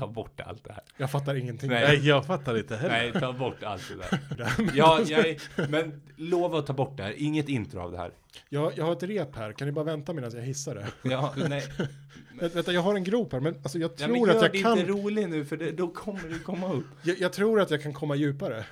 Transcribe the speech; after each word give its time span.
ta 0.00 0.06
bort 0.08 0.40
allt 0.40 0.64
det 0.64 0.72
här. 0.72 0.82
Jag 0.96 1.10
fattar 1.10 1.34
ingenting. 1.34 1.70
Nej. 1.70 1.84
Nej, 1.88 2.08
jag 2.08 2.26
fattar 2.26 2.58
inte 2.58 2.76
heller. 2.76 3.12
Nej, 3.12 3.12
ta 3.20 3.32
bort 3.32 3.62
allt 3.62 3.82
det 3.88 3.96
där. 4.36 4.70
Ja, 4.74 5.00
jag, 5.06 5.36
men 5.70 6.02
lova 6.16 6.58
att 6.58 6.66
ta 6.66 6.72
bort 6.72 6.96
det 6.96 7.02
här. 7.02 7.12
Inget 7.12 7.48
intro 7.48 7.80
av 7.80 7.92
det 7.92 7.98
här. 7.98 8.12
Jag, 8.48 8.72
jag 8.78 8.84
har 8.84 8.92
ett 8.92 9.02
rep 9.02 9.36
här, 9.36 9.52
kan 9.52 9.66
ni 9.66 9.72
bara 9.72 9.84
vänta 9.84 10.12
medan 10.12 10.30
jag 10.34 10.42
hissar 10.42 10.74
det? 10.74 10.86
Ja, 11.10 11.34
nej. 11.36 11.62
Vä- 12.40 12.54
Vänta, 12.54 12.72
jag 12.72 12.80
har 12.80 12.94
en 12.94 13.04
grop 13.04 13.32
här, 13.32 13.40
men 13.40 13.54
alltså 13.54 13.78
jag 13.78 13.90
Ja, 13.90 13.96
tror 13.96 14.08
men 14.08 14.20
gör 14.20 14.28
att 14.36 14.42
jag 14.42 14.52
det 14.52 14.62
kan... 14.62 14.78
inte 14.78 14.92
rolig 14.92 15.28
nu 15.28 15.44
för 15.44 15.56
det, 15.56 15.70
då 15.72 15.88
kommer 15.88 16.28
det 16.28 16.38
komma 16.38 16.72
upp. 16.72 16.86
Jag, 17.02 17.18
jag 17.20 17.32
tror 17.32 17.60
att 17.60 17.70
jag 17.70 17.82
kan 17.82 17.92
komma 17.94 18.14
djupare. 18.14 18.64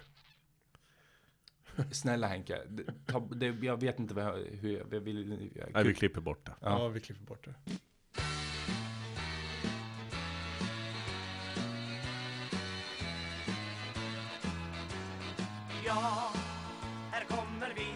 Snälla 1.92 2.26
Henke, 2.26 2.58
det, 2.68 2.82
ta, 3.06 3.20
det, 3.20 3.46
jag 3.62 3.80
vet 3.80 3.98
inte 3.98 4.14
vad 4.14 4.24
jag, 4.24 4.38
hur 4.60 4.72
jag, 4.78 4.86
jag 4.90 5.00
vill... 5.00 5.50
Jag, 5.54 5.68
Nej, 5.74 5.84
vi 5.84 5.94
klipper 5.94 6.20
bort 6.20 6.46
det. 6.46 6.52
Ja, 6.60 6.78
Ja. 6.82 6.88
vi 6.88 7.00
klipper 7.00 7.24
bort 7.24 7.44
det. 7.44 7.54
Ja, 16.00 16.32
här 17.12 17.24
kommer 17.24 17.72
vi 17.76 17.94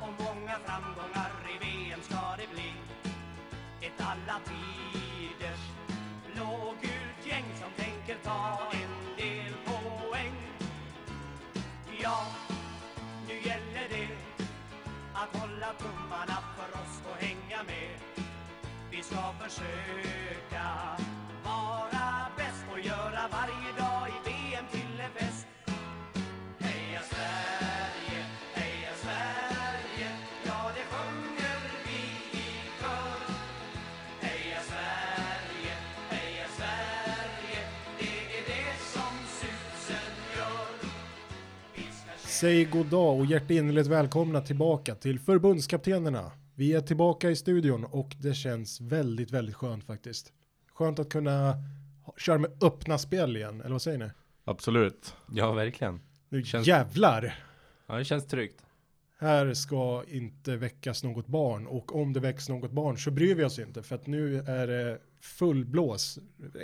och 0.00 0.24
många 0.24 0.58
framgångar 0.64 1.30
i 1.54 1.64
VM 1.64 2.00
ska 2.02 2.36
det 2.36 2.54
bli. 2.54 2.72
Ett 3.80 4.00
alla 4.00 4.40
tiders 4.44 5.60
blågult 6.34 7.26
gäng 7.26 7.44
som 7.60 7.84
tänker 7.84 8.16
ta 8.24 8.72
en 8.72 9.16
del 9.16 9.52
poäng. 9.64 10.36
Ja, 12.02 12.26
nu 13.28 13.34
gäller 13.34 13.88
det 13.90 14.08
att 15.14 15.40
hålla 15.40 15.72
tummarna 15.72 16.38
för 16.56 16.80
oss 16.80 17.02
och 17.10 17.24
hänga 17.24 17.62
med. 17.62 18.00
Vi 18.90 19.02
ska 19.02 19.32
försöka 19.40 20.15
Säg 42.40 42.64
god 42.64 42.86
dag 42.86 43.18
och 43.18 43.26
hjärtinnerligt 43.26 43.88
välkomna 43.88 44.40
tillbaka 44.40 44.94
till 44.94 45.18
förbundskaptenerna. 45.20 46.32
Vi 46.54 46.72
är 46.72 46.80
tillbaka 46.80 47.30
i 47.30 47.36
studion 47.36 47.84
och 47.84 48.16
det 48.20 48.34
känns 48.34 48.80
väldigt, 48.80 49.30
väldigt 49.30 49.54
skönt 49.54 49.84
faktiskt. 49.84 50.32
Skönt 50.74 50.98
att 50.98 51.08
kunna 51.08 51.54
köra 52.16 52.38
med 52.38 52.50
öppna 52.62 52.98
spel 52.98 53.36
igen, 53.36 53.60
eller 53.60 53.72
vad 53.72 53.82
säger 53.82 53.98
ni? 53.98 54.10
Absolut. 54.44 55.14
ja, 55.34 55.52
verkligen. 55.52 56.00
Nu 56.28 56.44
Känns- 56.44 56.66
jävlar! 56.66 57.44
Ja, 57.86 57.94
det 57.94 58.04
känns 58.04 58.26
tryggt. 58.26 58.62
Här 59.18 59.54
ska 59.54 60.04
inte 60.08 60.56
väckas 60.56 61.04
något 61.04 61.26
barn 61.26 61.66
och 61.66 61.96
om 61.96 62.12
det 62.12 62.20
väcks 62.20 62.48
något 62.48 62.70
barn 62.70 62.98
så 62.98 63.10
bryr 63.10 63.34
vi 63.34 63.44
oss 63.44 63.58
inte 63.58 63.82
för 63.82 63.94
att 63.94 64.06
nu 64.06 64.38
är 64.38 64.66
det 64.66 64.98
full 65.20 65.64
blås 65.64 66.18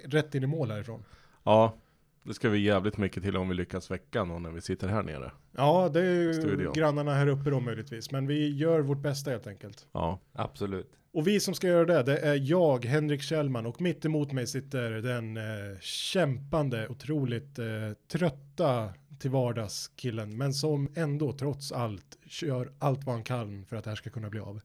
rätt 0.04 0.34
in 0.34 0.42
i 0.42 0.46
mål 0.46 0.70
härifrån. 0.70 1.04
Ja, 1.42 1.74
det 2.22 2.34
ska 2.34 2.48
vi 2.48 2.58
jävligt 2.58 2.96
mycket 2.98 3.22
till 3.22 3.36
om 3.36 3.48
vi 3.48 3.54
lyckas 3.54 3.90
väcka 3.90 4.24
någon 4.24 4.42
när 4.42 4.50
vi 4.50 4.60
sitter 4.60 4.88
här 4.88 5.02
nere. 5.02 5.32
Ja, 5.52 5.90
det 5.92 6.00
är 6.00 6.22
ju 6.22 6.34
Studion. 6.34 6.72
grannarna 6.72 7.14
här 7.14 7.26
uppe 7.26 7.50
då 7.50 7.60
möjligtvis, 7.60 8.10
men 8.10 8.26
vi 8.26 8.56
gör 8.56 8.80
vårt 8.80 8.98
bästa 9.02 9.30
helt 9.30 9.46
enkelt. 9.46 9.86
Ja, 9.92 10.20
Absolut. 10.32 10.92
Och 11.14 11.26
vi 11.26 11.40
som 11.40 11.54
ska 11.54 11.66
göra 11.66 11.84
det, 11.84 12.02
det 12.02 12.18
är 12.18 12.50
jag, 12.50 12.84
Henrik 12.84 13.22
Kjellman, 13.22 13.66
och 13.66 13.80
mitt 13.80 14.04
emot 14.04 14.32
mig 14.32 14.46
sitter 14.46 14.90
den 14.90 15.36
eh, 15.36 15.78
kämpande, 15.80 16.88
otroligt 16.88 17.58
eh, 17.58 17.66
trötta 18.12 18.94
till 19.18 19.30
vardags 19.30 19.90
killen, 19.96 20.36
men 20.36 20.52
som 20.54 20.88
ändå 20.94 21.32
trots 21.32 21.72
allt 21.72 22.18
kör 22.26 22.72
allt 22.78 23.04
vad 23.04 23.14
han 23.14 23.24
kan 23.24 23.66
för 23.66 23.76
att 23.76 23.84
det 23.84 23.90
här 23.90 23.96
ska 23.96 24.10
kunna 24.10 24.30
bli 24.30 24.40
av. 24.40 24.60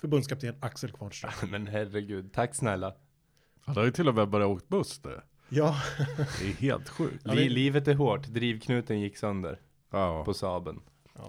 Förbundskapten 0.00 0.54
Axel 0.60 0.92
Kvarnström. 0.92 1.32
Men 1.50 1.66
herregud, 1.66 2.32
tack 2.32 2.54
snälla. 2.54 2.94
han 3.60 3.76
har 3.76 3.84
ju 3.84 3.90
till 3.90 4.08
och 4.08 4.14
med 4.14 4.28
börjat 4.28 4.48
åkt 4.48 4.68
buss 4.68 5.00
nu. 5.04 5.20
Ja, 5.48 5.76
Det 6.40 6.44
är 6.48 6.52
helt 6.52 6.88
sjukt. 6.88 7.22
Ja, 7.24 7.34
det- 7.34 7.48
livet 7.48 7.88
är 7.88 7.94
hårt, 7.94 8.26
drivknuten 8.26 9.00
gick 9.00 9.16
sönder 9.16 9.60
Ja, 9.90 10.24
på 10.24 10.34
Saaben. 10.34 10.80
ja. 11.14 11.26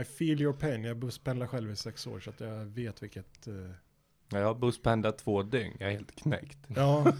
I 0.00 0.04
feel 0.04 0.40
your 0.40 0.52
pain. 0.52 0.84
Jag 0.84 0.96
busspendlar 0.98 1.46
själv 1.46 1.70
i 1.70 1.76
sex 1.76 2.06
år 2.06 2.20
så 2.20 2.30
att 2.30 2.40
jag 2.40 2.64
vet 2.64 3.02
vilket. 3.02 3.46
Ja, 4.28 4.38
Jag 4.38 4.46
har 4.46 4.54
busspendlat 4.54 5.18
två 5.18 5.42
dygn, 5.42 5.76
jag 5.80 5.88
är 5.88 5.92
helt 5.92 6.16
knäckt. 6.16 6.58
ja, 6.76 7.12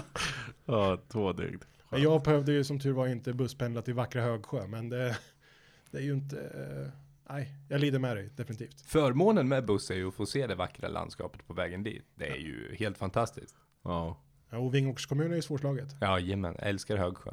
ja 0.64 0.98
två 1.08 1.32
dygn. 1.32 1.60
men 1.90 2.02
jag 2.02 2.22
behövde 2.22 2.52
ju 2.52 2.64
som 2.64 2.80
tur 2.80 2.92
var 2.92 3.06
inte 3.06 3.32
busspendla 3.32 3.82
till 3.82 3.94
vackra 3.94 4.22
Högsjö, 4.22 4.66
men 4.66 4.88
det, 4.88 5.18
det 5.90 5.98
är 5.98 6.02
ju 6.02 6.12
inte. 6.12 6.36
Eh, 6.40 6.92
nej, 7.34 7.54
jag 7.68 7.80
lider 7.80 7.98
med 7.98 8.16
dig 8.16 8.30
definitivt. 8.36 8.80
Förmånen 8.80 9.48
med 9.48 9.64
buss 9.66 9.90
är 9.90 9.94
ju 9.94 10.08
att 10.08 10.14
få 10.14 10.26
se 10.26 10.46
det 10.46 10.54
vackra 10.54 10.88
landskapet 10.88 11.46
på 11.46 11.52
vägen 11.54 11.82
dit. 11.82 12.04
Det 12.14 12.28
är 12.30 12.36
ju 12.36 12.74
helt 12.78 12.98
fantastiskt. 12.98 13.56
Ja. 13.84 14.20
Ja, 14.50 14.58
och 14.58 14.74
Vingåkers 14.74 15.06
kommun 15.06 15.32
är 15.32 15.36
ju 15.36 15.42
svårslaget. 15.42 15.96
Ja, 16.00 16.20
jajamän, 16.20 16.56
älskar 16.58 16.96
Högsjö. 16.96 17.30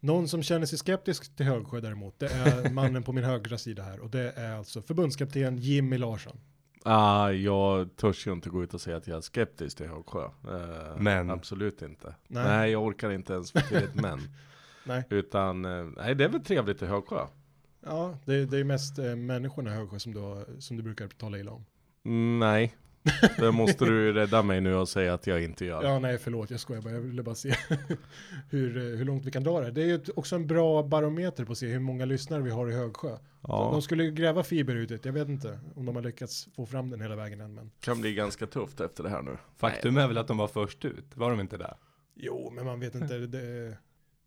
Någon 0.00 0.28
som 0.28 0.42
känner 0.42 0.66
sig 0.66 0.78
skeptisk 0.78 1.36
till 1.36 1.46
Högsjö 1.46 1.80
däremot, 1.80 2.18
det 2.18 2.26
är 2.32 2.70
mannen 2.72 3.02
på 3.02 3.12
min 3.12 3.24
högra 3.24 3.58
sida 3.58 3.82
här 3.82 4.00
och 4.00 4.10
det 4.10 4.32
är 4.32 4.56
alltså 4.56 4.82
förbundskapten 4.82 5.56
Jimmy 5.58 5.98
Larsson. 5.98 6.36
Ah, 6.86 7.30
jag 7.30 7.96
törs 7.96 8.26
ju 8.26 8.32
inte 8.32 8.50
gå 8.50 8.62
ut 8.62 8.74
och 8.74 8.80
säga 8.80 8.96
att 8.96 9.06
jag 9.06 9.16
är 9.16 9.20
skeptisk 9.20 9.76
till 9.76 9.86
Högsjö. 9.86 10.24
Eh, 10.24 10.96
Men. 10.98 11.30
Absolut 11.30 11.82
inte. 11.82 12.14
Nej. 12.28 12.44
Nej. 12.44 12.70
jag 12.70 12.82
orkar 12.84 13.10
inte 13.10 13.32
ens 13.32 13.52
få 13.52 13.60
till 13.60 13.76
ett 13.76 13.94
men. 13.94 14.20
Nej, 14.86 15.04
Utan, 15.10 15.64
eh, 15.64 15.84
nej 15.96 16.14
det 16.14 16.24
är 16.24 16.28
väl 16.28 16.44
trevligt 16.44 16.82
i 16.82 16.86
Högsjö. 16.86 17.26
ja, 17.80 18.18
det, 18.24 18.46
det 18.46 18.58
är 18.58 18.64
mest 18.64 18.98
eh, 18.98 19.16
människorna 19.16 19.70
i 19.70 19.74
Högsjö 19.74 19.98
som 19.98 20.14
du, 20.14 20.44
som 20.58 20.76
du 20.76 20.82
brukar 20.82 21.08
tala 21.08 21.38
illa 21.38 21.52
om. 21.52 21.64
Mm, 22.04 22.38
nej. 22.38 22.74
Det 23.38 23.52
måste 23.52 23.84
du 23.84 24.12
rädda 24.12 24.42
mig 24.42 24.60
nu 24.60 24.74
och 24.74 24.88
säga 24.88 25.14
att 25.14 25.26
jag 25.26 25.42
inte 25.44 25.64
gör. 25.64 25.82
Ja, 25.82 25.98
nej, 25.98 26.18
förlåt, 26.18 26.50
jag 26.50 26.60
skojar 26.60 26.82
bara. 26.82 26.92
Jag 26.92 27.00
ville 27.00 27.22
bara 27.22 27.34
se 27.34 27.54
hur, 28.50 28.76
eh, 28.76 28.82
hur 28.82 29.04
långt 29.04 29.24
vi 29.24 29.30
kan 29.30 29.42
dra 29.44 29.60
det. 29.60 29.70
Det 29.70 29.82
är 29.82 29.86
ju 29.86 30.00
också 30.16 30.36
en 30.36 30.46
bra 30.46 30.82
barometer 30.82 31.44
på 31.44 31.52
att 31.52 31.58
se 31.58 31.66
hur 31.66 31.78
många 31.80 32.04
lyssnare 32.04 32.42
vi 32.42 32.50
har 32.50 32.70
i 32.70 32.74
Högsjö. 32.74 33.16
Ja, 33.40 33.68
De 33.72 33.82
skulle 33.82 34.10
gräva 34.10 34.42
fiber 34.42 34.74
ut 34.74 34.88
det. 34.88 35.04
Jag 35.04 35.12
vet 35.12 35.28
inte 35.28 35.60
om 35.76 35.86
de 35.86 35.96
har 35.96 36.02
lyckats 36.02 36.48
få 36.56 36.66
fram 36.66 36.90
den 36.90 37.00
hela 37.00 37.16
vägen 37.16 37.40
än, 37.40 37.54
men 37.54 37.70
kan 37.80 38.00
bli 38.00 38.14
ganska 38.14 38.46
tufft 38.46 38.80
efter 38.80 39.02
det 39.02 39.08
här 39.10 39.22
nu. 39.22 39.36
Faktum 39.56 39.96
är 39.96 40.08
väl 40.08 40.18
att 40.18 40.28
de 40.28 40.36
var 40.36 40.48
först 40.48 40.84
ut, 40.84 41.04
var 41.16 41.30
de 41.30 41.40
inte 41.40 41.56
där? 41.56 41.74
Jo, 42.14 42.50
men 42.54 42.64
man 42.64 42.80
vet 42.80 42.94
inte. 42.94 43.18
Det, 43.18 43.76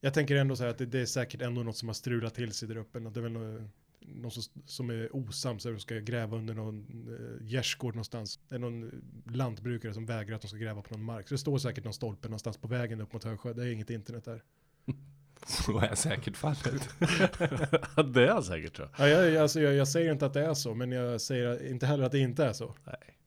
jag 0.01 0.13
tänker 0.13 0.35
ändå 0.35 0.55
så 0.55 0.63
här 0.63 0.69
att 0.69 0.77
det, 0.77 0.85
det 0.85 0.99
är 0.99 1.05
säkert 1.05 1.41
ändå 1.41 1.63
något 1.63 1.77
som 1.77 1.89
har 1.89 1.93
strulat 1.93 2.35
till 2.35 2.51
sig 2.53 2.67
där 2.67 2.77
uppe. 2.77 2.99
Något- 2.99 3.13
Det 3.13 3.19
är 3.19 3.21
väl 3.21 3.31
något, 3.31 3.61
någon 4.07 4.31
som, 4.31 4.61
som 4.65 4.89
är 4.89 5.15
osams 5.15 5.65
och 5.65 5.81
ska 5.81 5.95
gräva 5.95 6.37
under 6.37 6.53
någon 6.53 7.07
eh, 7.07 7.47
gärdsgård 7.47 7.95
någonstans. 7.95 8.39
Det 8.49 8.55
är 8.55 8.59
någon 8.59 9.03
lantbrukare 9.25 9.93
som 9.93 10.05
vägrar 10.05 10.35
att 10.35 10.41
de 10.41 10.47
ska 10.47 10.57
gräva 10.57 10.81
på 10.81 10.93
någon 10.93 11.03
mark. 11.03 11.27
Så 11.27 11.33
det 11.33 11.39
står 11.39 11.57
säkert 11.57 11.83
någon 11.83 11.93
stolpe 11.93 12.27
någonstans 12.27 12.57
på 12.57 12.67
vägen 12.67 13.01
upp 13.01 13.13
mot 13.13 13.23
Högsjö. 13.23 13.53
Det 13.53 13.63
är 13.63 13.71
inget 13.71 13.89
internet 13.89 14.25
där. 14.25 14.43
Så 15.47 15.79
är 15.79 15.95
säkert 15.95 16.37
fallet. 16.37 16.89
det 18.13 18.27
är 18.27 18.41
säkert 18.41 18.79
jag. 18.79 18.89
Ja, 18.97 19.07
jag, 19.07 19.35
alltså, 19.35 19.61
jag, 19.61 19.73
jag 19.73 19.87
säger 19.87 20.11
inte 20.11 20.25
att 20.25 20.33
det 20.33 20.45
är 20.45 20.53
så, 20.53 20.73
men 20.73 20.91
jag 20.91 21.21
säger 21.21 21.71
inte 21.71 21.85
heller 21.85 22.03
att 22.03 22.11
det 22.11 22.19
inte 22.19 22.45
är 22.45 22.53
så. 22.53 22.75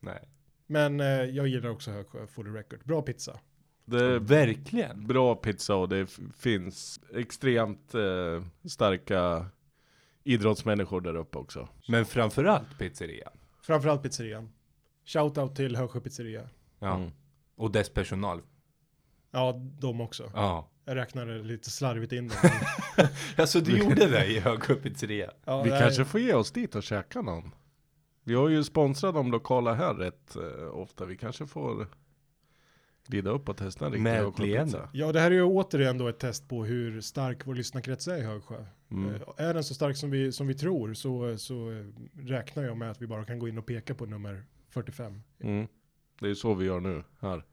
Nej. 0.01 0.29
Men 0.67 1.01
eh, 1.01 1.07
jag 1.07 1.49
gillar 1.49 1.71
också 1.71 1.91
Högsjö, 1.91 2.27
for 2.27 2.45
the 2.45 2.51
record. 2.51 2.81
Bra 2.85 3.03
pizza. 3.03 3.41
Det 3.85 4.05
är 4.05 4.19
Verkligen. 4.19 5.07
bra 5.07 5.35
pizza 5.35 5.75
och 5.75 5.89
det 5.89 6.19
finns 6.37 7.01
extremt 7.15 7.95
eh, 7.95 8.45
starka 8.69 9.47
idrottsmänniskor 10.25 11.01
där 11.01 11.15
uppe 11.17 11.39
också. 11.39 11.69
Men 11.89 12.07
framförallt 12.07 12.79
pizzeria. 12.79 13.31
Framförallt 13.63 14.03
pizzerian. 14.03 14.53
Shoutout 15.05 15.57
till 15.57 15.77
Högsjö 15.77 16.01
pizzeria. 16.01 16.49
Ja. 16.79 16.95
Mm. 16.97 17.11
Och 17.57 17.71
dess 17.71 17.91
personal. 17.91 18.41
Ja, 19.31 19.53
de 19.81 20.01
också. 20.01 20.31
Ja. 20.35 20.69
Jag 20.85 20.97
räknade 20.97 21.43
lite 21.43 21.71
slarvigt 21.71 22.13
in 22.13 22.29
dem. 22.29 22.37
Alltså 23.37 23.61
du 23.61 23.79
gjorde 23.79 24.07
det 24.07 24.27
i 24.27 24.41
Högsjö 24.41 24.75
pizzeria? 24.75 25.31
Ja, 25.45 25.63
Vi 25.63 25.71
nej, 25.71 25.81
kanske 25.81 26.05
får 26.05 26.21
ge 26.21 26.35
oss 26.35 26.51
dit 26.51 26.75
och 26.75 26.83
käka 26.83 27.23
någon. 27.23 27.55
Vi 28.25 28.35
har 28.35 28.49
ju 28.49 28.65
sponsrat 28.65 29.15
de 29.15 29.31
lokala 29.31 29.75
här 29.75 29.95
rätt 29.95 30.37
eh, 30.37 30.75
ofta. 30.75 31.05
Vi 31.05 31.17
kanske 31.17 31.47
får 31.47 31.87
glida 33.07 33.31
upp 33.31 33.49
och 33.49 33.57
testa 33.57 33.87
en 33.87 33.93
riktig 33.93 34.11
Högsjöpizza. 34.11 34.89
Ja, 34.93 35.13
det 35.13 35.21
här 35.21 35.31
är 35.31 35.35
ju 35.35 35.43
återigen 35.43 35.99
då 35.99 36.09
ett 36.09 36.19
test 36.19 36.49
på 36.49 36.65
hur 36.65 37.01
stark 37.01 37.47
vår 37.47 37.55
lyssnarkrets 37.55 38.09
är 38.09 38.17
i 38.17 38.23
Högsjö. 38.23 38.65
Mm. 38.91 39.15
Eh, 39.15 39.21
Är 39.37 39.55
den 39.55 39.65
så 39.65 39.75
stark 39.75 39.97
som 39.97 40.11
vi, 40.11 40.33
som 40.33 40.47
vi 40.47 40.55
tror 40.55 40.95
så, 40.95 41.39
så 41.39 41.71
eh, 41.73 41.85
räknar 42.27 42.63
jag 42.63 42.77
med 42.77 42.91
att 42.91 43.03
vi 43.03 43.07
bara 43.07 43.25
kan 43.25 43.39
gå 43.39 43.49
in 43.49 43.59
och 43.59 43.67
peka 43.67 43.95
på 43.95 44.07
nummer 44.07 44.45
45. 44.69 45.23
Mm. 45.41 45.67
Det 46.21 46.27
är 46.27 46.29
ju 46.29 46.35
så 46.35 46.55
vi 46.55 46.65
gör 46.67 46.81
nu 46.81 47.05
här. 47.21 47.45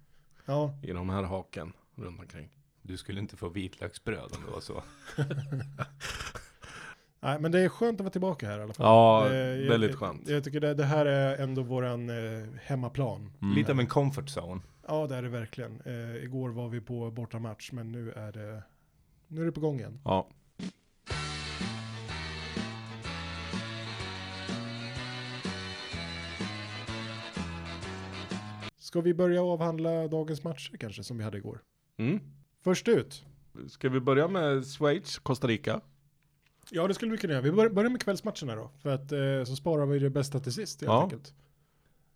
Ja, 0.46 0.80
I 0.84 0.92
de 0.92 1.10
här 1.10 1.24
haken 1.24 1.74
runt 1.96 2.20
omkring. 2.20 2.50
Du 2.82 2.98
skulle 2.98 3.20
inte 3.20 3.38
få 3.38 3.50
vitlöksbröd 3.50 4.32
om 4.36 4.44
det 4.46 4.52
var 4.52 4.60
så. 4.62 4.84
Nej, 7.20 7.40
men 7.40 7.52
det 7.52 7.60
är 7.60 7.70
skönt 7.70 8.00
att 8.00 8.04
vara 8.04 8.12
tillbaka 8.12 8.48
här 8.48 8.60
i 8.60 8.64
alla 8.64 8.74
fall. 8.74 8.86
Ja, 8.86 9.30
Eh, 9.30 9.36
jag- 9.36 9.70
väldigt 9.70 9.90
jag, 9.90 10.00
skönt. 10.00 10.28
Jag 10.28 10.44
tycker 10.44 10.60
det, 10.60 10.74
det 10.74 10.84
här 10.84 11.06
är 11.06 11.38
ändå 11.44 11.62
våran 11.64 12.10
eh, 12.10 12.48
hemmaplan. 12.62 13.32
Mm. 13.42 13.56
Lite 13.56 13.72
av 13.72 13.80
en 13.80 13.88
comfort 13.88 14.30
zone. 14.38 14.62
Ja, 14.88 15.08
det 15.08 15.16
är 15.16 15.22
det 15.22 15.30
verkligen. 15.30 15.82
Eh, 15.86 16.16
igår 16.24 16.50
var 16.50 16.70
vi 16.70 16.82
på 16.82 17.12
bortamatch, 17.12 17.72
men 17.72 17.92
nu 17.92 18.12
är 18.12 18.32
det, 18.32 18.64
nu 19.28 19.42
är 19.42 19.46
det 19.46 19.52
på 19.52 19.60
gång 19.60 19.80
igen. 19.80 20.00
Ja. 20.06 20.28
Ska 28.88 29.02
vi 29.02 29.14
börja 29.14 29.42
avhandla 29.44 30.08
dagens 30.08 30.44
matcher 30.44 30.78
kanske, 30.78 31.04
som 31.04 31.18
vi 31.18 31.24
hade 31.24 31.38
igår? 31.38 31.60
Mm. 31.98 32.20
Först 32.62 32.88
ut. 32.88 33.26
Ska 33.70 33.90
vi 33.90 34.00
börja 34.00 34.28
med 34.28 34.66
Schweiz, 34.66 35.20
Costa 35.20 35.48
Rica? 35.48 35.82
Ja, 36.72 36.88
det 36.88 36.94
skulle 36.94 37.12
vi 37.12 37.18
kunna 37.18 37.34
göra. 37.34 37.42
Vi 37.44 37.52
bör- 37.52 37.70
börjar 37.70 37.90
med 37.90 38.02
kvällsmatcherna 38.02 38.56
då, 38.56 38.72
för 38.82 38.90
att 38.90 39.12
eh, 39.12 39.44
så 39.46 39.56
sparar 39.56 39.86
vi 39.86 40.00
det 40.00 40.10
bästa 40.10 40.40
till 40.40 40.54
sist 40.54 40.82
helt 40.82 40.92
Ja. 40.92 41.04
enkelt. 41.04 41.34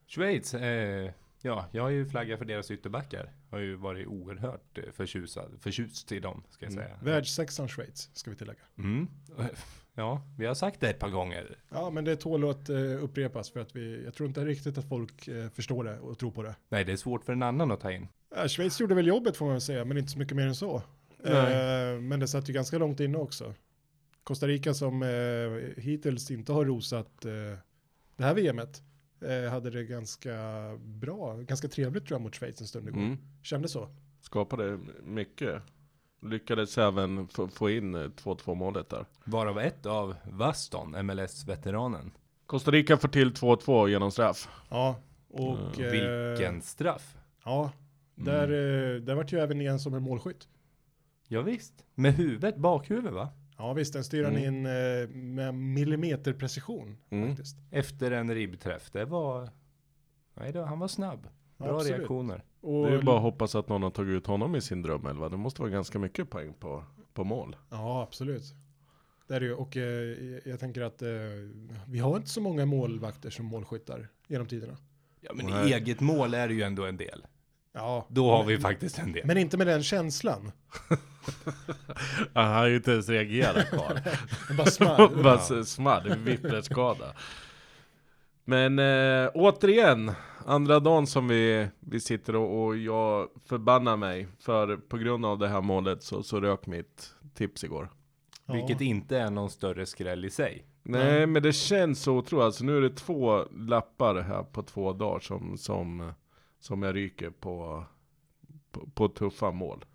Schweiz, 0.07 0.53
eh, 0.53 1.11
ja, 1.41 1.65
jag 1.71 1.83
har 1.83 1.89
ju 1.89 2.05
flaggat 2.05 2.39
för 2.39 2.45
deras 2.45 2.71
ytterbackar. 2.71 3.33
Har 3.49 3.59
ju 3.59 3.75
varit 3.75 4.07
oerhört 4.07 4.77
eh, 4.77 4.83
förtjusad, 4.93 5.51
förtjust 5.59 6.11
i 6.11 6.19
dem, 6.19 6.43
ska 6.49 6.65
jag 6.65 6.73
Mm. 6.73 6.83
säga. 6.85 6.97
Världssexan 7.03 7.67
Schweiz, 7.67 8.09
ska 8.13 8.31
vi 8.31 8.37
tillägga. 8.37 8.59
Mm. 8.77 9.07
Ja, 9.95 10.21
vi 10.37 10.45
har 10.45 10.53
sagt 10.53 10.79
det 10.79 10.89
ett 10.89 10.99
par 10.99 11.09
gånger. 11.09 11.57
Ja, 11.69 11.89
men 11.89 12.05
det 12.05 12.15
tål 12.15 12.49
att 12.49 12.69
eh, 12.69 13.03
upprepas 13.03 13.49
för 13.49 13.59
att 13.59 13.75
vi, 13.75 14.03
jag 14.03 14.13
tror 14.13 14.27
inte 14.27 14.45
riktigt 14.45 14.77
att 14.77 14.89
folk 14.89 15.27
eh, 15.27 15.49
förstår 15.49 15.83
det 15.83 15.99
och 15.99 16.19
tror 16.19 16.31
på 16.31 16.43
det. 16.43 16.55
Nej, 16.69 16.85
det 16.85 16.91
är 16.91 16.97
svårt 16.97 17.25
för 17.25 17.33
en 17.33 17.43
annan 17.43 17.71
att 17.71 17.79
ta 17.79 17.91
in. 17.91 18.07
Ja, 18.35 18.47
Schweiz 18.47 18.79
gjorde 18.79 18.95
väl 18.95 19.07
jobbet 19.07 19.37
får 19.37 19.45
man 19.45 19.53
väl 19.53 19.61
säga, 19.61 19.85
men 19.85 19.97
inte 19.97 20.11
så 20.11 20.19
mycket 20.19 20.35
mer 20.35 20.47
än 20.47 20.55
så. 20.55 20.83
Nej. 21.23 21.93
Eh, 21.93 21.99
men 21.99 22.19
det 22.19 22.27
satt 22.27 22.49
ju 22.49 22.53
ganska 22.53 22.77
långt 22.77 22.99
inne 22.99 23.17
också. 23.17 23.53
Costa 24.23 24.47
Rica 24.47 24.73
som 24.73 25.01
hittills 25.77 26.31
inte 26.31 26.53
har 26.53 26.65
rosat 26.65 27.21
det 28.15 28.23
här 28.23 28.33
VMet 28.33 28.81
hade 29.51 29.69
det 29.69 29.83
ganska 29.83 30.33
bra, 30.77 31.35
ganska 31.35 31.67
trevligt 31.67 32.05
tror 32.05 32.15
jag 32.15 32.21
mot 32.21 32.35
Schweiz 32.35 32.61
en 32.61 32.67
stund 32.67 32.87
igår. 32.87 32.99
Mm. 32.99 33.17
Kändes 33.43 33.71
så. 33.71 33.89
Skapade 34.21 34.79
mycket. 35.03 35.61
Lyckades 36.21 36.77
även 36.77 37.27
få, 37.27 37.69
in 37.69 37.95
eh, 37.95 37.99
2-2 38.01 38.55
målet 38.55 38.89
där. 38.89 39.05
Varav 39.25 39.59
ett 39.59 39.85
av 39.85 40.15
Vaston, 40.31 41.05
MLS-veteranen. 41.05 42.11
Costa 42.45 42.71
Rica 42.71 42.97
får 42.97 43.07
till 43.07 43.31
2-2 43.33 43.87
genom 43.89 44.11
straff. 44.11 44.49
Ja, 44.69 44.95
och... 45.29 45.57
Ja, 45.77 45.85
eh, 45.85 45.91
Vilken 45.91 46.61
straff. 46.61 47.17
Ja, 47.45 47.71
där, 48.15 48.43
eh, 48.43 49.01
där 49.01 49.15
vart 49.15 49.33
ju 49.33 49.39
även 49.39 49.61
igen 49.61 49.79
som 49.79 49.93
en 49.93 50.03
målskytt. 50.03 50.47
Ja, 51.27 51.41
visst. 51.41 51.73
Med 51.95 52.13
huvudet, 52.13 52.57
bakhuvud 52.57 53.13
va? 53.13 53.29
Ja 53.57 53.73
visst, 53.73 53.93
den 53.93 54.03
styr 54.03 54.23
han 54.23 54.35
Mm. 54.35 54.43
in 54.55 54.65
eh, 54.65 55.07
med 55.09 55.53
millimeterprecision 55.55 56.97
Mm. 57.09 57.27
faktiskt. 57.29 57.57
Efter 57.71 58.11
en 58.11 58.35
ribbträff. 58.35 58.91
Det 58.91 59.05
var... 59.05 59.49
Nej, 60.33 60.51
då, 60.51 60.63
han 60.63 60.79
var 60.79 60.87
snabb. 60.87 61.27
Bra 61.57 61.75
Absolut. 61.75 61.97
reaktioner. 61.97 62.43
Och, 62.61 62.85
Det 62.85 62.91
är 62.91 62.95
ju 62.97 63.01
bara 63.03 63.15
att 63.15 63.21
hoppas 63.21 63.55
att 63.55 63.69
någon 63.69 63.83
har 63.83 63.89
tagit 63.89 64.11
ut 64.11 64.27
honom 64.27 64.55
i 64.55 64.61
sin 64.61 64.81
drömelva. 64.81 65.29
Det 65.29 65.37
måste 65.37 65.61
vara 65.61 65.71
ganska 65.71 65.99
mycket 65.99 66.29
poäng 66.29 66.53
på, 66.59 66.83
på 67.13 67.23
mål. 67.23 67.55
Ja, 67.69 68.03
absolut. 68.03 68.43
Det 69.27 69.35
är 69.35 69.39
det 69.39 69.45
ju. 69.45 69.53
Och 69.53 69.77
eh, 69.77 70.17
jag 70.45 70.59
tänker 70.59 70.81
att 70.81 71.01
eh, 71.01 71.09
vi 71.87 71.99
har 71.99 72.17
inte 72.17 72.29
så 72.29 72.41
många 72.41 72.65
målvakter 72.65 73.29
som 73.29 73.45
målskyttar 73.45 74.07
genom 74.27 74.47
tiderna. 74.47 74.77
Ja, 75.21 75.31
men 75.35 75.45
Nej. 75.45 75.73
eget 75.73 75.99
mål 75.99 76.33
är 76.33 76.47
det 76.47 76.53
ju 76.53 76.61
ändå 76.61 76.85
en 76.85 76.97
del. 76.97 77.25
Ja, 77.73 78.05
Då 78.09 78.31
har 78.31 78.43
vi 78.43 78.59
faktiskt 78.59 78.99
en 78.99 79.11
del. 79.11 79.25
men 79.25 79.37
inte 79.37 79.57
med 79.57 79.67
den 79.67 79.83
känslan. 79.83 80.51
Han 82.33 82.53
har 82.53 82.67
ju 82.67 82.75
inte 82.75 82.91
ens 82.91 83.09
reagerat 83.09 83.69
kvar. 83.69 84.01
Bara 84.57 84.67
small. 84.67 85.15
Bara 85.23 85.63
smadd, 85.65 86.17
vipplerskada. 86.17 87.13
Men 88.51 88.79
äh, 88.79 89.29
återigen, 89.33 90.11
andra 90.45 90.79
dagen 90.79 91.07
som 91.07 91.27
vi, 91.27 91.67
vi 91.79 91.99
sitter 91.99 92.35
och, 92.35 92.63
och 92.63 92.77
jag 92.77 93.29
förbannar 93.45 93.97
mig. 93.97 94.27
För 94.39 94.77
på 94.77 94.97
grund 94.97 95.25
av 95.25 95.39
det 95.39 95.47
här 95.47 95.61
målet 95.61 96.03
så, 96.03 96.23
så 96.23 96.39
rök 96.39 96.67
mitt 96.67 97.13
tips 97.33 97.63
igår. 97.63 97.89
Ja. 98.45 98.53
Vilket 98.53 98.81
inte 98.81 99.17
är 99.17 99.29
någon 99.29 99.49
större 99.49 99.85
skräll 99.85 100.25
i 100.25 100.29
sig. 100.29 100.65
Nej 100.83 101.27
men 101.27 101.43
det 101.43 101.53
känns 101.53 102.01
så 102.01 102.17
otroligt. 102.17 102.43
Alltså, 102.43 102.63
nu 102.63 102.77
är 102.77 102.81
det 102.81 102.95
två 102.95 103.45
lappar 103.51 104.15
här 104.15 104.43
på 104.43 104.63
två 104.63 104.93
dagar 104.93 105.19
som, 105.19 105.57
som, 105.57 106.13
som 106.59 106.83
jag 106.83 106.95
ryker 106.95 107.29
på, 107.29 107.85
på, 108.71 108.89
på 108.93 109.07
tuffa 109.07 109.51
mål. 109.51 109.85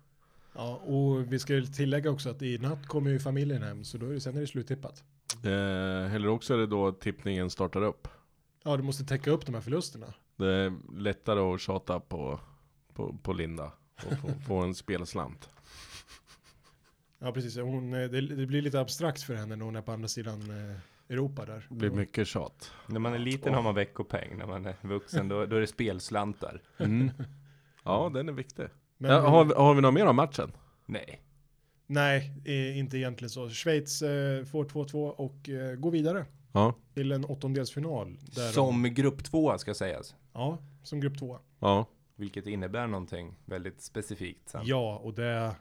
Ja, 0.55 0.75
och 0.75 1.33
vi 1.33 1.39
ska 1.39 1.53
ju 1.53 1.65
tillägga 1.65 2.11
också 2.11 2.29
att 2.29 2.41
i 2.41 2.57
natt 2.57 2.87
kommer 2.87 3.11
ju 3.11 3.19
familjen 3.19 3.63
hem, 3.63 3.83
så 3.83 3.97
då 3.97 4.05
är 4.05 4.13
det, 4.13 4.19
sen 4.19 4.37
är 4.37 4.41
det 4.41 4.47
sluttippat. 4.47 5.03
Eh, 5.43 6.15
eller 6.15 6.27
också 6.27 6.53
är 6.53 6.57
det 6.57 6.67
då 6.67 6.91
tippningen 6.91 7.49
startar 7.49 7.81
upp. 7.81 8.07
Ja, 8.67 8.77
du 8.77 8.83
måste 8.83 9.03
täcka 9.05 9.31
upp 9.31 9.45
de 9.45 9.55
här 9.55 9.61
förlusterna. 9.61 10.13
Det 10.35 10.47
är 10.47 10.73
lättare 10.97 11.39
att 11.39 11.61
tjata 11.61 11.99
på, 11.99 12.39
på, 12.93 13.17
på 13.23 13.33
Linda 13.33 13.71
och 13.95 14.17
få, 14.19 14.27
få 14.47 14.55
en 14.57 14.75
spelslant. 14.75 15.49
Ja, 17.19 17.31
precis. 17.31 17.57
Hon, 17.57 17.93
eh, 17.93 18.09
det, 18.09 18.21
det 18.21 18.45
blir 18.45 18.61
lite 18.61 18.79
abstrakt 18.79 19.21
för 19.21 19.35
henne 19.35 19.55
när 19.55 19.65
hon 19.65 19.75
är 19.75 19.81
på 19.81 19.91
andra 19.91 20.07
sidan 20.07 20.41
eh, 20.41 20.77
Europa 21.09 21.45
där. 21.45 21.65
Det 21.69 21.75
blir 21.75 21.89
mycket 21.89 22.27
tjat. 22.27 22.71
När 22.87 22.99
man 22.99 23.13
är 23.13 23.19
liten 23.19 23.53
har 23.53 23.61
man 23.61 23.75
veckopeng. 23.75 24.37
När 24.37 24.45
man 24.45 24.65
är 24.65 24.75
vuxen 24.81 25.27
då, 25.27 25.45
då 25.45 25.55
är 25.55 25.59
det 25.61 25.67
spelslantar. 25.67 26.61
Mm. 26.77 27.11
Ja, 27.83 28.11
den 28.13 28.29
är 28.29 28.33
viktig. 28.33 28.65
Men, 28.97 29.11
Ja, 29.11 29.19
har, 29.19 29.45
vi, 29.45 29.53
har 29.53 29.73
vi 29.73 29.81
något 29.81 29.93
mer 29.93 30.05
om 30.05 30.15
matchen? 30.15 30.51
Nej. 30.85 31.21
Nej, 31.87 32.33
eh, 32.45 32.77
inte 32.77 32.97
egentligen 32.97 33.29
så. 33.29 33.49
Schweiz 33.49 34.01
eh, 34.01 34.45
får 34.45 34.65
2-2 34.65 35.09
och 35.09 35.49
eh, 35.49 35.75
går 35.75 35.91
vidare 35.91 36.25
Ja, 36.51 36.73
till 36.93 37.11
en 37.11 37.25
åttondelsfinal. 37.25 38.17
Där 38.35 38.51
Som 38.51 38.83
grupp 38.83 39.23
två 39.23 39.57
ska 39.57 39.73
sägas. 39.73 40.15
ja, 40.33 40.57
som 40.83 40.99
grupp 40.99 41.19
2. 41.19 41.39
ja. 41.59 41.85
Vilket 42.15 42.47
innebär 42.47 42.87
någonting 42.87 43.35
väldigt 43.45 43.81
specifikt 43.81 44.49
sen. 44.49 44.61
Ja, 44.65 44.97
och 45.03 45.13
det 45.13 45.55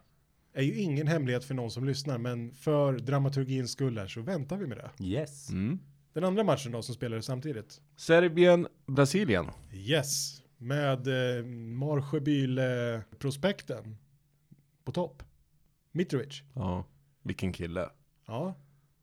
är 0.53 0.63
ju 0.63 0.79
ingen 0.79 1.07
hemlighet 1.07 1.45
för 1.45 1.55
någon 1.55 1.71
som 1.71 1.85
lyssnar, 1.85 2.19
men 2.19 2.55
för 2.55 2.93
dramaturgins 2.99 3.71
skull 3.73 3.99
här 3.99 4.07
så 4.07 4.21
väntar 4.21 4.57
vi 4.57 4.67
med 4.67 4.79
det. 4.79 4.91
Yes. 5.05 5.51
Mm. 5.51 5.79
Den 6.13 6.25
andra 6.25 6.45
matchen 6.45 6.73
då 6.73 6.83
som 6.83 6.95
spelades 6.95 7.27
samtidigt. 7.27 7.81
Serbien, 7.97 8.69
Brasilien. 8.87 9.47
Yes, 9.73 10.43
med 10.59 11.07
eh, 11.39 11.45
Marsjöbyle-prospekten 11.47 13.97
på 14.85 14.93
topp. 14.93 15.23
Mitrovic. 15.93 16.43
Ja, 16.55 16.85
vilken 17.23 17.53
kille. 17.53 17.89
Ja, 18.27 18.55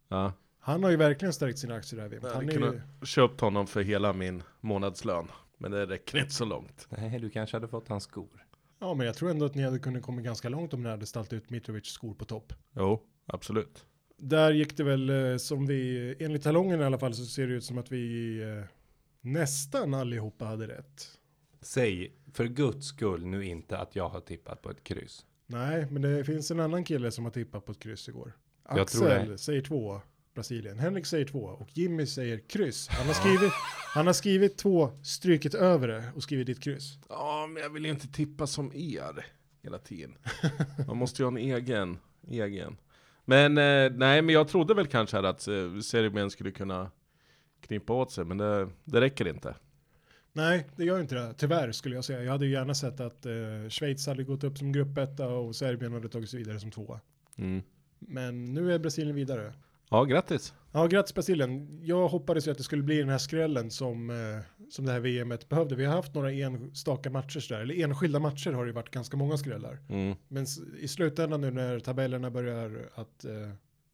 Ja. 0.07 0.33
Han 0.65 0.83
har 0.83 0.91
ju 0.91 0.97
verkligen 0.97 1.33
stärkt 1.33 1.59
sina 1.59 1.75
aktier 1.75 2.09
där. 2.09 2.19
Jag 2.21 2.29
hade 2.29 2.45
ju, 2.45 2.51
kunnat 2.51 2.75
köpt 3.03 3.41
honom 3.41 3.67
för 3.67 3.81
hela 3.81 4.13
min 4.13 4.43
månadslön. 4.61 5.27
Men 5.57 5.71
det 5.71 5.85
räcker 5.85 6.17
inte 6.17 6.33
så 6.33 6.45
långt. 6.45 6.87
Nej, 6.89 7.19
du 7.19 7.29
kanske 7.29 7.55
hade 7.55 7.67
fått 7.67 7.87
hans 7.87 8.03
skor. 8.03 8.45
ja, 8.79 8.93
men 8.93 9.05
jag 9.05 9.15
tror 9.15 9.29
ändå 9.29 9.45
att 9.45 9.55
ni 9.55 9.63
hade 9.63 9.79
kunnat 9.79 10.03
komma 10.03 10.21
ganska 10.21 10.49
långt 10.49 10.73
om 10.73 10.83
ni 10.83 10.89
hade 10.89 11.05
ställt 11.05 11.33
ut 11.33 11.49
Mitrovic 11.49 11.85
skor 11.85 12.13
på 12.13 12.25
topp. 12.25 12.53
Jo, 12.75 13.01
absolut. 13.25 13.85
Där 14.17 14.51
gick 14.51 14.77
det 14.77 14.83
väl 14.83 15.09
eh, 15.09 15.37
som 15.37 15.67
vi, 15.67 16.15
enligt 16.19 16.43
talongen 16.43 16.81
i 16.81 16.83
alla 16.83 16.99
fall, 16.99 17.13
så 17.13 17.25
ser 17.25 17.47
det 17.47 17.53
ut 17.53 17.63
som 17.63 17.77
att 17.77 17.91
vi 17.91 18.37
eh, 18.41 18.63
nästan 19.21 19.93
allihopa 19.93 20.45
hade 20.45 20.67
rätt. 20.67 21.19
Säg 21.61 22.13
för 22.33 22.45
guds 22.45 22.87
skull 22.87 23.25
nu 23.25 23.45
inte 23.45 23.77
att 23.77 23.95
jag 23.95 24.09
har 24.09 24.19
tippat 24.19 24.61
på 24.61 24.69
ett 24.69 24.83
kryss. 24.83 25.25
Nej, 25.47 25.87
men 25.91 26.01
det 26.01 26.23
finns 26.23 26.51
en 26.51 26.59
annan 26.59 26.83
kille 26.83 27.11
som 27.11 27.23
har 27.23 27.31
tippat 27.31 27.65
på 27.65 27.71
ett 27.71 27.79
kryss 27.79 28.09
igår. 28.09 28.33
Jag 28.69 28.87
tror 28.87 29.11
Axel 29.11 29.29
det. 29.29 29.37
säger 29.37 29.61
två, 29.61 30.01
Brasilien. 30.33 30.79
Henrik 30.79 31.05
säger 31.05 31.25
två 31.25 31.39
och 31.39 31.77
Jimmy 31.77 32.05
säger 32.05 32.37
kryss. 32.37 32.87
Han 32.87 33.07
har 33.07 33.13
skrivit, 33.13 33.51
han 33.93 34.05
har 34.05 34.13
skrivit 34.13 34.57
två, 34.57 34.91
strykit 35.03 35.53
över 35.53 35.87
det 35.87 36.03
och 36.15 36.23
skrivit 36.23 36.47
ditt 36.47 36.63
kryss. 36.63 36.97
Ja, 37.09 37.47
men 37.49 37.63
jag 37.63 37.69
vill 37.69 37.85
ju 37.85 37.91
inte 37.91 38.07
tippa 38.07 38.47
som 38.47 38.71
er 38.73 39.25
hela 39.63 39.77
tiden. 39.77 40.17
Man 40.87 40.97
måste 40.97 41.21
ju 41.21 41.25
ha 41.25 41.31
en 41.31 41.37
egen, 41.37 41.97
egen. 42.27 42.77
Men 43.25 43.57
eh, 43.57 43.91
nej, 43.97 44.21
men 44.21 44.29
jag 44.29 44.47
trodde 44.47 44.73
väl 44.73 44.87
kanske 44.87 45.17
att 45.17 45.47
eh, 45.47 45.79
Serbien 45.79 46.29
skulle 46.29 46.51
kunna 46.51 46.91
knipa 47.61 47.93
åt 47.93 48.11
sig, 48.11 48.25
men 48.25 48.37
det, 48.37 48.69
det 48.83 49.01
räcker 49.01 49.27
inte. 49.27 49.55
Nej, 50.33 50.67
det 50.75 50.83
gör 50.83 50.99
inte 50.99 51.15
det. 51.15 51.33
Tyvärr 51.37 51.71
skulle 51.71 51.95
jag 51.95 52.05
säga. 52.05 52.23
Jag 52.23 52.31
hade 52.31 52.45
ju 52.45 52.51
gärna 52.51 52.73
sett 52.73 52.99
att 52.99 53.25
eh, 53.25 53.69
Schweiz 53.69 54.07
hade 54.07 54.23
gått 54.23 54.43
upp 54.43 54.57
som 54.57 54.71
gruppetta 54.71 55.27
och 55.27 55.55
Serbien 55.55 55.93
hade 55.93 56.09
tagit 56.09 56.29
sig 56.29 56.39
vidare 56.39 56.59
som 56.59 56.71
tvåa. 56.71 56.99
Mm. 57.35 57.61
Men 57.99 58.53
nu 58.53 58.73
är 58.73 58.79
Brasilien 58.79 59.15
vidare. 59.15 59.53
Ja, 59.89 60.03
grattis. 60.03 60.53
Ja, 60.71 60.87
grattis 60.87 61.13
Brasilien. 61.13 61.79
Jag 61.83 62.07
hoppades 62.07 62.47
ju 62.47 62.51
att 62.51 62.57
det 62.57 62.63
skulle 62.63 62.83
bli 62.83 62.97
den 62.99 63.09
här 63.09 63.17
skrällen 63.17 63.71
som, 63.71 64.09
eh, 64.09 64.67
som 64.69 64.85
det 64.85 64.91
här 64.91 64.99
VMet 64.99 65.49
behövde. 65.49 65.75
Vi 65.75 65.85
har 65.85 65.95
haft 65.95 66.13
några 66.13 66.31
enstaka 66.31 67.09
matcher 67.09 67.39
sådär, 67.39 67.61
eller 67.61 67.83
enskilda 67.83 68.19
matcher 68.19 68.51
har 68.51 68.63
det 68.65 68.69
ju 68.69 68.73
varit 68.73 68.89
ganska 68.91 69.17
många 69.17 69.37
skrällar. 69.37 69.79
Mm. 69.89 70.15
Men 70.27 70.45
i 70.79 70.87
slutändan 70.87 71.41
nu 71.41 71.51
när 71.51 71.79
tabellerna 71.79 72.31
börjar 72.31 72.89
att 72.95 73.25
eh, 73.25 73.31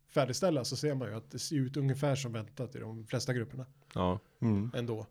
färdigställas 0.09 0.69
så 0.69 0.75
ser 0.75 0.95
man 0.95 1.07
ju 1.07 1.15
att 1.15 1.31
det 1.31 1.39
ser 1.39 1.55
ut 1.55 1.77
ungefär 1.77 2.15
som 2.15 2.33
väntat 2.33 2.75
i 2.75 2.79
de 2.79 3.05
flesta 3.07 3.33
grupperna 3.33 3.65
Ja. 3.93 4.19
Mm. 4.41 4.71
ändå. 4.75 5.05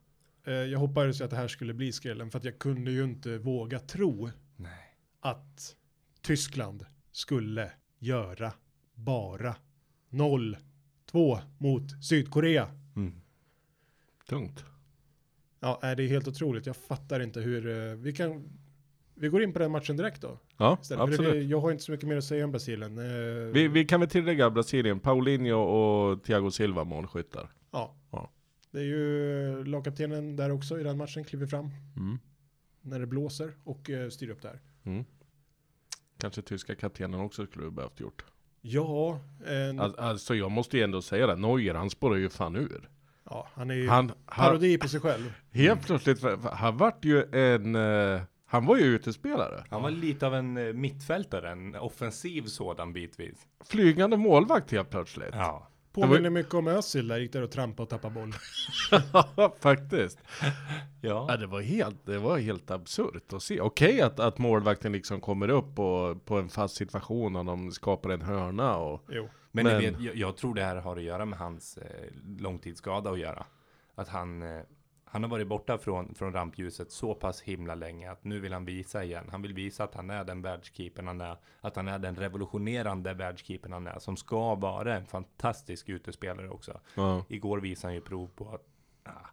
Eh, 0.47 0.53
jag 0.53 0.79
hoppades 0.79 1.21
ju 1.21 1.25
att 1.25 1.31
det 1.31 1.37
här 1.37 1.49
skulle 1.49 1.75
bli 1.75 1.93
skrällen 1.93 2.31
för 2.31 2.39
att 2.39 2.45
jag 2.45 2.59
kunde 2.59 2.91
ju 2.91 3.05
inte 3.05 3.39
våga 3.39 3.79
tro 3.79 4.31
Nej. 4.57 4.95
att 5.21 5.77
Tyskland 6.23 6.87
skulle 7.13 7.73
göra 7.99 8.53
bara 8.95 9.55
0-2 10.11 10.57
2 11.11 11.39
mot 11.59 12.05
Sydkorea. 12.05 12.69
Mm. 12.97 13.13
Tungt. 14.29 14.65
Ja, 15.61 15.79
är 15.83 15.97
det 15.97 16.03
är 16.03 16.09
helt 16.09 16.29
otroligt. 16.29 16.67
Jag 16.67 16.77
fattar 16.77 17.21
inte 17.21 17.41
hur, 17.41 17.69
eh, 17.91 17.95
vi 17.97 18.13
kan, 18.13 18.45
vi 19.15 19.29
går 19.29 19.43
in 19.43 19.53
på 19.53 19.59
den 19.59 19.71
matchen 19.71 19.97
direkt 19.97 20.23
då. 20.23 20.39
Ja, 20.57 20.79
Istället. 20.83 21.03
Absolut. 21.03 21.33
det, 21.33 21.39
jag 21.43 21.61
har 21.61 21.71
inte 21.73 21.85
så 21.85 21.93
mycket 21.93 22.09
mer 22.09 22.17
att 22.17 22.25
säga 22.25 22.45
om 22.45 22.51
Brasilien. 22.53 22.99
Eh, 22.99 23.05
Vi, 23.53 23.69
vi 23.69 23.85
kan 23.85 24.01
väl 24.01 24.09
tillägga 24.09 24.51
Brasilien, 24.51 25.01
Paulinho 25.01 25.55
och 25.59 26.25
Thiago 26.25 26.51
Silva 26.51 26.85
målskyttar. 26.85 27.53
Ja. 27.71 27.95
Ja. 28.11 28.31
Det 28.71 28.79
är 28.79 28.85
ju 28.85 29.65
lagkaptenen 29.65 30.37
där 30.37 30.51
också 30.51 30.81
i 30.81 30.83
den 30.83 30.97
matchen, 30.99 31.25
kliver 31.25 31.47
fram 31.47 31.71
Mm. 31.97 32.19
när 32.83 33.01
det 33.01 33.07
blåser 33.07 33.53
och 33.65 33.91
eh, 33.91 34.09
styr 34.09 34.31
upp 34.31 34.43
där. 34.43 34.61
Mm. 34.85 35.05
Kanske 36.19 36.43
tyska 36.43 36.75
kaptenen 36.75 37.21
också 37.21 37.47
skulle 37.47 37.71
behövt 37.71 38.01
gjort. 38.01 38.25
Ja, 38.61 39.19
en, 39.47 39.81
Al- 39.81 39.99
Alltså 39.99 40.35
jag 40.35 40.51
måste 40.51 40.77
ju 40.79 40.85
ändå 40.85 41.03
säga 41.03 41.27
det, 41.27 41.37
Neuer 41.37 41.75
han 41.75 41.91
spårar 41.91 42.17
ju 42.17 42.29
fan 42.29 42.57
ur. 42.57 42.89
ja, 43.31 43.49
han 43.55 43.71
är 43.71 43.75
ju 43.75 43.89
Han, 43.89 44.13
han, 44.27 44.47
parodi 44.51 44.79
på 44.79 44.89
sig 44.89 45.01
själv. 45.01 45.33
helt 45.53 45.87
plötsligt, 45.87 46.23
han 46.53 46.77
vart 46.77 47.05
ju 47.05 47.23
en, 47.33 47.75
eh, 47.75 48.21
han 48.47 48.67
var 48.67 48.77
ju 48.77 48.83
utespelare. 48.85 49.65
Han 49.71 49.83
var 49.83 49.91
lite 49.91 50.27
av 50.27 50.35
en 50.35 50.57
eh, 50.57 50.73
mittfältare, 50.73 51.51
en 51.51 51.75
offensiv 51.75 52.43
sådan 52.43 52.93
bitvis. 52.93 53.47
Flygande 53.65 54.17
målvakt 54.17 54.71
helt 54.73 54.91
plötsligt. 54.91 55.31
Ja. 55.33 55.69
Påminner 55.93 56.31
mycket 56.31 56.55
om 56.55 56.69
Özil 56.69 57.09
där, 57.09 57.19
gick 57.19 57.33
där 57.33 57.43
och 57.43 57.51
trampade 57.51 57.83
och 57.83 57.89
tappade 57.89 58.15
boll. 58.15 58.33
Faktiskt. 59.61 60.19
Ja. 61.01 61.27
Ja, 61.29 61.37
det 61.37 61.47
var 61.47 61.61
helt, 61.61 62.07
det 62.07 62.19
var 62.19 62.39
helt 62.39 62.71
absurt 62.71 63.33
att 63.33 63.43
se. 63.43 63.61
Okej 63.61 64.01
att, 64.01 64.21
att 64.21 64.39
målvakten 64.39 64.93
liksom 64.93 65.21
kommer 65.21 65.49
upp 65.49 65.79
och, 65.79 66.25
på 66.25 66.39
en 66.39 66.49
fast 66.49 66.77
situation 66.77 67.37
och 67.37 67.45
de 67.45 67.73
skapar 67.73 68.11
en 68.11 68.23
hörna 68.23 68.77
och 68.77 69.05
Jo. 69.09 69.29
Men, 69.53 69.65
Men- 69.65 69.79
Ni 69.83 69.91
vet, 69.91 70.01
jag, 70.01 70.17
jag 70.17 70.37
tror 70.37 70.55
det 70.55 70.63
här 70.63 70.77
har 70.77 70.97
att 70.97 71.03
göra 71.03 71.25
med 71.25 71.39
hans 71.39 71.77
eh, 71.79 71.85
långtidsskada 72.39 73.11
att 73.11 73.19
göra. 73.19 73.45
Att 73.95 74.09
han, 74.09 74.43
eh, 74.43 74.61
han 75.11 75.23
har 75.23 75.31
varit 75.31 75.49
borta 75.49 75.79
från, 75.79 76.15
från 76.15 76.33
rampljuset 76.33 76.91
så 76.93 77.15
pass 77.15 77.41
himla 77.43 77.75
länge 77.75 78.11
att 78.11 78.25
nu 78.25 78.41
vill 78.41 78.53
han 78.53 78.65
visa 78.65 79.05
igen. 79.05 79.25
Han 79.31 79.43
vill 79.43 79.55
visa 79.55 79.85
att 79.85 79.95
han 79.95 80.11
är 80.11 80.25
den 80.25 80.43
världskeepern 80.43 81.07
han 81.07 81.21
är. 81.21 81.37
Att 81.61 81.77
han 81.77 81.89
är 81.89 81.99
den 81.99 82.17
revolutionerande 82.17 83.15
världskeepern 83.15 83.73
han 83.73 83.87
är. 83.87 83.99
Som 83.99 84.17
ska 84.17 84.55
vara 84.55 84.97
en 84.97 85.07
fantastisk 85.07 85.89
utespelare 85.89 86.49
också. 86.49 86.81
ja, 86.95 87.25
Igår 87.29 87.59
visade 87.61 87.87
han 87.89 87.95
ju 87.95 88.01
prov 88.01 88.31
på 88.37 88.49
att 88.49 88.67
ah, 89.05 89.29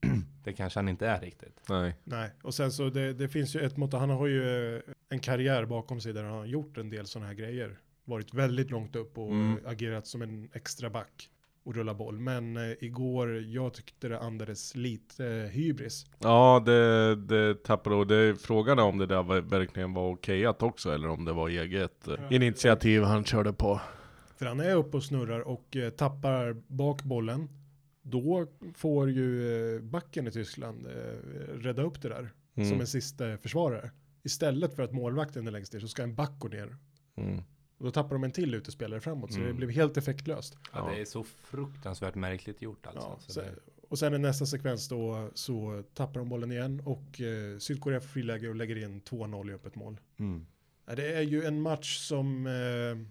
det 0.44 0.52
kanske 0.52 0.78
han 0.78 0.88
inte 0.88 1.06
är 1.06 1.20
riktigt. 1.20 1.60
nej. 1.68 1.94
Nej, 2.04 2.30
och 2.42 2.54
sen 2.54 2.72
så 2.72 2.90
det, 2.90 3.12
det 3.12 3.28
finns 3.28 3.56
ju 3.56 3.60
ett 3.60 3.76
mått, 3.76 3.92
han 3.92 4.10
har 4.10 4.26
ju 4.26 4.74
eh, 4.76 4.82
en 5.08 5.18
karriär 5.20 5.64
bakom 5.64 6.00
sig 6.00 6.12
där 6.12 6.24
han 6.24 6.32
har 6.32 6.44
gjort 6.46 6.78
en 6.78 6.90
del 6.90 7.06
sådana 7.06 7.26
här 7.26 7.34
grejer. 7.34 7.78
Varit 8.04 8.34
väldigt 8.34 8.70
långt 8.70 8.96
upp 8.96 9.18
och 9.18 9.30
Mm. 9.30 9.58
agerat 9.66 10.06
som 10.06 10.22
en 10.22 10.50
extra 10.52 10.90
back 10.90 11.30
och 11.66 11.74
rulla 11.74 11.94
boll. 11.94 12.18
Men 12.20 12.56
eh, 12.56 12.62
igår, 12.80 13.40
jag 13.40 13.74
tyckte 13.74 14.08
det 14.08 14.18
andades 14.20 14.76
lite 14.76 15.26
eh, 15.26 15.50
hybris. 15.50 16.06
Ja, 16.18 16.62
det, 16.66 17.16
det 17.16 17.64
tappade 17.64 17.96
och 17.96 18.06
det 18.06 18.40
frågan 18.42 18.78
är 18.78 18.82
om 18.82 18.98
det 18.98 19.06
där 19.06 19.22
var, 19.22 19.40
verkligen 19.40 19.94
var 19.94 20.08
okejat 20.10 20.62
också 20.62 20.90
eller 20.94 21.08
om 21.08 21.24
det 21.24 21.32
var 21.32 21.48
eget 21.48 22.08
eh, 22.08 22.14
initiativ 22.30 23.02
han 23.02 23.24
körde 23.24 23.52
på. 23.52 23.80
För 24.36 24.46
han 24.46 24.60
är 24.60 24.74
uppe 24.74 24.96
och 24.96 25.04
snurrar 25.04 25.40
och 25.40 25.76
eh, 25.76 25.90
tappar 25.90 26.52
bak 26.68 27.02
bollen. 27.02 27.48
Då 28.02 28.46
får 28.74 29.10
ju 29.10 29.58
eh, 29.76 29.82
backen 29.82 30.26
i 30.26 30.30
Tyskland 30.30 30.86
eh, 30.86 30.92
rädda 31.58 31.82
upp 31.82 32.02
det 32.02 32.08
där 32.08 32.30
Mm. 32.58 32.68
som 32.68 32.80
en 32.80 32.86
sista 32.86 33.36
försvarare. 33.38 33.90
Istället 34.24 34.74
för 34.76 34.82
att 34.82 34.92
målvakten 34.92 35.46
är 35.46 35.50
längst 35.50 35.72
ner 35.72 35.80
så 35.80 35.88
ska 35.88 36.02
en 36.02 36.14
back 36.14 36.38
gå 36.38 36.48
ner. 36.48 36.76
Mm. 37.16 37.42
Och 37.78 37.84
då 37.84 37.90
tappar 37.90 38.14
de 38.14 38.24
en 38.24 38.32
till 38.32 38.54
utespelare 38.54 39.00
framåt 39.00 39.32
så 39.32 39.38
det 39.38 39.44
Mm. 39.44 39.56
blev 39.56 39.70
helt 39.70 39.96
effektlöst. 39.96 40.58
Ja, 40.72 40.90
det 40.94 41.00
är 41.00 41.04
så 41.04 41.22
fruktansvärt 41.24 42.14
märkligt 42.14 42.62
gjort 42.62 42.86
alltså. 42.86 43.00
Ja, 43.08 43.18
Så 43.26 43.40
det, 43.40 43.54
och 43.88 43.98
sen 43.98 44.14
i 44.14 44.18
nästa 44.18 44.46
sekvens 44.46 44.88
då 44.88 45.30
så 45.34 45.82
tappar 45.94 46.20
de 46.20 46.28
bollen 46.28 46.52
igen 46.52 46.82
och 46.84 47.20
eh, 47.20 47.58
Sydkorea 47.58 48.00
får 48.00 48.08
friläge 48.08 48.48
och 48.48 48.54
lägger 48.54 48.76
in 48.84 49.00
2-0 49.00 49.50
i 49.50 49.54
öppet 49.54 49.74
mål. 49.74 50.00
mm. 50.18 50.46
Ja, 50.86 50.94
Det 50.94 51.12
är 51.16 51.22
ju 51.22 51.44
en 51.44 51.62
match 51.62 51.98
som 51.98 52.46
eh, 52.46 53.06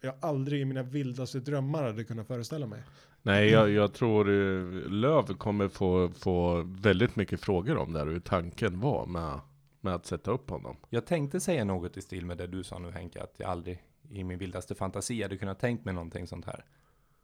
jag 0.00 0.14
aldrig 0.20 0.60
i 0.60 0.64
mina 0.64 0.82
vildaste 0.82 1.40
drömmar 1.40 1.82
hade 1.82 2.04
kunnat 2.04 2.26
föreställa 2.26 2.66
mig. 2.66 2.82
Nej, 3.22 3.50
jag, 3.50 3.70
jag 3.70 3.92
tror 3.92 4.28
eh, 4.30 4.90
Löv 4.90 5.26
kommer 5.36 5.68
få, 5.68 6.08
få 6.08 6.62
väldigt 6.62 7.16
mycket 7.16 7.40
frågor 7.40 7.76
om 7.76 7.92
det 7.92 7.98
här, 7.98 8.06
hur 8.06 8.20
tanken 8.20 8.80
var 8.80 9.06
med, 9.06 9.40
med 9.80 9.94
att 9.94 10.06
sätta 10.06 10.30
upp 10.30 10.50
honom. 10.50 10.76
Jag 10.88 11.06
tänkte 11.06 11.40
säga 11.40 11.64
något 11.64 11.96
i 11.96 12.02
stil 12.02 12.26
med 12.26 12.38
det 12.38 12.46
du 12.46 12.64
sa 12.64 12.78
nu 12.78 12.90
Henke, 12.90 13.22
att 13.22 13.34
jag 13.36 13.50
aldrig 13.50 13.82
i 14.08 14.24
min 14.24 14.38
vildaste 14.38 14.74
fantasi 14.74 15.22
hade 15.22 15.36
kunnat 15.36 15.58
tänkt 15.58 15.84
mig 15.84 15.94
någonting 15.94 16.26
sånt 16.26 16.44
här. 16.44 16.64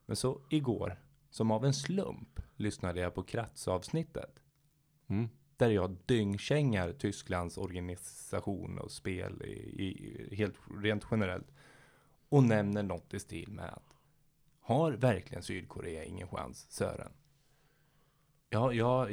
Men 0.06 0.16
så 0.16 0.40
igår, 0.50 1.00
som 1.30 1.50
av 1.50 1.64
en 1.64 1.74
slump, 1.74 2.40
lyssnade 2.56 3.00
jag 3.00 3.14
på 3.14 3.22
Kratz-avsnittet. 3.22 4.42
Mm. 5.06 5.28
Där 5.56 5.70
jag 5.70 5.96
dyngkängar 6.06 6.92
Tysklands 6.92 7.58
organisation 7.58 8.78
och 8.78 8.90
spel 8.90 9.42
i, 9.42 9.84
i, 9.84 10.36
helt 10.36 10.54
rent 10.82 11.06
generellt. 11.10 11.52
Och 12.28 12.42
nämner 12.42 12.82
något 12.82 13.14
i 13.14 13.18
stil 13.18 13.52
med 13.52 13.68
att 13.68 13.96
har 14.60 14.92
verkligen 14.92 15.42
Sydkorea 15.42 16.04
ingen 16.04 16.28
chans, 16.28 16.66
Sören? 16.70 17.12
Ja, 18.50 18.72
ja, 18.72 19.08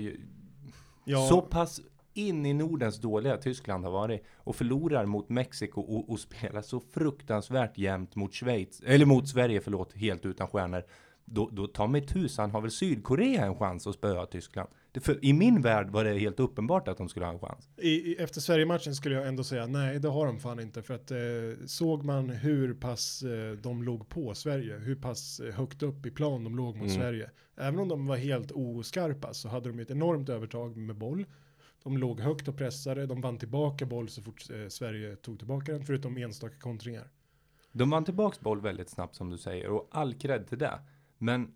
Ja, 1.05 1.27
så 1.29 1.41
pass 1.41 1.81
in 2.13 2.45
i 2.45 2.53
Nordens 2.53 3.01
dåliga 3.01 3.37
Tyskland 3.37 3.83
har 3.85 3.91
varit 3.91 4.23
och 4.37 4.55
förlorar 4.55 5.05
mot 5.05 5.29
Mexiko 5.29 5.81
och, 5.81 6.09
och 6.09 6.19
spelar 6.19 6.61
så 6.61 6.79
fruktansvärt 6.79 7.77
jämnt 7.77 8.15
mot 8.15 8.33
Schweiz, 8.33 8.81
eller 8.85 9.05
mot 9.05 9.29
Sverige, 9.29 9.61
förlåt, 9.61 9.93
helt 9.93 10.25
utan 10.25 10.47
stjärnor. 10.47 10.83
Då, 11.25 11.49
då 11.51 11.67
tar 11.67 11.87
mig 11.87 12.07
tusan 12.07 12.51
har 12.51 12.61
väl 12.61 12.71
Sydkorea 12.71 13.45
en 13.45 13.55
chans 13.55 13.87
att 13.87 13.95
spöa 13.95 14.25
Tyskland. 14.25 14.69
Det, 14.91 14.99
för, 14.99 15.25
I 15.25 15.33
min 15.33 15.61
värld 15.61 15.89
var 15.89 16.03
det 16.03 16.19
helt 16.19 16.39
uppenbart 16.39 16.87
att 16.87 16.97
de 16.97 17.09
skulle 17.09 17.25
ha 17.25 17.33
en 17.33 17.39
chans. 17.39 17.69
i, 17.77 17.89
i, 17.89 18.15
efter 18.15 18.41
Sverige-matchen 18.41 18.95
skulle 18.95 19.15
jag 19.15 19.27
ändå 19.27 19.43
säga 19.43 19.67
nej, 19.67 19.99
det 19.99 20.09
har 20.09 20.25
de 20.25 20.39
fan 20.39 20.59
inte. 20.59 20.81
För 20.81 20.93
att 20.93 21.11
eh, 21.11 21.17
såg 21.65 22.03
man 22.03 22.29
hur 22.29 22.73
pass 22.73 23.23
eh, 23.23 23.51
de 23.51 23.83
låg 23.83 24.09
på 24.09 24.35
Sverige, 24.35 24.77
hur 24.77 24.95
pass 24.95 25.39
eh, 25.39 25.53
högt 25.53 25.83
upp 25.83 26.05
i 26.05 26.11
plan 26.11 26.43
de 26.43 26.55
låg 26.55 26.75
mot 26.75 26.83
Mm. 26.83 26.95
Sverige. 27.01 27.29
Även 27.57 27.79
om 27.79 27.87
de 27.87 28.07
var 28.07 28.17
helt 28.17 28.51
oskarpa 28.51 29.33
så 29.33 29.49
hade 29.49 29.69
de 29.69 29.79
ett 29.79 29.91
enormt 29.91 30.29
övertag 30.29 30.77
med 30.77 30.95
boll. 30.95 31.25
De 31.83 31.97
låg 31.97 32.19
högt 32.19 32.47
och 32.47 32.57
pressade, 32.57 33.05
de 33.05 33.21
vann 33.21 33.37
tillbaka 33.37 33.85
boll 33.85 34.09
så 34.09 34.21
fort 34.21 34.49
eh, 34.49 34.67
Sverige 34.67 35.15
tog 35.15 35.37
tillbaka 35.37 35.71
den, 35.71 35.85
förutom 35.85 36.17
enstaka 36.17 36.55
kontringar. 36.55 37.09
De 37.71 37.89
vann 37.89 38.05
tillbaks 38.05 38.39
boll 38.39 38.61
väldigt 38.61 38.89
snabbt 38.89 39.15
som 39.15 39.29
du 39.29 39.37
säger 39.37 39.69
och 39.69 39.87
all 39.91 40.13
cred 40.13 40.47
till 40.47 40.57
det. 40.57 40.79
Men 41.17 41.53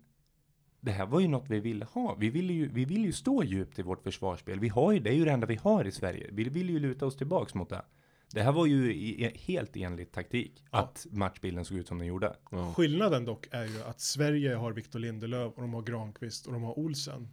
det 0.80 0.90
här 0.90 1.06
var 1.06 1.20
ju 1.20 1.28
något 1.28 1.50
vi 1.50 1.60
ville 1.60 1.84
ha. 1.84 2.14
Vi 2.14 2.30
vill 2.30 2.50
ju, 2.50 2.68
vi 2.68 2.84
vill 2.84 3.04
ju 3.04 3.12
stå 3.12 3.44
djupt 3.44 3.78
i 3.78 3.82
vårt 3.82 4.02
försvarsspel. 4.02 4.60
Vi 4.60 4.68
har 4.68 4.92
ju, 4.92 4.98
det 5.00 5.10
är 5.10 5.14
ju 5.14 5.24
det 5.24 5.30
enda 5.30 5.46
vi 5.46 5.54
har 5.54 5.84
i 5.84 5.92
Sverige. 5.92 6.30
Vi 6.32 6.44
vill 6.44 6.70
ju 6.70 6.78
luta 6.78 7.06
oss 7.06 7.16
tillbaks 7.16 7.54
mot 7.54 7.68
det. 7.68 7.82
Det 8.30 8.42
här 8.42 8.52
var 8.52 8.66
ju 8.66 8.94
i, 8.94 9.32
helt 9.34 9.76
enligt 9.76 10.12
taktik. 10.12 10.64
Ja. 10.70 10.78
Att 10.78 11.06
matchbilden 11.10 11.64
såg 11.64 11.78
ut 11.78 11.88
som 11.88 11.98
den 11.98 12.06
gjorde. 12.06 12.36
Ja. 12.50 12.74
Skillnaden 12.74 13.24
dock 13.24 13.46
är 13.50 13.64
ju 13.64 13.82
att 13.82 14.00
Sverige 14.00 14.54
har 14.54 14.72
Victor 14.72 14.98
Lindelöf 14.98 15.52
och 15.54 15.62
de 15.62 15.74
har 15.74 15.82
Granqvist 15.82 16.46
och 16.46 16.52
de 16.52 16.62
har 16.62 16.78
Olsen. 16.78 17.28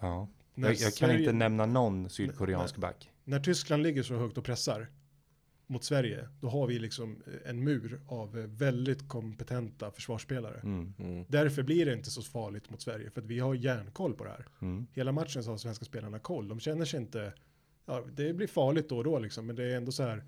Ja. 0.00 0.28
När, 0.54 0.68
Jag, 0.68 0.74
jag 0.74 0.80
kan 0.80 1.08
Sverige, 1.08 1.18
inte 1.18 1.32
nämna 1.32 1.66
någon 1.66 2.10
sydkoreansk 2.10 2.76
back. 2.76 3.10
när 3.24 3.40
Tyskland 3.40 3.82
ligger 3.82 4.02
så 4.02 4.14
högt 4.16 4.38
och 4.38 4.44
pressar 4.44 4.88
mot 5.66 5.84
Sverige, 5.84 6.28
då 6.40 6.48
har 6.48 6.66
vi 6.66 6.78
liksom 6.78 7.22
eh, 7.26 7.50
en 7.50 7.64
mur 7.64 8.00
av 8.06 8.38
eh, 8.38 8.44
väldigt 8.46 9.08
kompetenta 9.08 9.90
försvarsspelare. 9.90 10.60
Mm. 10.62 10.94
Mm. 10.98 11.24
Därför 11.28 11.62
blir 11.62 11.86
det 11.86 11.92
inte 11.92 12.10
så 12.10 12.22
farligt 12.22 12.70
mot 12.70 12.80
Sverige, 12.82 13.10
för 13.10 13.20
att 13.20 13.26
vi 13.26 13.38
har 13.38 13.54
järnkoll 13.54 14.14
på 14.14 14.24
det 14.24 14.30
här. 14.30 14.46
Mm. 14.60 14.86
Hela 14.92 15.12
matchen 15.12 15.44
så 15.44 15.50
har 15.50 15.58
svenska 15.58 15.84
spelarna 15.84 16.18
koll. 16.18 16.48
De 16.48 16.60
känner 16.60 16.84
sig 16.84 17.00
inte, 17.00 17.32
ja, 17.86 18.04
det 18.12 18.32
blir 18.34 18.46
farligt 18.46 18.88
då 18.88 18.96
och 18.98 19.04
då 19.04 19.18
liksom, 19.18 19.46
men 19.46 19.56
det 19.56 19.64
är 19.64 19.76
ändå 19.76 19.92
så 19.92 20.02
här, 20.02 20.24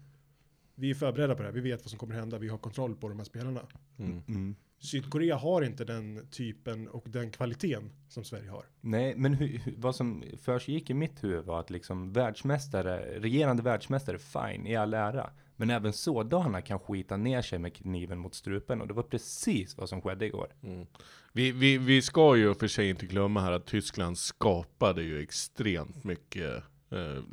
vi 0.75 0.91
är 0.91 0.95
förberedda 0.95 1.35
på 1.35 1.43
det 1.43 1.49
här, 1.49 1.55
vi 1.55 1.61
vet 1.61 1.81
vad 1.81 1.91
som 1.91 1.99
kommer 1.99 2.15
hända, 2.15 2.39
vi 2.39 2.49
har 2.49 2.59
kontroll 2.59 2.97
på 2.97 3.09
de 3.09 3.19
här 3.19 3.25
spelarna. 3.25 3.61
Mm. 3.99 4.57
Sydkorea 4.87 5.37
har 5.37 5.63
inte 5.63 5.85
den 5.85 6.29
typen 6.31 6.89
och 6.89 7.05
den 7.09 7.31
kvaliteten 7.31 7.93
som 8.09 8.25
Sverige 8.25 8.51
har. 8.51 8.65
Nej, 8.81 9.15
men 9.17 9.35
hur, 9.35 9.47
hur, 9.47 9.75
vad 9.77 9.97
som 9.97 10.25
försiggick 10.43 10.91
i 10.91 10.95
mitt 10.95 11.25
huvud 11.25 11.45
var 11.45 11.61
att 11.61 11.71
liksom 11.71 12.13
världsmästare, 12.13 13.21
regerande 13.21 13.63
världsmästare, 13.63 14.19
fine, 14.19 14.67
i 14.67 14.77
all 14.77 14.95
ära. 14.95 15.31
Men 15.57 15.71
även 15.71 15.93
sådana 15.93 16.63
kan 16.63 16.79
skita 16.79 17.17
ner 17.17 17.43
sig 17.43 17.59
med 17.59 17.75
kniven 17.75 18.19
mot 18.19 18.35
strupen 18.35 18.81
och 18.81 18.89
det 18.89 18.95
var 18.95 19.03
precis 19.03 19.77
vad 19.77 19.89
som 19.89 20.01
skedde 20.01 20.27
igår. 20.27 20.55
Mm. 20.63 20.87
Vi, 21.33 21.53
vi, 21.53 21.79
vi 21.79 22.03
ska 22.03 22.37
ju 22.37 22.55
för 22.55 22.69
sig 22.69 22.89
inte 22.89 23.07
glömma 23.07 23.41
här 23.41 23.53
att 23.53 23.67
Tyskland 23.67 24.19
skapade 24.19 25.03
ju 25.03 25.23
extremt 25.23 26.05
mycket 26.05 26.65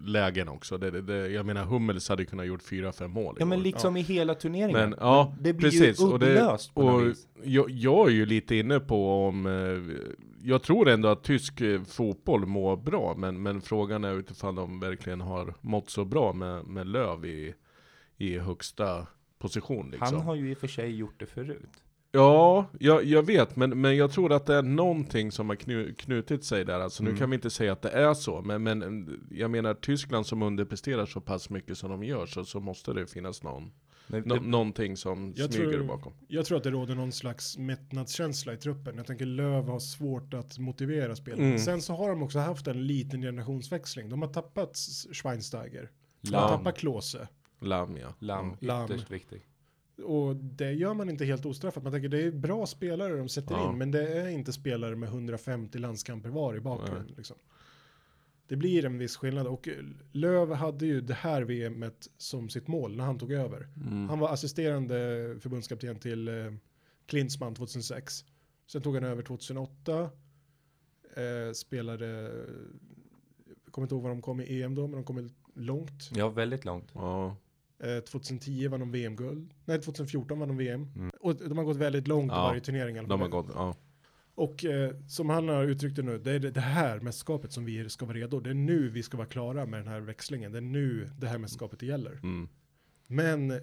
lägen 0.05 0.49
också. 0.49 0.77
Det, 0.77 0.91
det, 0.91 1.01
det, 1.01 1.27
jag 1.29 1.45
menar 1.45 1.63
Hummels 1.65 2.09
hade 2.09 2.25
kunnat 2.25 2.45
gjort 2.45 2.61
4-5 2.63 3.07
mål 3.07 3.35
Ja, 3.39 3.45
men 3.45 3.61
liksom 3.61 3.97
i 3.97 4.01
hela 4.01 4.35
turneringen. 4.35 4.89
Men 4.89 4.95
ja, 4.99 5.35
det 5.39 5.53
blir 5.53 5.69
precis. 5.69 6.01
ju 6.01 6.05
Och 6.05 6.19
det- 6.19 6.25
uddlöst 6.25 6.73
på 6.73 6.81
Och 6.81 7.07
vis. 7.07 7.27
jag, 7.43 7.69
jag 7.69 8.07
är 8.07 8.11
ju 8.13 8.25
lite 8.25 8.55
inne 8.55 8.79
på 8.79 9.27
om, 9.27 9.45
eh, 9.45 9.95
jag 10.43 10.63
tror 10.63 10.89
ändå 10.89 11.09
att 11.09 11.23
tysk 11.23 11.61
eh, 11.61 11.83
fotboll 11.83 12.45
mår 12.45 12.77
bra, 12.77 13.15
men, 13.17 13.41
men 13.41 13.61
frågan 13.61 14.03
är 14.03 14.13
utifrån 14.19 14.55
de 14.55 14.79
verkligen 14.79 15.21
har 15.21 15.53
mått 15.61 15.89
så 15.89 16.05
bra 16.05 16.33
med, 16.33 16.65
med 16.65 16.87
Löv 16.87 17.25
i, 17.25 17.53
i 18.17 18.37
högsta 18.39 19.07
position 19.39 19.91
liksom. 19.91 20.17
Han 20.17 20.25
har 20.25 20.35
ju 20.35 20.51
i 20.51 20.53
och 20.53 20.57
för 20.57 20.67
sig 20.67 20.95
gjort 20.95 21.19
det 21.19 21.25
förut. 21.25 21.69
Ja, 22.15 22.65
jag, 22.79 23.03
jag 23.05 23.23
vet, 23.25 23.55
men, 23.55 23.81
men 23.81 23.95
jag 23.97 24.11
tror 24.11 24.31
att 24.33 24.45
det 24.45 24.55
är 24.55 24.61
någonting 24.63 25.31
som 25.31 25.49
har 25.49 25.55
knu, 25.55 25.93
knutit 25.93 26.43
sig 26.43 26.65
där. 26.65 26.79
Alltså, 26.79 27.03
Mm. 27.03 27.13
Nu 27.13 27.19
kan 27.19 27.29
vi 27.29 27.35
inte 27.35 27.49
säga 27.49 27.73
att 27.73 27.81
det 27.81 27.89
är 27.89 28.13
så, 28.13 28.41
men, 28.41 28.63
men 28.63 29.07
jag 29.31 29.51
menar 29.51 29.73
Tyskland 29.73 30.25
som 30.25 30.41
underpresterar 30.43 31.05
så 31.05 31.21
pass 31.21 31.49
mycket 31.49 31.77
som 31.77 31.89
de 31.89 32.03
gör, 32.03 32.25
så, 32.25 32.45
så 32.45 32.59
måste 32.59 32.93
det 32.93 33.07
finnas 33.07 33.43
någon, 33.43 33.71
Det, 34.07 34.25
nå, 34.25 34.35
det, 34.35 34.41
någonting 34.41 34.97
som 34.97 35.33
Jag 35.35 35.53
smyger 35.53 35.71
tror- 35.73 35.83
bakom. 35.87 36.13
Jag 36.27 36.45
tror 36.45 36.57
att 36.57 36.63
det 36.63 36.71
råder 36.71 36.95
någon 36.95 37.11
slags 37.11 37.57
mättnadskänsla 37.57 38.53
i 38.53 38.57
truppen. 38.57 38.97
Jag 38.97 39.05
tänker 39.07 39.25
Löv 39.25 39.67
har 39.67 39.79
svårt 39.79 40.33
att 40.33 40.59
motivera 40.59 41.15
spelarna. 41.15 41.43
Mm. 41.45 41.59
Sen 41.59 41.81
så 41.81 41.93
har 41.93 42.09
de 42.09 42.23
också 42.23 42.39
haft 42.39 42.67
en 42.67 42.87
liten 42.87 43.21
generationsväxling. 43.21 44.09
De 44.09 44.21
har 44.21 44.29
tappat 44.29 44.77
Schweinsteiger. 45.13 45.89
De 46.21 46.35
har 46.35 46.41
Lam. 46.49 46.57
tappat 46.59 46.77
Klose. 46.77 47.27
Lam 47.61 47.97
ja. 47.97 48.07
Lam, 48.19 48.55
Lam. 48.59 48.85
ytterst 48.85 49.11
viktig. 49.11 49.41
Och 49.97 50.35
det 50.35 50.71
gör 50.71 50.93
man 50.93 51.09
inte 51.09 51.25
helt 51.25 51.45
ostraffat. 51.45 51.83
Man 51.83 51.91
tänker 51.91 52.09
det 52.09 52.21
är 52.23 52.31
bra 52.31 52.65
spelare 52.65 53.17
de 53.17 53.29
sätter 53.29 53.55
Ja. 53.55 53.71
in. 53.71 53.77
Men 53.77 53.91
det 53.91 54.07
är 54.07 54.27
inte 54.27 54.53
spelare 54.53 54.95
med 54.95 55.09
150 55.09 55.77
landskamper 55.77 56.29
var 56.29 56.55
i 56.55 56.59
bakgrund. 56.59 57.05
Nej. 57.07 57.13
Liksom. 57.17 57.35
Det 58.47 58.55
blir 58.55 58.85
en 58.85 58.97
viss 58.97 59.17
skillnad. 59.17 59.47
Och 59.47 59.69
Löv 60.11 60.53
hade 60.53 60.85
ju 60.85 61.01
det 61.01 61.13
här 61.13 61.41
VMet 61.41 62.07
som 62.17 62.49
sitt 62.49 62.67
mål 62.67 62.95
när 62.95 63.03
han 63.03 63.19
tog 63.19 63.31
över. 63.31 63.67
Mm. 63.87 64.09
Han 64.09 64.19
var 64.19 64.29
assisterande 64.33 64.95
förbundskapten 65.39 65.99
till 65.99 66.27
eh, 66.27 66.53
Klinsmann 67.05 67.55
2006. 67.55 68.25
Sen 68.67 68.81
tog 68.81 68.95
han 68.95 69.03
över 69.03 69.21
2008. 69.23 70.09
Eh, 71.15 71.53
spelade, 71.53 72.05
jag 73.63 73.71
kommer 73.73 73.85
inte 73.85 73.95
ihåg 73.95 74.03
vad 74.03 74.11
de 74.11 74.21
kom 74.21 74.41
i 74.41 74.61
EM 74.61 74.75
då, 74.75 74.81
men 74.87 74.91
de 74.91 75.03
kom 75.03 75.29
långt. 75.53 76.09
Ja, 76.15 76.29
väldigt 76.29 76.65
långt. 76.65 76.91
Ja. 76.93 77.35
Eh, 77.83 77.99
2010 78.03 78.67
vann 78.67 78.79
de 78.79 78.91
VM-guld. 78.91 79.53
Nej, 79.65 79.81
2014 79.81 80.39
vann 80.39 80.47
de 80.47 80.57
VM. 80.57 80.87
Mm. 80.95 81.11
Och 81.19 81.35
de 81.35 81.57
har 81.57 81.65
gått 81.65 81.77
väldigt 81.77 82.07
långt 82.07 82.31
i 82.31 82.35
Ja, 82.35 82.43
varje 82.47 82.61
turnering. 82.61 82.97
i 82.97 83.05
De 83.05 83.21
har 83.21 83.27
gått, 83.27 83.47
ja. 83.55 83.75
Och 84.35 84.65
eh, 84.65 84.91
som 85.07 85.29
han 85.29 85.49
har 85.49 85.63
uttryckt 85.63 85.95
det 85.95 86.01
nu, 86.03 86.17
det 86.17 86.31
är 86.31 86.39
det 86.39 86.51
det 86.51 86.59
här 86.61 86.99
mästerskapet 86.99 87.51
som 87.51 87.65
vi 87.65 87.89
ska 87.89 88.05
vara 88.05 88.17
redo. 88.17 88.39
Det 88.39 88.49
är 88.49 88.53
nu 88.53 88.89
vi 88.89 89.03
ska 89.03 89.17
vara 89.17 89.27
klara 89.27 89.65
med 89.65 89.79
den 89.79 89.87
här 89.87 89.99
växlingen. 89.99 90.51
Det 90.51 90.57
är 90.57 90.61
nu 90.61 91.09
det 91.17 91.27
här 91.27 91.37
mästerskapet 91.37 91.81
gäller. 91.81 92.11
Mm. 92.23 92.49
Men 93.07 93.53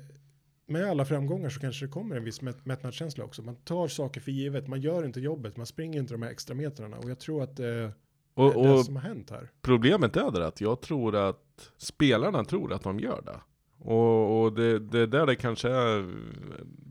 med 0.66 0.84
alla 0.84 1.04
framgångar 1.04 1.48
så 1.48 1.60
kanske 1.60 1.86
det 1.86 1.90
kommer 1.92 2.16
en 2.16 2.24
viss 2.24 2.40
mätt- 2.42 2.60
mättnadskänsla 2.64 3.24
också. 3.24 3.42
Man 3.42 3.56
tar 3.56 3.88
saker 3.88 4.20
för 4.20 4.30
givet, 4.32 4.68
man 4.68 4.80
gör 4.80 5.04
inte 5.04 5.20
jobbet, 5.20 5.56
man 5.56 5.66
springer 5.66 5.98
inte 6.00 6.14
de 6.14 6.22
här 6.22 6.30
extra 6.30 6.54
metrarna. 6.54 6.96
Och 6.98 7.10
jag 7.10 7.18
tror 7.18 7.42
att 7.42 7.58
eh, 7.60 7.66
det 7.66 7.92
Och, 8.34 8.66
är 8.66 8.76
det 8.76 8.84
som 8.84 8.96
har 8.96 9.02
hänt 9.02 9.30
här. 9.30 9.50
problemet 9.62 10.16
är 10.16 10.30
det 10.30 10.46
att 10.46 10.60
jag 10.60 10.80
tror 10.80 11.16
att 11.16 11.70
spelarna 11.76 12.44
tror 12.44 12.72
att 12.72 12.82
de 12.82 13.00
gör 13.00 13.22
det. 13.22 13.40
Och, 13.82 14.42
och 14.42 14.52
det, 14.52 14.78
det 14.78 15.06
där 15.06 15.26
det 15.26 15.36
kanske 15.36 15.68
är, 15.68 16.14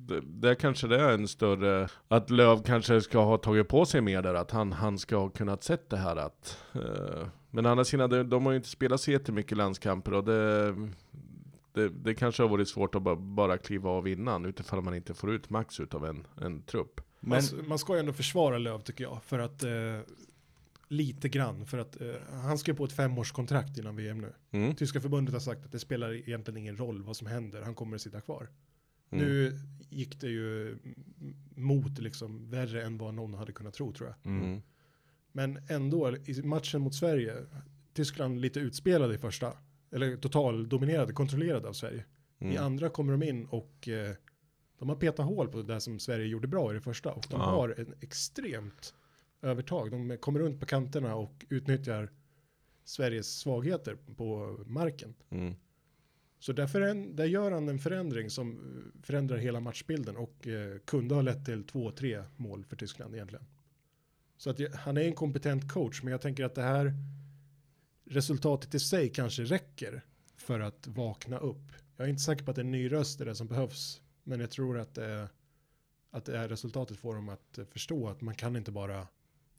det, 0.08 0.22
där 0.26 0.56
kanske 0.56 0.88
det 0.88 1.02
är 1.02 1.14
en 1.14 1.28
större, 1.28 1.88
att 2.08 2.30
Löv 2.30 2.64
kanske 2.64 3.02
ska 3.02 3.20
ha 3.20 3.38
tagit 3.38 3.68
på 3.68 3.86
sig 3.86 4.02
mer 4.02 4.22
där, 4.22 4.34
att 4.34 4.52
han, 4.52 4.72
han 4.72 4.98
ska 4.98 5.18
ha 5.18 5.30
kunnat 5.30 5.64
sett 5.64 5.90
det 5.90 5.98
här 5.98 6.16
att, 6.16 6.58
eh, 6.74 7.28
men 7.52 7.66
å 7.66 7.70
andra 7.70 7.84
sidan, 7.86 8.10
de, 8.10 8.24
de 8.24 8.46
har 8.46 8.52
ju 8.52 8.58
inte 8.58 8.70
spelat 8.70 9.02
så 9.02 9.12
jättemycket 9.12 9.58
landskamper 9.58 10.14
och 10.14 10.24
det, 10.24 10.70
det, 11.74 11.90
det 11.90 12.14
kanske 12.14 12.44
har 12.44 12.50
varit 12.50 12.68
svårt 12.70 12.96
att 12.96 13.02
bara, 13.02 13.16
bara 13.16 13.58
kliva 13.58 13.90
av 13.90 14.08
innan, 14.08 14.46
utifall 14.46 14.82
man 14.82 14.96
inte 14.96 15.14
får 15.14 15.32
ut 15.32 15.50
max 15.50 15.80
utav 15.80 16.06
en, 16.06 16.28
en 16.42 16.62
trupp. 16.62 17.02
Men, 17.20 17.30
Man, 17.30 17.40
s- 17.40 17.54
man 17.68 17.80
ska 17.80 17.94
ju 17.94 18.00
ändå 18.00 18.14
försvara 18.14 18.58
Löv 18.58 18.80
tycker 18.82 19.04
jag. 19.04 19.24
För 19.24 19.40
att 19.40 19.64
eh, 19.64 19.70
lite 20.92 21.30
grann. 21.30 21.66
För 21.66 21.78
att 21.78 22.02
eh, 22.02 22.16
han 22.32 22.58
ju 22.58 22.74
på 22.78 22.86
ett 22.86 22.92
femårskontrakt 22.92 23.78
innan 23.78 23.96
VM 23.96 24.18
nu. 24.22 24.34
Mm. 24.52 24.76
Tyska 24.76 25.02
förbundet 25.02 25.34
har 25.34 25.40
sagt 25.40 25.66
att 25.66 25.72
det 25.72 25.80
spelar 25.80 26.14
egentligen 26.14 26.58
ingen 26.58 26.78
roll 26.78 27.04
vad 27.04 27.18
som 27.18 27.28
händer. 27.28 27.62
Han 27.62 27.76
kommer 27.76 27.96
att 27.96 28.02
sitta 28.02 28.22
kvar. 28.22 28.50
Mm. 29.12 29.26
Nu 29.26 29.60
gick 29.90 30.22
det 30.22 30.28
ju 30.30 30.78
mot 31.56 32.00
liksom 32.00 32.50
värre 32.50 32.84
än 32.84 32.98
vad 32.98 33.14
någon 33.14 33.34
hade 33.34 33.52
kunnat 33.52 33.74
tro 33.74 33.92
tror 33.94 34.10
jag. 34.10 34.32
mm. 34.32 34.62
Men 35.32 35.60
ändå, 35.70 36.16
i 36.26 36.42
matchen 36.44 36.82
mot 36.82 36.96
Sverige, 36.96 37.36
Tyskland 37.94 38.42
lite 38.42 38.60
utspelade 38.60 39.16
i 39.16 39.18
första. 39.18 39.54
Eller 39.92 40.18
total 40.18 40.70
dominerade, 40.70 41.14
kontrollerade 41.14 41.68
av 41.68 41.74
Sverige. 41.74 42.06
I 42.40 42.46
Mm. 42.46 42.64
andra 42.64 42.90
kommer 42.90 43.12
de 43.18 43.24
in 43.24 43.46
och 43.46 43.88
eh, 43.88 44.16
de 44.80 44.90
har 44.90 44.96
petat 44.96 45.26
hål 45.26 45.48
på 45.48 45.62
det 45.62 45.82
som 45.82 46.00
Sverige 46.00 46.26
gjorde 46.28 46.48
bra 46.48 46.72
i 46.72 46.74
det 46.74 46.82
första. 46.82 47.12
Och 47.14 47.26
de 47.30 47.40
Ja. 47.40 47.46
har 47.46 47.76
en 47.78 47.94
extremt 48.02 48.94
övertag. 49.42 49.92
De 49.92 50.18
kommer 50.18 50.40
runt 50.40 50.60
på 50.60 50.66
kanterna 50.66 51.16
och 51.16 51.46
utnyttjar 51.50 52.10
Sveriges 52.84 53.40
svagheter 53.40 53.98
på 54.16 54.60
marken. 54.66 55.16
Mm. 55.30 55.56
Så 56.40 56.54
där, 56.54 56.68
föränd- 56.68 57.16
där 57.16 57.26
gör 57.26 57.52
han 57.52 57.70
en 57.70 57.80
förändring 57.80 58.30
som 58.30 58.60
förändrar 59.04 59.38
hela 59.38 59.60
matchbilden 59.60 60.18
och 60.18 60.48
eh, 60.48 60.78
kunde 60.86 61.16
ha 61.16 61.22
lett 61.22 61.46
till 61.46 61.64
två, 61.64 61.92
tre 61.92 62.24
mål 62.36 62.66
för 62.66 62.76
Tyskland 62.76 63.16
egentligen. 63.16 63.46
Så 64.38 64.50
att 64.50 64.76
han 64.76 64.98
är 64.98 65.02
en 65.02 65.16
kompetent 65.16 65.72
coach, 65.72 66.04
men 66.04 66.12
jag 66.12 66.22
tänker 66.22 66.44
att 66.46 66.56
det 66.56 66.62
här 66.62 66.94
resultatet 68.06 68.76
i 68.76 68.80
sig 68.80 69.10
kanske 69.10 69.44
räcker 69.44 70.06
för 70.36 70.60
att 70.60 70.88
vakna 70.88 71.38
upp. 71.38 71.72
Jag 71.98 72.06
är 72.06 72.10
inte 72.10 72.22
säker 72.22 72.46
på 72.46 72.52
att 72.52 72.58
en 72.58 72.72
ny 72.72 72.92
röst 72.92 73.22
är 73.22 73.26
det 73.26 73.36
som 73.36 73.48
behövs, 73.48 74.02
men 74.24 74.40
jag 74.40 74.52
tror 74.52 74.80
att, 74.80 74.98
eh, 74.98 75.26
att 76.12 76.26
det 76.26 76.38
här 76.38 76.50
resultatet 76.50 76.98
får 76.98 77.16
dem 77.16 77.30
att 77.30 77.60
förstå 77.72 78.08
att 78.08 78.22
man 78.22 78.36
kan 78.36 78.56
inte 78.56 78.72
bara 78.72 79.08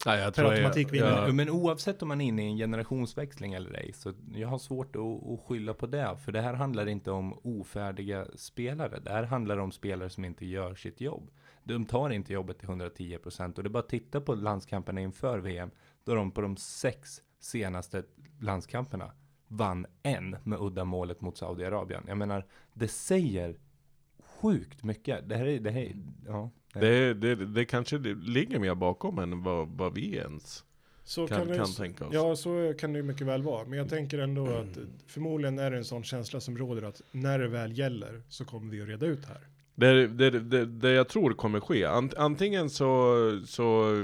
Nej, 0.05 0.19
jag 0.19 0.33
Per 0.33 0.41
tror 0.41 0.51
automatik 0.51 0.87
jag, 0.87 0.91
vinner. 0.91 1.25
jag, 1.25 1.35
Men 1.35 1.49
oavsett 1.49 2.01
om 2.01 2.07
man 2.07 2.21
är 2.21 2.25
inne 2.25 2.43
i 2.43 2.45
en 2.45 2.57
generationsväxling 2.57 3.53
eller 3.53 3.73
ej, 3.73 3.93
så 3.93 4.13
jag 4.33 4.47
har 4.47 4.57
svårt 4.57 4.95
att, 4.95 5.01
att 5.01 5.39
skylla 5.47 5.73
på 5.73 5.87
det. 5.87 6.17
För 6.25 6.31
det 6.31 6.41
här 6.41 6.53
handlar 6.53 6.87
inte 6.87 7.11
om 7.11 7.39
ofärdiga 7.43 8.25
spelare. 8.35 8.99
Det 8.99 9.11
här 9.11 9.23
handlar 9.23 9.57
om 9.57 9.71
spelare 9.71 10.09
som 10.09 10.25
inte 10.25 10.45
gör 10.45 10.75
sitt 10.75 11.01
jobb. 11.01 11.31
De 11.63 11.85
tar 11.85 12.09
inte 12.09 12.33
jobbet 12.33 12.59
till 12.59 12.69
110% 12.69 13.57
och 13.57 13.63
det 13.63 13.67
är 13.67 13.69
bara 13.69 13.79
att 13.79 13.89
titta 13.89 14.21
på 14.21 14.35
landskamperna 14.35 15.01
inför 15.01 15.39
VM. 15.39 15.71
Då 16.03 16.15
de 16.15 16.31
på 16.31 16.41
de 16.41 16.57
sex 16.57 17.21
senaste 17.39 18.03
landskamperna 18.39 19.11
vann 19.47 19.85
en 20.03 20.37
med 20.43 20.59
uddamålet 20.61 21.21
mot 21.21 21.37
Saudiarabien. 21.37 22.03
Jag 22.07 22.17
menar, 22.17 22.45
det 22.73 22.87
säger 22.87 23.55
sjukt 24.41 24.83
mycket. 24.83 25.29
Det 25.29 25.35
här 25.35 25.45
är, 25.45 25.59
det 25.59 25.71
här, 25.71 25.91
ja. 26.27 26.49
Det, 26.73 27.13
det, 27.13 27.35
det 27.35 27.65
kanske 27.65 27.97
ligger 28.25 28.59
mer 28.59 28.75
bakom 28.75 29.19
än 29.19 29.43
vad, 29.43 29.67
vad 29.67 29.93
vi 29.93 30.15
ens 30.15 30.63
Så 31.03 31.27
kan, 31.27 31.47
det, 31.47 31.55
kan 31.55 31.73
tänka 31.73 32.07
oss. 32.07 32.13
Ja, 32.13 32.35
så 32.35 32.73
kan 32.79 32.93
det 32.93 33.03
mycket 33.03 33.27
väl 33.27 33.43
vara. 33.43 33.65
Men 33.65 33.77
jag 33.77 33.89
tänker 33.89 34.19
ändå 34.19 34.47
att 34.47 34.77
eh, 34.77 34.83
förmodligen 35.07 35.59
är 35.59 35.71
det 35.71 35.77
en 35.77 35.85
sån 35.85 36.03
känsla 36.03 36.39
som 36.39 36.57
råder 36.57 36.81
att 36.81 37.01
när 37.11 37.39
det 37.39 37.47
väl 37.47 37.77
gäller 37.77 38.21
så 38.29 38.45
kommer 38.45 38.71
vi 38.71 38.81
att 38.81 38.87
reda 38.87 39.05
ut 39.05 39.25
här. 39.25 39.47
Det, 39.75 40.07
det, 40.07 40.29
det, 40.29 40.65
det 40.65 40.91
jag 40.91 41.09
tror 41.09 41.33
kommer 41.33 41.59
ske, 41.59 41.85
ant, 41.85 42.13
antingen 42.13 42.69
så, 42.69 43.15
så 43.45 43.95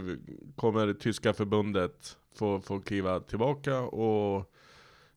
kommer 0.56 0.94
tyska 0.94 1.34
förbundet 1.34 2.18
få, 2.36 2.62
få 2.62 2.80
kliva 2.80 3.20
tillbaka 3.20 3.80
och 3.80 4.52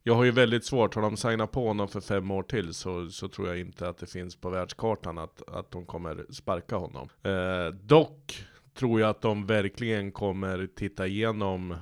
jag 0.02 0.14
har 0.14 0.24
ju 0.24 0.30
väldigt 0.30 0.64
svårt, 0.64 0.94
har 0.94 1.02
de 1.02 1.16
signat 1.16 1.52
på 1.52 1.66
honom 1.66 1.88
för 1.88 2.00
fem 2.00 2.30
år 2.30 2.42
till 2.42 2.74
så, 2.74 3.08
så 3.08 3.28
tror 3.28 3.48
jag 3.48 3.58
inte 3.58 3.88
att 3.88 3.98
det 3.98 4.06
finns 4.06 4.36
på 4.36 4.50
världskartan 4.50 5.18
att, 5.18 5.48
att 5.48 5.70
de 5.70 5.86
kommer 5.86 6.26
sparka 6.30 6.76
honom. 6.76 7.08
Eh, 7.22 7.74
dock 7.74 8.46
tror 8.74 9.00
jag 9.00 9.10
att 9.10 9.22
de 9.22 9.46
verkligen 9.46 10.12
kommer 10.12 10.66
titta 10.66 11.06
igenom 11.06 11.76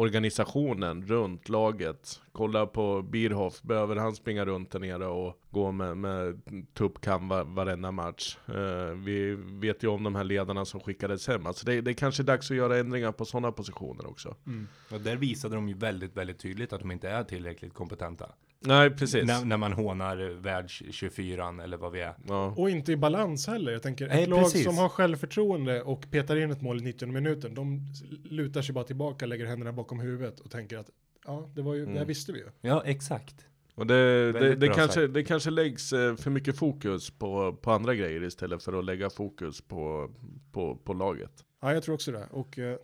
organisationen 0.00 1.06
runt 1.06 1.48
laget. 1.48 2.20
Kolla 2.32 2.66
på 2.66 3.02
Bierhoff, 3.02 3.62
behöver 3.62 3.96
han 3.96 4.14
springa 4.14 4.44
runt 4.44 4.70
där 4.70 4.78
nere 4.78 5.06
och 5.06 5.40
gå 5.50 5.72
med, 5.72 5.96
med 5.96 6.40
tuppkam 6.74 7.28
var, 7.28 7.44
varenda 7.44 7.92
match? 7.92 8.38
Eh, 8.46 8.94
vi 9.04 9.34
vet 9.34 9.82
ju 9.82 9.88
om 9.88 10.02
de 10.02 10.14
här 10.14 10.24
ledarna 10.24 10.64
som 10.64 10.80
skickades 10.80 11.28
hem. 11.28 11.46
Alltså 11.46 11.66
det, 11.66 11.80
det 11.80 11.90
är 11.90 11.94
kanske 11.94 12.22
dags 12.22 12.50
att 12.50 12.56
göra 12.56 12.78
ändringar 12.78 13.12
på 13.12 13.24
sådana 13.24 13.52
positioner 13.52 14.06
också. 14.06 14.36
Mm. 14.46 14.68
Och 14.92 15.00
där 15.00 15.16
visade 15.16 15.54
de 15.54 15.68
ju 15.68 15.74
väldigt, 15.74 16.16
väldigt 16.16 16.38
tydligt 16.38 16.72
att 16.72 16.80
de 16.80 16.90
inte 16.90 17.08
är 17.08 17.24
tillräckligt 17.24 17.74
kompetenta. 17.74 18.30
Nej, 18.60 18.90
precis. 18.90 19.24
När, 19.26 19.44
när 19.44 19.56
man 19.56 19.72
hånar 19.72 20.40
världs 20.40 20.82
24 20.90 21.54
eller 21.64 21.76
vad 21.76 21.92
vi 21.92 22.00
är. 22.00 22.14
Ja. 22.28 22.54
Och 22.56 22.70
inte 22.70 22.92
i 22.92 22.96
balans 22.96 23.46
heller. 23.46 23.72
Jag 23.72 23.82
tänker 23.82 24.08
Nej, 24.08 24.22
ett 24.22 24.28
lag 24.28 24.42
precis. 24.42 24.64
som 24.64 24.78
har 24.78 24.88
självförtroende 24.88 25.82
och 25.82 26.10
petar 26.10 26.36
in 26.36 26.50
ett 26.50 26.62
mål 26.62 26.78
i 26.80 26.84
90 26.84 27.08
minuten. 27.08 27.54
De 27.54 27.80
lutar 28.24 28.62
sig 28.62 28.74
bara 28.74 28.84
tillbaka, 28.84 29.26
lägger 29.26 29.46
händerna 29.46 29.72
bakom 29.72 30.00
huvudet 30.00 30.40
och 30.40 30.50
tänker 30.50 30.78
att 30.78 30.90
ja, 31.26 31.50
det 31.54 31.62
var 31.62 31.74
ju, 31.74 31.80
det 31.80 31.86
här 31.90 31.96
Mm. 31.96 32.08
visste 32.08 32.32
vi 32.32 32.38
ju. 32.38 32.46
Ja, 32.60 32.82
exakt. 32.84 33.34
Och 33.74 33.86
det, 33.86 34.32
det, 34.32 34.54
det, 34.54 34.66
kanske, 34.68 35.00
sagt. 35.00 35.14
det 35.14 35.24
kanske 35.24 35.50
läggs 35.50 35.92
eh, 35.92 36.16
för 36.16 36.30
mycket 36.30 36.58
fokus 36.58 37.10
på, 37.10 37.52
på 37.62 37.70
andra 37.72 37.94
grejer 37.94 38.22
istället 38.22 38.62
för 38.62 38.78
att 38.78 38.84
lägga 38.84 39.10
fokus 39.10 39.60
på, 39.60 40.10
på, 40.52 40.76
på 40.76 40.92
laget. 40.92 41.44
Ja, 41.62 41.74
jag 41.74 41.82
tror 41.82 41.94
också 41.94 42.12
det. 42.12 42.26
Och 42.30 42.58
eh, 42.58 42.76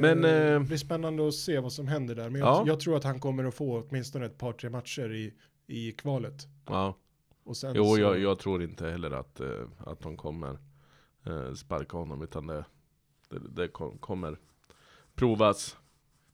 nej, 0.00 0.10
eh, 0.10 0.16
Men, 0.16 0.22
det 0.22 0.52
eh, 0.52 0.60
blir 0.62 0.76
spännande 0.78 1.28
att 1.28 1.34
se 1.34 1.58
vad 1.60 1.72
som 1.72 1.88
händer 1.88 2.14
där. 2.14 2.30
Men 2.30 2.40
jag, 2.40 2.48
Ja. 2.48 2.64
jag 2.66 2.80
tror 2.80 2.96
att 2.96 3.04
han 3.04 3.20
kommer 3.20 3.44
att 3.44 3.54
få 3.54 3.82
åtminstone 3.88 4.26
ett 4.26 4.38
par, 4.38 4.52
tre 4.52 4.70
matcher 4.70 5.12
i, 5.12 5.34
i 5.66 5.92
kvalet. 5.92 6.46
Ja. 6.66 6.94
Och 7.44 7.56
sen 7.56 7.72
Jo, 7.76 7.84
så, 7.84 8.00
jag, 8.00 8.18
jag 8.18 8.38
tror 8.38 8.62
inte 8.62 8.86
heller 8.90 9.10
att, 9.10 9.40
eh, 9.40 9.48
att 9.78 10.00
de 10.00 10.16
kommer 10.16 10.58
eh, 11.26 11.54
sparka 11.54 11.96
honom, 11.96 12.22
utan 12.22 12.46
det, 12.46 12.64
det, 13.28 13.38
det 13.62 13.68
kom, 13.68 13.98
kommer 13.98 14.38
provas 15.14 15.76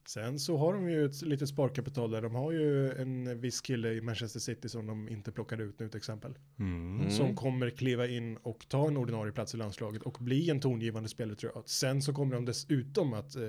Sen 0.09 0.39
så 0.39 0.57
har 0.57 0.73
de 0.73 0.89
ju 0.89 1.05
ett 1.05 1.21
litet 1.21 1.49
sparkapital 1.49 2.11
där. 2.11 2.21
De 2.21 2.35
har 2.35 2.51
ju 2.51 2.91
en 2.91 3.41
viss 3.41 3.61
kille 3.61 3.93
i 3.93 4.01
Manchester 4.01 4.39
City 4.39 4.69
som 4.69 4.87
de 4.87 5.09
inte 5.09 5.31
plockade 5.31 5.63
ut 5.63 5.79
nu 5.79 5.89
till 5.89 5.97
exempel. 5.97 6.37
Mm. 6.59 7.11
Som 7.11 7.35
kommer 7.35 7.69
kliva 7.69 8.07
in 8.07 8.37
och 8.37 8.65
ta 8.69 8.87
en 8.87 8.97
ordinarie 8.97 9.31
plats 9.33 9.53
i 9.53 9.57
landslaget 9.57 10.01
och 10.01 10.17
bli 10.19 10.49
en 10.49 10.59
tongivande 10.59 11.09
spelare 11.09 11.35
tror 11.35 11.51
jag. 11.55 11.69
Sen 11.69 12.01
så 12.01 12.13
kommer 12.13 12.35
de 12.35 12.45
dessutom 12.45 13.13
att 13.13 13.35
eh, 13.35 13.43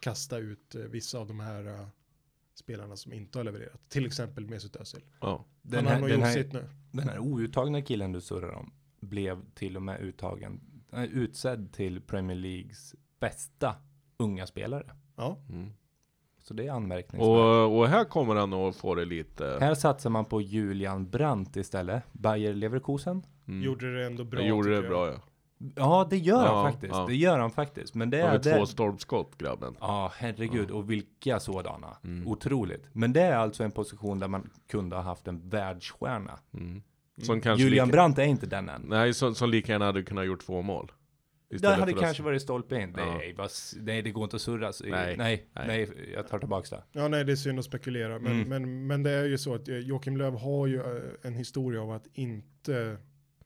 kasta 0.00 0.38
ut 0.38 0.74
eh, 0.74 0.80
vissa 0.82 1.18
av 1.18 1.26
de 1.26 1.40
här 1.40 1.66
eh, 1.66 1.86
spelarna 2.54 2.96
som 2.96 3.12
inte 3.12 3.38
har 3.38 3.44
levererat. 3.44 3.88
Till 3.88 4.06
exempel 4.06 4.46
Mesut 4.46 4.76
Özil. 4.76 5.04
Ja. 5.20 5.44
Den, 5.62 5.86
Han 5.86 6.02
har 6.02 6.08
här, 6.08 6.18
den, 6.18 6.32
sitt 6.32 6.52
nu. 6.52 6.64
den 6.90 7.08
här 7.08 7.18
outtagna 7.18 7.82
killen 7.82 8.12
du 8.12 8.20
surrar 8.20 8.52
om 8.52 8.72
blev 9.00 9.50
till 9.54 9.76
och 9.76 9.82
med 9.82 10.00
uttagen, 10.00 10.60
äh, 10.92 11.04
utsedd 11.04 11.72
till 11.72 12.00
Premier 12.00 12.36
Leagues 12.36 12.94
bästa 13.20 13.76
unga 14.16 14.46
spelare. 14.46 14.92
Ja, 15.18 15.36
Mm. 15.50 15.70
Så 16.42 16.54
det 16.54 16.66
är 16.66 16.72
anmärkningsvärt. 16.72 17.28
Och, 17.28 17.78
och 17.78 17.88
här 17.88 18.04
kommer 18.04 18.34
han 18.34 18.52
att 18.52 18.76
få 18.76 18.94
det 18.94 19.04
lite... 19.04 19.58
Här 19.60 19.74
satsar 19.74 20.10
man 20.10 20.24
på 20.24 20.40
Julian 20.40 21.10
Brandt 21.10 21.56
istället. 21.56 22.02
Bayer 22.12 22.54
Leverkusen. 22.54 23.22
Mm. 23.48 23.62
gjorde 23.62 23.94
det 23.98 24.06
ändå 24.06 24.24
bra. 24.24 24.40
Han 24.40 24.48
gjorde 24.48 24.68
det 24.70 24.74
jag. 24.76 24.84
bra 24.84 25.08
ja. 25.08 25.14
Ja, 25.76 26.06
det 26.10 26.16
gör 26.18 26.44
Ja, 26.44 26.62
han 26.62 26.72
faktiskt. 26.72 26.94
ja. 26.94 27.06
Det 27.08 27.14
gör 27.16 27.38
han 27.38 27.50
faktiskt. 27.50 27.94
Men 27.94 28.10
det 28.10 28.20
är 28.20 28.28
har 28.30 28.38
det. 28.38 28.56
två 28.58 28.66
stolpskott 28.66 29.38
grabben. 29.38 29.76
Ja, 29.80 30.12
herregud. 30.16 30.70
Och 30.70 30.90
vilka 30.90 31.40
sådana. 31.40 31.96
Mm. 32.04 32.28
Otroligt. 32.28 32.88
Men 32.92 33.12
det 33.12 33.20
är 33.22 33.36
alltså 33.36 33.64
en 33.64 33.70
position 33.70 34.18
där 34.18 34.28
man 34.28 34.50
kunde 34.70 34.96
ha 34.96 35.02
haft 35.02 35.28
en 35.28 35.48
världsstjärna. 35.48 36.38
Mm. 36.54 36.82
Som 37.22 37.40
kanske 37.40 37.64
Julian 37.64 37.88
lika, 37.88 37.96
Brandt 37.96 38.18
är 38.18 38.24
inte 38.24 38.46
den 38.46 38.68
än. 38.68 38.82
Nej, 38.88 39.14
som, 39.14 39.34
som 39.34 39.50
lika 39.50 39.72
gärna 39.72 39.84
hade 39.84 40.02
kunnat 40.02 40.26
gjort 40.26 40.40
två 40.46 40.62
mål. 40.62 40.92
Det 41.50 41.68
hade 41.68 41.92
kanske 41.92 42.22
varit 42.22 42.42
stolpe 42.42 42.76
in. 42.80 42.94
Ja. 42.96 43.16
Nej, 43.18 43.32
vad 43.36 43.50
nej, 43.76 44.02
det 44.02 44.10
går 44.10 44.24
inte 44.24 44.36
att 44.36 44.42
surra. 44.42 44.72
Nej, 44.84 45.16
Nej, 45.16 45.46
nej, 45.52 45.90
jag 46.14 46.28
tar 46.28 46.38
tillbaka 46.38 46.76
det. 46.76 46.82
Ja, 46.92 47.08
nej, 47.08 47.24
det 47.24 47.32
är 47.32 47.36
synd 47.36 47.58
att 47.58 47.64
spekulera. 47.64 48.18
Men, 48.18 48.32
Mm. 48.32 48.48
men, 48.48 48.86
men 48.86 49.02
det 49.02 49.10
är 49.10 49.24
ju 49.24 49.38
så 49.38 49.54
att 49.54 49.68
eh, 49.68 49.78
Joakim 49.78 50.16
Löw 50.16 50.36
har 50.38 50.66
ju 50.66 50.76
eh, 50.76 51.02
en 51.22 51.34
historia 51.34 51.82
av 51.82 51.90
att 51.90 52.06
inte 52.12 52.96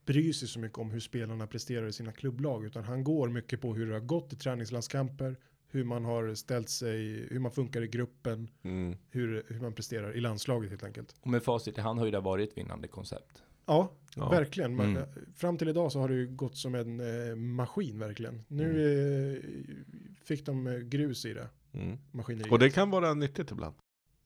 bry 0.07 0.33
sig 0.33 0.49
så 0.49 0.59
mycket 0.59 0.79
om 0.79 0.91
hur 0.91 1.01
spelarna 1.01 1.47
presterar 1.47 1.87
i 1.87 1.93
sina 1.93 2.13
klubblag, 2.13 2.65
utan 2.65 2.85
han 2.85 3.05
går 3.05 3.29
mycket 3.29 3.61
på 3.61 3.75
hur 3.75 3.87
det 3.87 3.93
har 3.93 4.01
gått 4.01 4.33
i 4.33 4.37
träningslandskamper, 4.37 5.37
hur 5.71 5.85
man 5.85 6.05
har 6.05 6.35
ställt 6.35 6.69
sig, 6.69 7.27
hur 7.31 7.39
man 7.39 7.53
funkar 7.53 7.83
i 7.83 7.89
gruppen, 7.89 8.49
Mm. 8.65 8.97
hur, 9.11 9.43
hur 9.49 9.61
man 9.61 9.73
presterar 9.73 10.17
i 10.17 10.21
landslaget 10.21 10.71
helt 10.71 10.85
enkelt. 10.85 11.15
Och 11.21 11.31
med 11.31 11.43
facit 11.43 11.79
i 11.79 11.81
hand 11.81 11.99
har 11.99 12.07
ju 12.07 12.13
det 12.13 12.21
varit 12.21 12.51
ett 12.51 12.59
vinnande 12.59 12.89
koncept. 12.89 13.43
Ja, 13.67 13.91
Ja. 14.17 14.29
verkligen. 14.29 14.77
Man, 14.77 14.87
Mm. 14.97 15.09
Fram 15.37 15.59
till 15.59 15.69
idag 15.69 15.93
så 15.93 16.01
har 16.01 16.09
det 16.09 16.15
ju 16.15 16.27
gått 16.27 16.57
som 16.57 16.75
en 16.75 17.01
eh, 17.31 17.37
maskin 17.37 17.99
verkligen. 17.99 18.45
Nu 18.49 18.65
Mm. 18.71 19.35
eh, 19.35 20.25
fick 20.25 20.47
de 20.47 20.67
eh, 20.67 20.75
grus 20.79 21.25
i 21.25 21.35
det, 21.35 21.49
Mm. 21.73 21.99
maskineriet. 22.11 22.53
Och 22.53 22.59
det 22.59 22.71
kan 22.71 22.91
vara 22.91 23.15
nyttigt 23.15 23.51
ibland. 23.51 23.75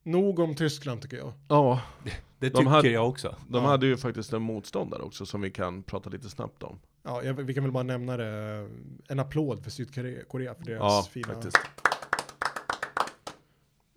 Nog 0.03 0.39
om 0.39 0.55
Tyskland 0.55 1.03
tycker 1.03 1.17
jag. 1.17 1.33
Ja, 1.49 1.83
Det 2.05 2.11
De 2.39 2.51
tycker 2.51 2.71
hade- 2.71 2.89
jag 2.91 3.09
också. 3.09 3.37
de 3.49 3.63
Ja. 3.65 3.69
hade 3.71 3.87
ju 3.87 3.97
faktiskt 3.97 4.33
en 4.33 4.43
motståndare 4.43 5.03
också 5.03 5.27
som 5.27 5.41
vi 5.41 5.51
kan 5.51 5.83
prata 5.83 6.11
lite 6.11 6.29
snabbt 6.31 6.63
om. 6.63 6.79
Ja, 7.03 7.23
jag, 7.23 7.35
vi 7.35 7.55
kan 7.55 7.63
väl 7.65 7.73
bara 7.73 7.83
nämna 7.83 8.17
det. 8.17 8.69
En 9.09 9.19
applåd 9.21 9.63
för 9.65 9.71
Sydkorea 9.71 10.25
Korea 10.25 10.55
för 10.55 10.65
deras 10.65 10.81
Ja, 10.81 11.07
fina... 11.11 11.27
faktiskt. 11.29 11.57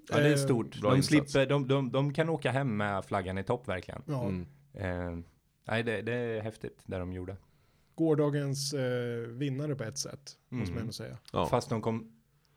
Ja, 0.10 0.18
det 0.18 0.28
är 0.28 0.32
Eh, 0.32 0.38
stort. 0.38 0.82
bra 0.82 0.90
De, 0.92 0.98
insats. 0.98 1.08
slipper, 1.32 1.46
de, 1.50 1.68
de, 1.68 1.92
de 1.92 2.14
kan 2.14 2.30
åka 2.30 2.52
hem 2.52 2.78
med 2.78 3.06
flaggan 3.06 3.38
i 3.38 3.44
topp 3.44 3.68
verkligen. 3.68 4.02
Ja, 4.06 4.24
Mm. 4.24 4.46
Eh, 4.74 5.18
nej, 5.68 5.84
det, 5.84 6.02
det 6.02 6.14
är 6.14 6.42
häftigt 6.42 6.80
det 6.86 6.98
de 6.98 7.14
gjorde. 7.14 7.38
gårdagens 7.96 8.74
eh, 8.74 9.20
vinnare 9.28 9.76
på 9.76 9.84
ett 9.84 9.98
sätt, 9.98 10.38
måste 10.50 10.64
Mm. 10.64 10.74
man 10.74 10.82
ändå 10.82 10.94
säga. 10.94 11.18
Ja. 11.34 11.48
Fast 11.48 11.70
de 11.70 11.82
kom 11.82 12.12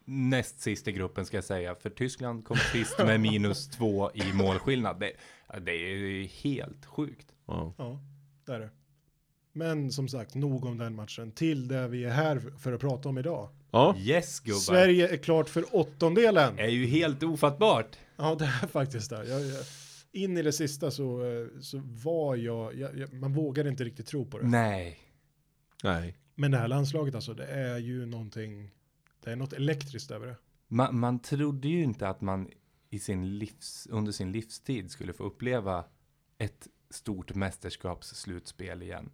näst 0.05 0.61
sist 0.61 0.89
i 0.89 0.93
gruppen 0.93 1.27
ska 1.27 1.37
jag 1.37 1.45
säga. 1.45 1.75
För 1.75 1.91
Tyskland 1.91 2.45
kom 2.45 2.57
sist 2.57 2.99
med 2.99 3.21
minus 3.31 3.69
två 3.69 4.11
i 4.15 4.33
målskillnad. 4.33 5.01
Det, 5.01 5.13
det 5.61 5.73
är 5.73 6.27
helt 6.27 6.87
sjukt. 6.87 7.27
Ja. 7.47 7.75
Ja, 7.79 8.01
det 8.47 8.53
är 8.53 8.61
det. 8.61 8.71
Men 9.53 9.91
som 9.93 10.09
sagt, 10.09 10.35
nog 10.35 10.65
om 10.65 10.79
den 10.79 10.95
matchen. 10.95 11.33
Till 11.33 11.69
det 11.69 11.89
vi 11.89 12.05
är 12.05 12.11
här 12.11 12.43
för 12.59 12.73
att 12.73 12.81
prata 12.81 13.09
om 13.09 13.19
idag. 13.19 13.49
ja. 13.71 13.97
Yes 13.99 14.41
gubbar. 14.41 14.59
Sverige 14.59 15.09
är 15.09 15.17
klart 15.17 15.49
för 15.49 15.65
åttondelen. 15.77 16.59
är 16.59 16.69
ju 16.69 16.87
helt 16.87 17.23
ofattbart. 17.23 17.97
Ja, 18.17 18.35
det 18.35 18.45
är 18.45 18.67
faktiskt 18.67 19.11
det. 19.11 19.25
Jag, 19.29 19.41
jag, 19.41 19.65
in 20.13 20.39
i 20.39 20.43
det 20.43 20.53
sista 20.53 20.91
så, 20.91 21.25
eh, 21.25 21.47
så 21.61 21.83
var 21.85 22.37
jag, 22.37 22.75
jag, 22.75 22.99
jag, 22.99 23.13
man 23.13 23.33
vågade 23.33 23.69
inte 23.69 23.85
riktigt 23.85 24.07
tro 24.07 24.27
på 24.27 24.39
det. 24.39 24.47
Nej. 24.47 24.99
Nej. 25.85 26.17
Men 26.35 26.51
det 26.51 26.59
här 26.59 26.69
landslaget 26.69 27.15
alltså, 27.15 27.35
det 27.35 27.47
är 27.47 27.79
ju 27.79 28.07
någonting, 28.07 28.71
det 29.25 29.31
är 29.33 29.37
något 29.37 29.53
elektriskt 29.53 30.11
över 30.11 30.27
det. 30.27 30.37
Man, 30.69 30.99
man 30.99 31.19
trodde 31.19 31.69
ju 31.69 31.83
inte 31.83 32.09
att 32.09 32.21
man 32.21 32.49
i 32.91 32.99
sin 32.99 33.39
livs, 33.39 33.87
under 33.91 34.13
sin 34.13 34.33
livstid 34.33 34.91
skulle 34.91 35.13
få 35.13 35.25
uppleva 35.25 35.85
ett 36.39 36.69
stort 36.91 37.35
mästerskapsslutspel 37.35 38.83
igen. 38.83 39.11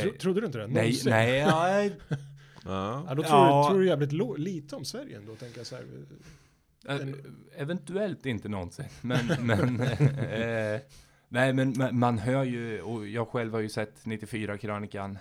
Tro, 0.00 0.10
trodde 0.20 0.40
du 0.40 0.46
inte 0.46 0.58
det? 0.58 0.66
nej, 0.66 0.76
Någonsin? 0.76 1.10
nej, 1.10 1.38
ja, 1.38 1.82
Ja, 1.84 1.90
Ja. 2.64 3.14
då 3.14 3.22
tror, 3.22 3.26
Ja. 3.26 3.62
Du, 3.62 3.72
tror 3.72 3.80
du 3.80 3.86
jävligt 3.86 4.38
lite 4.38 4.76
om 4.76 4.84
Sverige 4.84 5.16
ändå, 5.16 5.36
tänker 5.36 5.58
jag 5.58 5.66
så 5.66 5.76
här. 5.76 5.84
Eventuellt 7.56 8.26
inte 8.26 8.48
någonsin, 8.48 8.84
men, 9.00 9.26
men 9.40 9.80
eh, 9.80 10.80
nej, 11.28 11.52
men 11.52 11.74
ma- 11.74 11.92
man 11.92 12.18
hör 12.18 12.44
ju, 12.44 12.82
och 12.82 13.06
jag 13.06 13.28
själv 13.28 13.52
har 13.52 13.60
ju 13.60 13.68
sett 13.68 14.04
94-krönikan 14.04 15.18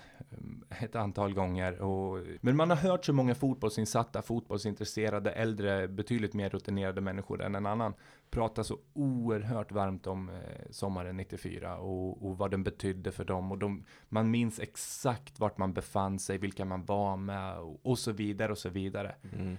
eh, 0.69 0.83
ett 0.83 0.95
antal 0.95 1.33
gånger, 1.33 1.81
och, 1.81 2.23
men 2.41 2.55
man 2.55 2.69
har 2.69 2.77
hört 2.77 3.05
så 3.05 3.13
många 3.13 3.35
fotbollsinsatta, 3.35 4.21
fotbollsintresserade, 4.21 5.31
äldre, 5.31 5.87
betydligt 5.87 6.33
mer 6.33 6.49
rutinerade 6.49 7.01
människor 7.01 7.41
än 7.41 7.55
en 7.55 7.65
annan 7.65 7.93
prata 8.31 8.63
så 8.63 8.77
oerhört 8.93 9.71
varmt 9.71 10.07
om 10.07 10.29
eh, 10.29 10.35
sommaren 10.69 11.17
94 11.17 11.77
och, 11.77 12.25
och 12.25 12.37
vad 12.37 12.51
den 12.51 12.63
betydde 12.63 13.11
för 13.11 13.25
dem. 13.25 13.51
Och 13.51 13.57
de, 13.57 13.85
man 14.09 14.31
minns 14.31 14.59
exakt 14.59 15.39
vart 15.39 15.57
man 15.57 15.73
befann 15.73 16.19
sig, 16.19 16.37
vilka 16.37 16.65
man 16.65 16.85
var 16.85 17.17
med 17.17 17.57
och, 17.57 17.79
och 17.85 17.99
så 17.99 18.11
vidare 18.11 18.51
och 18.51 18.57
så 18.57 18.69
vidare. 18.69 19.15
Mm. 19.33 19.57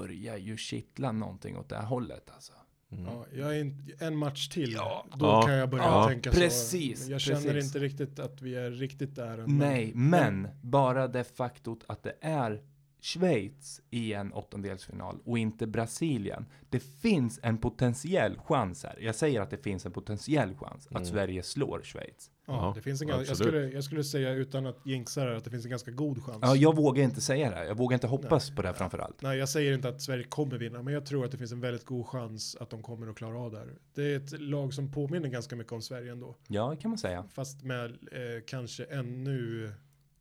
Börjar 0.00 0.36
ju 0.36 0.56
kittla 0.56 1.12
någonting 1.12 1.56
åt 1.58 1.68
det 1.68 1.76
här 1.76 1.86
hållet 1.86 2.30
alltså. 2.34 2.52
Mm. 2.92 3.04
Ja, 3.04 3.26
jag 3.34 3.56
är 3.56 3.60
in, 3.60 3.96
en 4.00 4.16
match 4.16 4.48
till, 4.48 4.72
Ja. 4.72 5.06
då 5.16 5.26
Ja. 5.26 5.42
kan 5.42 5.54
jag 5.54 5.70
börja 5.70 5.84
Ja, 5.84 6.08
tänka 6.08 6.30
precis, 6.30 6.98
så. 6.98 7.04
Men 7.04 7.12
Jag 7.12 7.20
känner 7.20 7.40
precis. 7.52 7.64
inte 7.64 7.78
riktigt 7.78 8.18
att 8.18 8.42
vi 8.42 8.54
är 8.54 8.70
riktigt 8.70 9.14
där 9.14 9.38
än. 9.38 9.58
Nej, 9.58 9.92
men 9.94 10.48
bara 10.62 11.08
det 11.08 11.24
faktot 11.24 11.84
att 11.88 12.02
det 12.02 12.14
är 12.20 12.62
Schweiz 13.00 13.80
i 13.90 14.12
en 14.12 14.32
åttondelsfinal 14.32 15.18
och 15.24 15.38
inte 15.38 15.66
Brasilien. 15.66 16.46
Det 16.70 16.80
finns 16.80 17.40
en 17.42 17.58
potentiell 17.58 18.38
chans 18.38 18.84
här. 18.84 18.98
Jag 19.00 19.14
säger 19.14 19.40
att 19.40 19.50
det 19.50 19.56
finns 19.56 19.86
en 19.86 19.92
potentiell 19.92 20.54
chans 20.56 20.86
att 20.86 20.92
Mm. 20.92 21.04
Sverige 21.04 21.42
slår 21.42 21.80
Schweiz. 21.84 22.30
Ja, 22.46 22.72
det 22.74 22.82
finns 22.82 23.02
en, 23.02 23.08
jag, 23.08 23.36
skulle, 23.36 23.68
jag 23.70 23.84
skulle 23.84 24.04
säga 24.04 24.32
utan 24.32 24.66
att 24.66 24.86
jinxa 24.86 25.24
det 25.24 25.36
att 25.36 25.44
det 25.44 25.50
finns 25.50 25.64
en 25.64 25.70
ganska 25.70 25.90
god 25.90 26.24
chans. 26.24 26.38
Ja, 26.42 26.56
jag 26.56 26.76
vågar 26.76 27.04
inte 27.04 27.20
säga 27.20 27.50
det. 27.50 27.66
Jag 27.66 27.74
vågar 27.74 27.94
inte 27.94 28.06
hoppas 28.06 28.50
på 28.50 28.62
det 28.62 28.74
framför 28.74 28.98
allt. 28.98 29.22
Nej, 29.22 29.38
jag 29.38 29.48
säger 29.48 29.74
inte 29.74 29.88
att 29.88 30.02
Sverige 30.02 30.24
kommer 30.24 30.58
vinna, 30.58 30.82
men 30.82 30.94
jag 30.94 31.06
tror 31.06 31.24
att 31.24 31.30
det 31.30 31.38
finns 31.38 31.52
en 31.52 31.60
väldigt 31.60 31.84
god 31.84 32.06
chans 32.06 32.56
att 32.60 32.70
de 32.70 32.82
kommer 32.82 33.06
att 33.06 33.16
klara 33.16 33.38
av 33.38 33.50
det 33.52 33.58
här. 33.58 33.68
Det 33.94 34.02
är 34.02 34.16
ett 34.16 34.40
lag 34.40 34.74
som 34.74 34.92
påminner 34.92 35.28
ganska 35.28 35.56
mycket 35.56 35.72
om 35.72 35.82
Sverige 35.82 36.12
ändå, 36.12 36.36
Ja, 36.48 36.76
kan 36.76 36.90
man 36.90 36.98
säga. 36.98 37.24
fast 37.32 37.62
med 37.62 37.90
eh, 37.90 38.42
kanske 38.46 38.84
ännu 38.84 39.72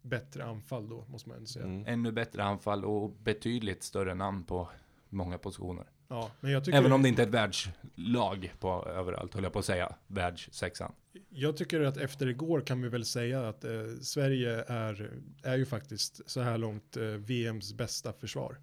bättre 0.01 0.43
anfall 0.43 0.89
då, 0.89 1.05
måste 1.09 1.29
man 1.29 1.37
ändå 1.37 1.47
säga. 1.47 1.65
Mm. 1.65 1.85
Ännu 1.87 2.11
bättre 2.11 2.43
anfall 2.43 2.85
och 2.85 3.09
betydligt 3.09 3.83
större 3.83 4.13
namn 4.15 4.43
på 4.43 4.69
många 5.09 5.37
positioner. 5.37 5.85
Ja, 6.11 6.31
men 6.39 6.51
jag 6.51 6.65
tycker, 6.65 6.77
Även 6.77 6.91
om 6.91 7.01
det 7.03 7.09
inte 7.09 7.21
är 7.21 7.27
ett 7.27 7.33
världslag 7.33 8.53
på 8.59 8.85
överallt, 8.85 9.33
höll 9.33 9.43
jag 9.43 9.53
på 9.53 9.59
att 9.59 9.65
säga. 9.65 9.95
Världssexan. 10.07 10.91
jag 11.29 11.57
tycker 11.57 11.81
att 11.81 11.97
efter 11.97 12.27
igår 12.27 12.61
kan 12.61 12.81
vi 12.81 12.89
väl 12.89 13.05
säga 13.05 13.47
att 13.49 13.63
eh, 13.63 13.71
Sverige 14.01 14.63
är, 14.67 15.11
är 15.43 15.57
ju 15.57 15.65
faktiskt 15.65 16.21
så 16.29 16.41
här 16.41 16.57
långt 16.57 16.97
eh, 16.97 17.03
VMs 17.03 17.73
bästa 17.73 18.13
försvar. 18.13 18.57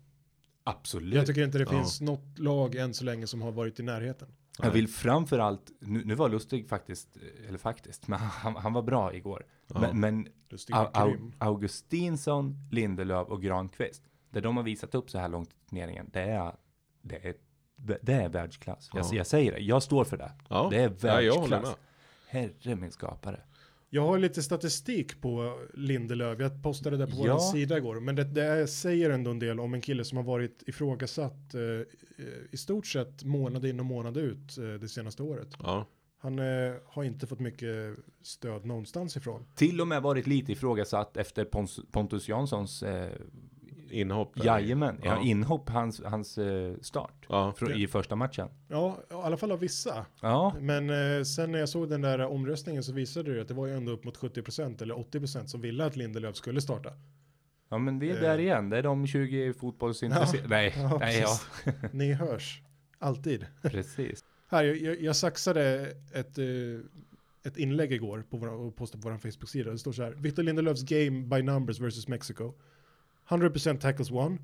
Absolut. 0.65 1.15
Jag 1.15 1.27
tycker 1.27 1.45
inte 1.45 1.59
det 1.59 1.65
Ja. 1.65 1.71
finns 1.71 2.01
något 2.01 2.39
lag 2.39 2.75
än 2.75 2.95
så 2.95 3.05
länge 3.05 3.27
som 3.27 3.43
har 3.43 3.53
varit 3.53 3.81
i 3.81 3.83
närheten. 3.83 4.29
Jag 4.63 4.71
vill 4.71 4.89
framförallt, 4.89 5.71
nu, 5.81 6.05
nu 6.05 6.15
var 6.15 6.29
Lustig 6.29 6.69
faktiskt, 6.69 7.09
eller 7.49 7.59
faktiskt, 7.59 8.09
men 8.09 8.19
han, 8.23 8.57
han 8.57 8.73
var 8.73 8.83
bra 8.83 9.15
igår. 9.15 9.45
Ja. 9.67 9.81
Men, 9.81 10.01
men 10.01 10.29
Lustig 10.51 10.75
Au. 10.77 11.33
Augustinsson, 11.39 12.69
Lindelöf 12.71 13.29
och 13.29 13.43
Granqvist, 13.43 14.03
det 14.31 14.41
de 14.41 14.57
har 14.57 14.65
visat 14.65 14.95
upp 14.95 15.11
så 15.11 15.19
här 15.19 15.29
långt 15.29 15.51
i 15.53 15.69
turneringen, 15.69 16.11
det 16.13 16.21
är, 16.21 16.55
det 17.09 17.17
är, 17.29 17.35
det 18.03 18.13
är 18.13 18.29
världsklass. 18.29 18.91
Jag, 18.95 19.05
Ja. 19.05 19.11
jag 19.15 19.27
säger 19.27 19.53
det, 19.53 19.59
jag 19.59 19.83
står 19.83 20.05
för 20.05 20.17
det. 20.17 20.33
Ja. 20.49 20.69
Det 20.71 20.77
är 20.77 20.93
Ja, 21.03 21.21
jag 21.23 21.35
världsklass. 21.35 21.63
med. 21.63 21.75
Herre 22.29 22.77
min 22.77 22.91
skapare. 22.91 23.41
Jag 23.91 24.03
har 24.07 24.19
lite 24.19 24.43
statistik 24.43 25.21
på 25.21 25.59
Lindelöf. 25.75 26.41
Jag 26.41 26.63
postade 26.63 26.97
det 26.97 27.07
på 27.07 27.27
Ja. 27.27 27.33
vår 27.33 27.41
sida 27.53 27.77
igår. 27.79 28.01
Men 28.01 28.17
det, 28.17 28.25
det 28.25 28.67
säger 28.69 29.11
ändå 29.11 29.31
en 29.31 29.39
del 29.39 29.61
om 29.61 29.75
en 29.75 29.81
kille 29.81 30.05
som 30.05 30.17
har 30.19 30.25
varit 30.25 30.63
ifrågasatt 30.67 31.55
eh, 31.55 31.61
eh, 31.63 31.85
i 32.51 32.57
stort 32.57 32.87
sett 32.87 33.25
månad 33.25 33.65
in 33.65 33.81
och 33.81 33.87
månad 33.87 34.17
ut 34.17 34.59
eh, 34.59 34.65
det 34.65 34.89
senaste 34.89 35.23
året. 35.23 35.49
Ja. 35.63 35.87
Han 36.21 36.39
eh, 36.39 36.75
har 36.87 37.05
inte 37.05 37.27
fått 37.27 37.41
mycket 37.41 37.97
stöd 38.23 38.65
någonstans 38.65 39.17
ifrån. 39.17 39.47
Till 39.55 39.81
och 39.81 39.89
med 39.89 40.03
varit 40.03 40.27
lite 40.27 40.53
ifrågasatt 40.53 41.17
efter 41.17 41.45
Pons, 41.45 41.81
Pontus 41.91 42.29
Janssons 42.29 42.83
eh, 42.83 43.11
inhopp. 43.93 44.45
Jajamän, 44.45 45.01
ja. 45.03 45.15
Ja. 45.17 45.23
inhopp 45.31 45.69
hans, 45.69 46.03
hans 46.05 46.39
eh, 46.39 46.75
start 46.81 47.27
Ja. 47.29 47.55
i 47.75 47.87
första 47.87 48.17
matchen. 48.17 48.49
Ja, 48.69 48.99
i 49.11 49.15
alla 49.15 49.37
fall 49.37 49.53
av 49.53 49.59
vissa. 49.61 50.07
Ja, 50.23 50.55
Men 50.61 50.91
eh, 51.19 51.23
sen 51.23 51.53
när 51.53 51.59
jag 51.59 51.69
såg 51.69 51.89
den 51.89 52.01
där 52.01 52.19
omröstningen 52.27 52.83
så 52.85 52.93
visade 52.93 53.35
det 53.35 53.41
att 53.43 53.49
det 53.49 53.55
var 53.55 53.67
ju 53.67 53.75
ändå 53.77 53.93
upp 53.93 54.05
mot 54.05 54.17
70% 54.19 54.83
eller 54.83 54.95
80% 54.95 55.47
som 55.47 55.61
ville 55.61 55.85
att 55.85 55.97
Lindelöf 55.97 56.37
skulle 56.37 56.61
starta. 56.61 56.93
ja 57.69 57.79
men 57.79 57.99
vi 57.99 58.11
är 58.11 58.15
Eh. 58.17 58.21
där 58.21 58.39
igen. 58.39 58.71
Det 58.71 58.79
är 58.79 58.83
de 58.83 59.07
20 59.07 59.53
fotbollsintresserade. 59.53 60.49
Nej, 60.49 60.75
Ja, 60.77 60.99
nej 61.01 61.21
ja. 61.21 61.39
Ni 61.93 62.13
hörs. 62.13 62.63
Alltid. 62.99 63.47
precis. 63.63 64.25
Här, 64.51 64.65
jag, 64.65 64.77
jag, 64.77 65.01
jag 65.03 65.17
saxade 65.17 65.93
ett, 66.15 66.39
eh, 66.39 66.45
ett 67.45 67.57
inlägg 67.57 67.93
igår 67.93 68.25
på 68.31 68.37
våra, 68.37 68.51
och 68.51 68.77
postade 68.77 69.03
på 69.03 69.11
vår 69.11 69.19
Facebook-sida. 69.19 69.71
Det 69.71 69.79
står 69.79 69.93
så 69.93 70.03
här. 70.03 70.13
Victor 70.13 70.43
Lindelöfs 70.43 70.83
game 70.83 71.11
by 71.37 71.43
numbers 71.43 71.81
versus 71.81 72.09
Mexico. 72.09 72.53
100% 73.29 73.81
tackles 73.81 74.11
won. 74.11 74.39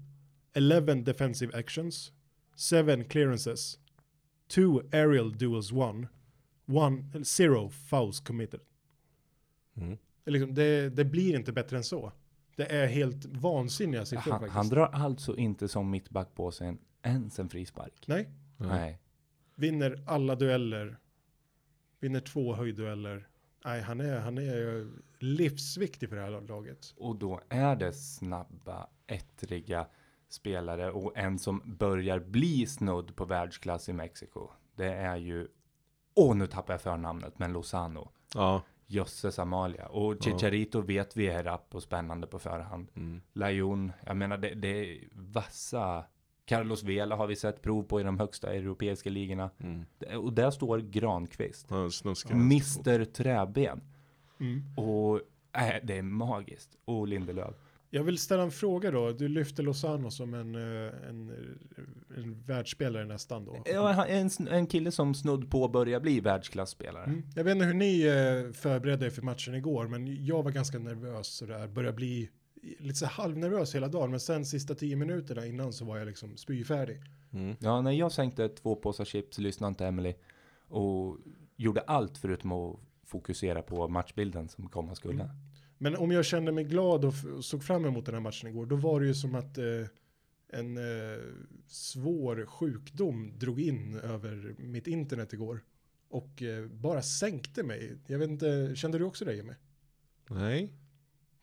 11 0.53 0.95
defensive 0.95 1.59
actions. 1.59 2.13
7 2.71 3.05
clearances. 3.05 3.79
2 4.49 4.83
aerial 4.93 5.33
duels 5.33 5.73
won. 5.73 6.07
One, 6.67 7.05
eller 7.15 7.25
zero 7.25 7.69
fouls 7.69 8.21
committed. 8.21 8.61
Mm. 9.77 9.99
Liksom, 10.27 10.55
det, 10.55 10.89
det 10.97 11.05
blir 11.05 11.37
inte 11.37 11.53
bättre 11.53 11.77
än 11.77 11.85
så. 11.85 12.13
Det 12.57 12.73
är 12.73 12.87
helt 12.87 13.25
vansinniga 13.25 14.05
siffror 14.07 14.33
Han, 14.33 14.41
faktiskt. 14.41 14.57
han 14.57 14.69
drar 14.69 14.87
alltså 14.87 15.37
inte 15.37 15.69
som 15.69 15.91
mittback 15.91 16.35
på 16.35 16.51
sig 16.51 16.69
en, 16.69 16.79
ens 17.03 17.39
en 17.39 17.49
frispark. 17.49 18.05
Nej, 18.07 18.29
Nej. 18.57 18.99
vinner 19.55 20.03
alla 20.07 20.35
dueller. 20.35 20.99
Vinner 22.01 22.21
två 22.21 22.55
höjddueller. 22.55 23.29
Nej, 23.65 23.81
han 23.81 24.01
är, 24.01 24.19
han 24.19 24.39
är 24.39 24.89
livsviktig 25.19 26.09
för 26.09 26.17
det 26.17 26.23
här 26.23 26.41
laget. 26.41 26.95
Och 26.97 27.17
då 27.17 27.41
är 27.49 27.77
det 27.77 27.93
snabba, 27.93 28.89
ettriga 29.07 29.87
spelare 30.29 30.91
och 30.91 31.17
en 31.17 31.39
som 31.39 31.63
börjar 31.65 32.19
bli 32.19 32.67
snudd 32.67 33.17
på 33.17 33.25
världsklass 33.25 33.89
i 33.89 33.93
Mexiko. 33.93 34.49
Det 34.77 34.95
är 34.95 35.17
ju, 35.17 35.49
åh 36.15 36.37
nu 36.37 36.47
tappar 36.47 36.75
jag 36.75 36.81
förnamnet, 36.81 37.39
men 37.39 37.53
Lozano. 37.53 38.11
Ja. 38.35 38.63
Jösses 38.87 39.39
Amalia. 39.39 39.87
Och 39.87 40.23
Chicharito 40.25 40.81
vet 40.81 41.17
vi 41.17 41.27
är 41.27 41.45
rapp 41.45 41.75
och 41.75 41.83
spännande 41.83 42.27
på 42.27 42.39
förhand. 42.39 42.89
Mm. 42.95 43.23
Lajon, 43.33 43.93
jag 44.07 44.17
menar 44.17 44.37
det, 44.39 44.55
det 44.55 44.69
är 44.69 45.09
vassa. 45.13 46.05
Carlos 46.47 46.83
Vela 46.83 47.17
har 47.17 47.27
vi 47.27 47.37
sett 47.37 47.63
prov 47.63 47.83
på 47.83 48.01
i 48.01 48.03
de 48.03 48.19
högsta 48.19 48.55
europeiska 48.55 49.11
ligorna. 49.11 49.51
Mm. 49.61 49.85
Och 50.21 50.33
där 50.33 50.51
står 50.51 50.79
Granqvist. 50.79 51.71
Mr 52.31 53.05
Träben. 53.05 53.81
Mm. 54.41 54.63
Och 54.77 55.21
äh, 55.57 55.75
det 55.83 55.99
är 55.99 56.03
magiskt. 56.03 56.71
Och 56.85 57.09
Lindelöf. 57.09 57.55
Jag 57.91 58.05
vill 58.05 58.19
ställa 58.19 58.43
en 58.43 58.51
fråga 58.51 58.91
då. 58.91 59.13
Du 59.13 59.29
lyfter 59.29 59.63
Lozano 59.63 60.11
som 60.11 60.35
en, 60.35 60.55
eh, 60.55 61.09
en, 61.09 61.33
en 62.17 62.43
världsspelare 62.47 63.05
nästan 63.05 63.45
då. 63.45 63.63
Ja, 63.65 63.93
han 63.93 64.09
är 64.09 64.21
en, 64.21 64.49
en 64.49 64.67
kille 64.67 64.91
som 64.91 65.15
snudd 65.15 65.51
på 65.51 65.69
börjar 65.69 66.01
bli 66.01 66.21
världsklasspelare. 66.21 67.05
Mm. 67.05 67.23
Jag 67.35 67.45
vet 67.45 67.55
inte 67.55 67.67
hur 67.67 67.75
ni 67.75 68.03
eh, 68.03 68.53
förberedde 68.53 69.07
er 69.07 69.11
för 69.11 69.23
matchen 69.23 69.55
igår, 69.55 69.87
men 69.87 70.25
jag 70.25 70.43
var 70.43 70.51
ganska 70.51 70.79
nervös 70.79 71.27
sådär. 71.27 71.69
Började 71.69 71.97
bli 71.97 72.31
lite 72.79 72.99
så 72.99 73.07
halvnervös 73.07 73.75
hela 73.75 73.89
dagen, 73.89 74.11
men 74.11 74.21
sen 74.21 74.47
sista 74.47 74.75
tio 74.75 74.97
minuterna 74.97 75.47
innan 75.47 75.73
så 75.73 75.85
var 75.85 75.99
jag 75.99 76.07
liksom 76.07 76.37
spyfärdig. 76.37 77.01
Mm. 77.33 77.57
Ja, 77.59 77.81
när 77.81 77.91
jag 77.91 78.13
sänkte 78.13 78.49
två 78.49 78.77
påsar 78.77 79.05
chips, 79.05 79.39
lyssnade 79.39 79.69
inte 79.69 79.87
Emily 79.87 80.15
och 80.69 81.19
gjorde 81.57 81.81
allt 81.81 82.19
förutom 82.19 82.53
att 82.53 82.77
fokusera 83.05 83.63
på 83.63 83.89
matchbilden 83.89 84.49
som 84.49 84.69
komma 84.69 84.95
skulle. 84.95 85.23
Mm. 85.23 85.37
Men 85.79 85.97
om 85.97 86.11
jag 86.11 86.25
kände 86.25 86.53
mig 86.53 86.65
glad 86.65 87.05
och 87.05 87.15
såg 87.41 87.65
fram 87.65 87.85
emot 87.85 88.07
den 88.07 88.15
här 88.15 88.23
matchen 88.23 88.49
igår, 88.49 88.67
då 88.67 88.77
var 88.77 89.01
det 89.01 89.07
ju 89.07 89.15
som 89.15 89.35
att 89.35 89.59
eh, 89.59 89.65
en 90.49 90.77
eh, 90.77 91.23
svår 91.67 92.47
sjukdom 92.47 93.39
drog 93.39 93.61
in 93.61 93.95
över 93.95 94.55
mitt 94.59 94.87
internet 94.87 95.33
igår. 95.33 95.61
Och 96.09 96.43
eh, 96.43 96.67
bara 96.67 97.03
sänkte 97.03 97.63
mig. 97.63 97.99
Jag 98.07 98.19
vet 98.19 98.31
inte, 98.31 98.73
kände 98.77 98.99
du 98.99 99.05
också 99.05 99.25
det 99.25 99.35
Jimmy? 99.35 99.53
Nej. 100.31 100.73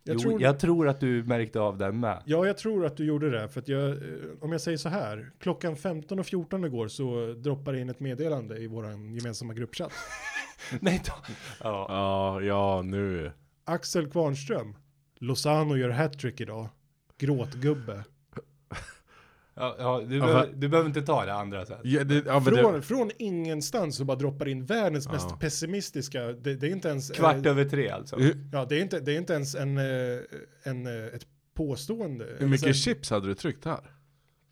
Jag 0.03 0.13
jo, 0.13 0.19
tror, 0.19 0.41
jag 0.41 0.59
tror 0.59 0.87
att 0.87 0.99
du 0.99 1.23
märkte 1.23 1.59
av 1.59 1.77
den 1.77 1.99
med. 1.99 2.23
Ja, 2.25 2.45
jag 2.45 2.57
tror 2.57 2.85
att 2.85 2.97
du 2.97 3.05
gjorde 3.05 3.29
det. 3.29 3.49
För 3.49 3.59
att 3.59 3.67
jag, 3.67 3.89
eh, 3.89 3.97
om 4.41 4.51
jag 4.51 4.61
säger 4.61 4.77
så 4.77 4.89
här, 4.89 5.31
klockan 5.39 5.75
15 5.75 6.19
och 6.19 6.25
14 6.25 6.65
igår 6.65 6.87
så 6.87 7.33
droppade 7.33 7.79
in 7.79 7.89
ett 7.89 7.99
meddelande 7.99 8.57
i 8.57 8.67
vår 8.67 8.85
gemensamma 8.91 9.53
gruppchatt. 9.53 9.91
Nej, 10.79 11.01
då. 11.05 11.13
Ja. 11.63 11.85
Ja, 11.89 12.41
ja 12.41 12.81
nu. 12.81 13.31
Axel 13.65 14.11
Kvarnström, 14.11 14.75
Lozano 15.19 15.75
gör 15.77 15.89
hattrick 15.89 16.41
idag. 16.41 16.69
Gråtgubbe. 17.17 18.03
Ja, 19.62 19.76
ja, 19.80 20.02
du, 20.08 20.19
behöver, 20.19 20.50
du 20.54 20.67
behöver 20.69 20.88
inte 20.89 21.02
ta 21.02 21.26
det 21.26 21.34
andra 21.34 21.65
sen. 21.65 21.78
Ja, 21.84 22.04
det, 22.04 22.26
ja, 22.26 22.39
men 22.39 22.54
det, 22.54 22.62
Från, 22.62 22.82
från 22.84 23.12
ingenstans 23.17 23.95
så 23.95 24.06
bara 24.06 24.17
droppar 24.17 24.47
in 24.47 24.65
världens 24.65 25.06
Ja. 25.06 25.12
mest 25.12 25.39
pessimistiska, 25.39 26.21
det, 26.21 26.56
det 26.56 26.67
är 26.67 26.71
inte 26.71 26.88
ens... 26.89 27.12
Kvart 27.12 27.45
eh, 27.45 27.52
över 27.52 27.65
tre 27.65 27.89
alltså. 27.89 28.19
Ja, 28.52 28.65
det 28.69 28.78
är 28.78 28.82
inte, 28.82 29.00
det 29.00 29.13
är 29.13 29.17
inte 29.17 29.34
ens 29.34 29.56
en, 29.56 29.78
eh, 29.78 29.84
en, 30.63 30.88
eh, 30.88 31.15
ett 31.15 31.26
påstående. 31.54 32.26
hur 32.39 32.47
mycket 32.47 32.63
Sen- 32.63 32.74
chips 32.74 33.10
hade 33.10 33.28
du 33.28 33.34
tryckt 33.36 33.65
här? 33.65 33.80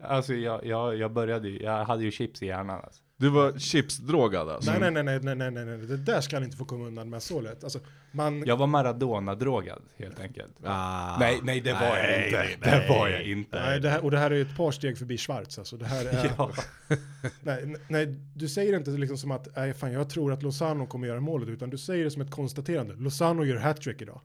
Alltså 0.04 0.34
jag, 0.34 0.66
jag, 0.66 0.96
jag 0.98 1.14
började 1.14 1.50
ju, 1.50 1.64
jag 1.64 1.86
hade 1.86 2.04
ju 2.04 2.12
chips 2.12 2.44
i 2.44 2.46
hjärnan 2.46 2.82
alltså. 2.84 3.02
Du 3.20 3.30
var 3.30 3.60
chipsdrogad 3.60 4.50
alltså? 4.50 4.72
Nej, 4.72 4.80
nej, 4.80 4.92
nej, 4.92 5.04
nej, 5.04 5.36
nej, 5.36 5.36
nej, 5.36 5.52
nej, 5.52 5.66
nej, 5.66 5.88
det 5.88 5.98
där 5.98 6.22
ska 6.22 6.36
han 6.36 6.44
inte 6.44 6.58
få 6.58 6.66
komma 6.66 6.86
undan 6.88 7.10
med 7.10 7.24
så 7.24 7.42
lätt. 7.42 7.64
Alltså, 7.64 7.80
man, 8.12 8.44
Jag 8.46 8.58
var 8.58 8.68
Maradona-drogad 8.68 9.82
helt 9.98 10.20
enkelt. 10.20 10.52
Ah, 10.64 11.20
nej, 11.20 11.40
nej 11.44 11.62
det 11.62 11.74
var 11.74 11.82
jag 11.82 11.96
nej, 11.96 12.26
inte. 12.26 12.38
nej, 12.38 12.58
det 12.62 12.90
var 12.90 13.08
jag 13.08 13.24
inte. 13.24 13.60
nej, 13.60 13.80
det 13.80 13.90
här, 13.90 14.04
och 14.04 14.12
det 14.12 14.18
här 14.18 14.32
är 14.32 14.42
ett 14.42 14.58
par 14.58 14.72
steg 14.72 14.98
förbi 14.98 15.18
Schwarz. 15.18 15.60
Alltså, 15.60 15.78
det 15.78 15.86
här 15.86 16.06
är, 16.06 16.32
Ja. 16.38 16.52
nej, 17.42 17.76
nej, 17.88 18.06
du 18.36 18.50
säger 18.50 18.78
inte 18.78 18.92
liksom 18.92 19.18
som 19.18 19.32
att, 19.32 19.48
nej, 19.56 19.74
fan, 19.74 19.92
jag 19.92 20.10
tror 20.10 20.34
att 20.34 20.44
Lozano 20.44 20.88
kommer 20.88 21.08
göra 21.08 21.20
målet, 21.20 21.50
utan 21.50 21.70
du 21.70 21.78
säger 21.78 22.04
det 22.04 22.12
som 22.12 22.22
ett 22.22 22.32
konstaterande. 22.32 22.94
Lozano 22.96 23.44
gör 23.44 23.58
hattrick 23.58 24.02
idag. 24.02 24.22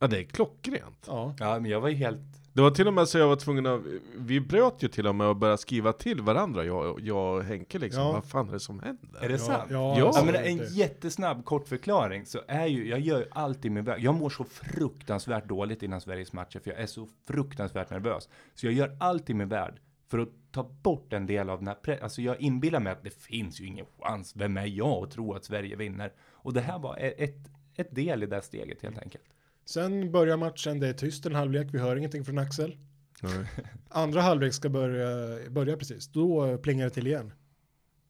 Ja, 0.00 0.06
det 0.06 0.18
är 0.18 0.24
klockrent. 0.24 1.04
Ja. 1.06 1.34
ja, 1.38 1.58
men 1.60 1.70
jag 1.70 1.80
var 1.80 1.88
ju 1.88 1.94
helt... 1.94 2.20
Det 2.54 2.62
var 2.62 2.70
till 2.70 2.86
och 2.88 2.94
med 2.94 3.08
så 3.08 3.18
jag 3.18 3.28
var 3.28 3.36
tvungen 3.36 3.66
att, 3.66 3.80
vi 4.16 4.40
bröt 4.40 4.74
ju 4.82 4.88
till 4.88 5.06
och 5.06 5.14
med 5.14 5.26
att 5.26 5.36
börja 5.36 5.56
skriva 5.56 5.92
till 5.92 6.20
varandra, 6.20 6.64
jag, 6.64 7.00
jag 7.00 7.36
och 7.36 7.44
Henke 7.44 7.78
liksom. 7.78 8.02
Ja. 8.02 8.12
Vad 8.12 8.24
fan 8.24 8.48
är 8.48 8.52
det 8.52 8.60
som 8.60 8.80
händer? 8.80 9.22
Är 9.24 9.28
det 9.28 9.38
sant? 9.38 9.62
Ja, 9.70 9.76
Ja. 9.76 9.98
Ja, 9.98 10.06
alltså, 10.06 10.24
men 10.24 10.34
en 10.34 10.60
jättesnabb 10.70 11.44
kort 11.44 11.68
förklaring 11.68 12.26
så 12.26 12.40
är 12.48 12.66
ju, 12.66 12.88
jag 12.88 13.00
gör 13.00 13.18
ju 13.18 13.26
alltid 13.30 13.72
min 13.72 13.84
väg. 13.84 14.04
Jag 14.04 14.14
mår 14.14 14.30
så 14.30 14.44
fruktansvärt 14.44 15.48
dåligt 15.48 15.82
innan 15.82 16.00
Sveriges 16.00 16.32
matcher 16.32 16.58
för 16.58 16.70
jag 16.70 16.80
är 16.80 16.86
så 16.86 17.08
fruktansvärt 17.26 17.90
nervös. 17.90 18.28
Så 18.54 18.66
jag 18.66 18.72
gör 18.72 18.96
allt 19.00 19.30
i 19.30 19.34
min 19.34 19.48
värld 19.48 19.80
för 20.08 20.18
att 20.18 20.28
ta 20.52 20.62
bort 20.82 21.12
en 21.12 21.26
del 21.26 21.50
av 21.50 21.58
den 21.58 21.68
här 21.68 21.76
pre- 21.84 22.02
Alltså 22.02 22.22
jag 22.22 22.40
inbillar 22.40 22.80
mig 22.80 22.92
att 22.92 23.02
det 23.04 23.14
finns 23.22 23.60
ju 23.60 23.66
ingen 23.66 23.86
chans. 24.00 24.36
Vem 24.36 24.56
är 24.56 24.66
jag 24.66 25.04
att 25.04 25.10
tro 25.10 25.34
att 25.34 25.44
Sverige 25.44 25.76
vinner? 25.76 26.12
Och 26.32 26.52
det 26.52 26.60
här 26.60 26.78
var 26.78 26.96
e- 26.98 27.14
ett, 27.24 27.50
ett 27.76 27.94
del 27.94 28.22
i 28.22 28.26
det 28.26 28.42
steget 28.42 28.82
helt 28.82 28.98
enkelt. 28.98 29.24
Sen 29.64 30.12
börjar 30.12 30.36
matchen, 30.36 30.80
det 30.80 30.88
är 30.88 30.92
tyst 30.92 31.26
en 31.26 31.34
halvlek, 31.34 31.68
vi 31.70 31.78
hör 31.78 31.96
ingenting 31.96 32.24
från 32.24 32.38
Axel. 32.38 32.76
Nej. 33.22 33.46
Andra 33.88 34.20
halvlek 34.20 34.54
ska 34.54 34.68
börja, 34.68 35.38
börja 35.50 35.76
precis, 35.76 36.08
då 36.08 36.58
plingar 36.58 36.84
det 36.84 36.90
till 36.90 37.06
igen. 37.06 37.32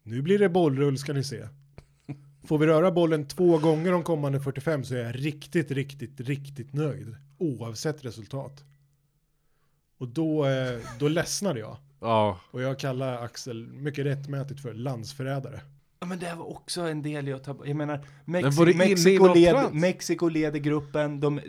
Nu 0.03 0.23
blir 0.23 0.39
det 0.39 0.49
bollrull 0.49 0.99
ska 0.99 1.13
ni 1.13 1.25
se. 1.25 1.49
Får 2.45 2.59
vi 2.59 2.67
röra 2.67 2.93
bollen 2.93 3.29
två 3.29 3.59
gånger 3.59 3.93
de 3.93 4.03
kommande 4.03 4.41
45 4.41 4.85
så 4.85 4.95
är 4.95 4.99
jag 4.99 5.25
riktigt, 5.25 5.71
riktigt, 5.71 6.21
riktigt 6.21 6.73
nöjd. 6.73 7.17
Oavsett 7.39 8.05
resultat. 8.05 8.65
Och 9.99 10.09
då, 10.09 10.47
eh, 10.47 10.81
då 10.99 11.09
ledsnade 11.09 11.61
jag. 11.61 11.77
Ja, 12.01 12.41
Och 12.51 12.63
jag 12.63 12.79
kallar 12.79 13.23
Axel 13.23 13.67
mycket 13.67 14.07
rättmätigt 14.07 14.61
för 14.61 14.75
landsförrädare. 14.75 15.61
Ja, 16.05 16.09
men 16.09 16.19
det 16.19 16.35
var 16.35 16.51
också 16.51 16.81
en 16.81 17.03
del 17.03 17.29
i 17.29 17.33
att 17.33 17.45
ta 17.45 17.57
Jag 17.65 17.77
menar, 17.77 18.07
Men 18.25 18.45
Mexi- 18.45 18.71
i 18.71 18.75
Mexiko, 18.75 19.35
led? 19.35 19.75
Mexiko 19.75 20.29
leder 20.29 20.59
gruppen. 20.59 21.21
De, 21.21 21.39
eh, 21.39 21.45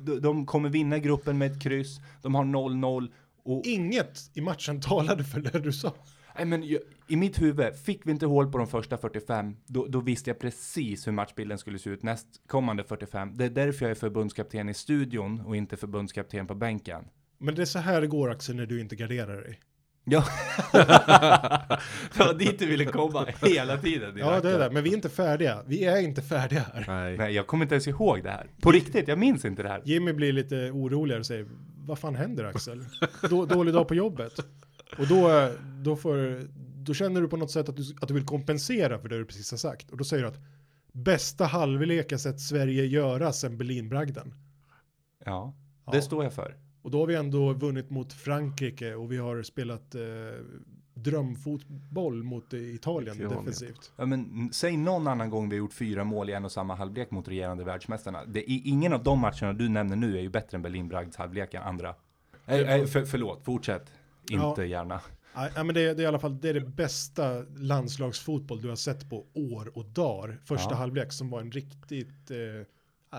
de, 0.00 0.20
de 0.20 0.46
kommer 0.46 0.68
vinna 0.68 0.98
gruppen 0.98 1.38
med 1.38 1.52
ett 1.52 1.62
kryss. 1.62 2.00
De 2.22 2.34
har 2.34 2.44
0-0. 2.44 3.08
Och 3.44 3.62
Inget 3.64 4.30
i 4.34 4.40
matchen 4.40 4.80
talade 4.80 5.24
för 5.24 5.40
det 5.40 5.58
du 5.58 5.72
sa. 5.72 5.94
Nej, 6.36 6.44
men 6.44 6.68
jag, 6.68 6.80
i 7.08 7.16
mitt 7.16 7.42
huvud, 7.42 7.76
fick 7.76 8.06
vi 8.06 8.10
inte 8.10 8.26
hål 8.26 8.52
på 8.52 8.58
de 8.58 8.66
första 8.66 8.98
45, 8.98 9.56
då, 9.66 9.86
då 9.86 10.00
visste 10.00 10.30
jag 10.30 10.38
precis 10.38 11.06
hur 11.06 11.12
matchbilden 11.12 11.58
skulle 11.58 11.78
se 11.78 11.90
ut 11.90 12.02
nästkommande 12.02 12.84
45. 12.84 13.36
Det 13.36 13.44
är 13.44 13.50
därför 13.50 13.84
jag 13.84 13.90
är 13.90 13.94
förbundskapten 13.94 14.68
i 14.68 14.74
studion 14.74 15.40
och 15.40 15.56
inte 15.56 15.76
förbundskapten 15.76 16.46
på 16.46 16.54
bänken. 16.54 17.04
Men 17.38 17.54
det 17.54 17.62
är 17.62 17.66
så 17.66 17.78
här 17.78 18.00
det 18.00 18.06
går 18.06 18.30
Axel 18.30 18.56
när 18.56 18.66
du 18.66 18.80
inte 18.80 18.96
garderar 18.96 19.42
dig. 19.42 19.60
Ja, 20.04 20.24
det 20.72 22.18
var 22.18 22.38
dit 22.38 22.58
du 22.58 22.66
ville 22.66 22.84
komma 22.84 23.26
hela 23.42 23.76
tiden. 23.78 24.16
Ja, 24.16 24.40
det 24.40 24.50
är 24.50 24.58
det. 24.58 24.70
Men 24.70 24.84
vi 24.84 24.90
är 24.90 24.94
inte 24.94 25.08
färdiga. 25.08 25.62
Vi 25.66 25.84
är 25.84 26.00
inte 26.00 26.22
färdiga 26.22 26.60
här. 26.74 26.84
nej. 26.88 27.16
Nej, 27.16 27.34
jag 27.34 27.46
kommer 27.46 27.64
inte 27.64 27.74
ens 27.74 27.88
ihåg 27.88 28.22
det 28.22 28.30
här. 28.30 28.46
På 28.60 28.70
riktigt, 28.72 29.08
jag 29.08 29.18
minns 29.18 29.44
inte 29.44 29.62
det 29.62 29.68
här. 29.68 29.82
Jimmy 29.84 30.12
blir 30.12 30.32
lite 30.32 30.56
oroligare 30.70 31.20
och 31.20 31.26
säger, 31.26 31.46
vad 31.86 31.98
fan 31.98 32.14
händer 32.14 32.44
Axel? 32.44 32.84
Då, 33.30 33.46
dålig 33.46 33.74
dag 33.74 33.88
på 33.88 33.94
jobbet. 33.94 34.38
Och 34.98 35.06
då, 35.08 35.50
då, 35.82 35.96
får, 35.96 36.40
då 36.84 36.94
känner 36.94 37.20
du 37.20 37.28
på 37.28 37.36
något 37.36 37.50
sätt 37.50 37.68
att 37.68 37.76
du, 37.76 37.82
att 38.00 38.08
du 38.08 38.14
vill 38.14 38.26
kompensera 38.26 38.98
för 38.98 39.08
det 39.08 39.18
du 39.18 39.24
precis 39.24 39.50
har 39.50 39.58
sagt. 39.58 39.90
Och 39.90 39.96
då 39.96 40.04
säger 40.04 40.22
du 40.22 40.28
att 40.28 40.38
bästa 40.92 41.44
halvlek 41.44 42.12
jag 42.12 42.20
sett 42.20 42.40
Sverige 42.40 42.84
göra 42.84 43.32
sedan 43.32 43.58
Berlinbragden. 43.58 44.34
Ja, 45.24 45.54
Ja. 45.86 45.92
det 45.92 46.02
står 46.02 46.24
jag 46.24 46.32
för. 46.32 46.56
Och 46.82 46.90
då 46.90 46.98
har 47.00 47.06
vi 47.06 47.14
ändå 47.14 47.52
vunnit 47.52 47.90
mot 47.90 48.12
Frankrike 48.12 48.94
och 48.94 49.12
vi 49.12 49.16
har 49.16 49.42
spelat 49.42 49.94
eh, 49.94 50.00
drömfotboll 50.94 52.22
mot 52.22 52.52
eh, 52.54 52.60
Italien 52.74 53.16
Italien. 53.16 53.38
defensivt. 53.38 53.92
Ja, 53.96 54.06
men 54.06 54.48
säg 54.52 54.76
någon 54.76 55.06
annan 55.06 55.30
gång 55.30 55.48
vi 55.48 55.56
har 55.56 55.58
gjort 55.58 55.72
fyra 55.72 56.04
mål 56.04 56.30
i 56.30 56.32
en 56.32 56.44
och 56.44 56.52
samma 56.52 56.74
halvlek 56.74 57.10
mot 57.10 57.28
regerande 57.28 57.64
världsmästarna. 57.64 58.24
Det 58.24 58.50
är, 58.50 58.60
ingen 58.64 58.92
av 58.92 59.02
de 59.02 59.18
matcherna 59.18 59.52
du 59.52 59.68
nämner 59.68 59.96
nu 59.96 60.16
är 60.16 60.20
ju 60.22 60.28
bättre 60.28 60.56
än 60.56 60.62
Berlin 60.62 60.88
Bragds 60.88 61.16
halvlek 61.16 61.54
andra. 61.54 61.94
Nej, 62.46 62.64
nej, 62.64 62.86
för, 62.86 63.04
förlåt, 63.04 63.44
fortsätt. 63.44 63.92
Inte 64.30 64.62
gärna. 64.64 65.00
Nej, 65.36 65.50
nej, 65.54 65.64
men 65.64 65.74
det, 65.74 65.80
är- 65.80 65.94
det 65.94 66.00
är 66.02 66.04
i 66.04 66.06
alla 66.06 66.18
fall 66.18 66.40
det, 66.40 66.48
är 66.48 66.54
det 66.54 66.60
bästa 66.60 67.40
landslagsfotboll 67.56 68.60
du 68.62 68.68
har 68.68 68.76
sett 68.76 69.10
på 69.10 69.26
år 69.34 69.78
och 69.78 69.84
dagar. 69.84 70.38
Första 70.44 70.70
Ja. 70.70 70.76
halvlek 70.76 71.12
som 71.12 71.30
var 71.30 71.40
en 71.40 71.50
riktigt, 71.50 72.30
eh, 72.30 72.36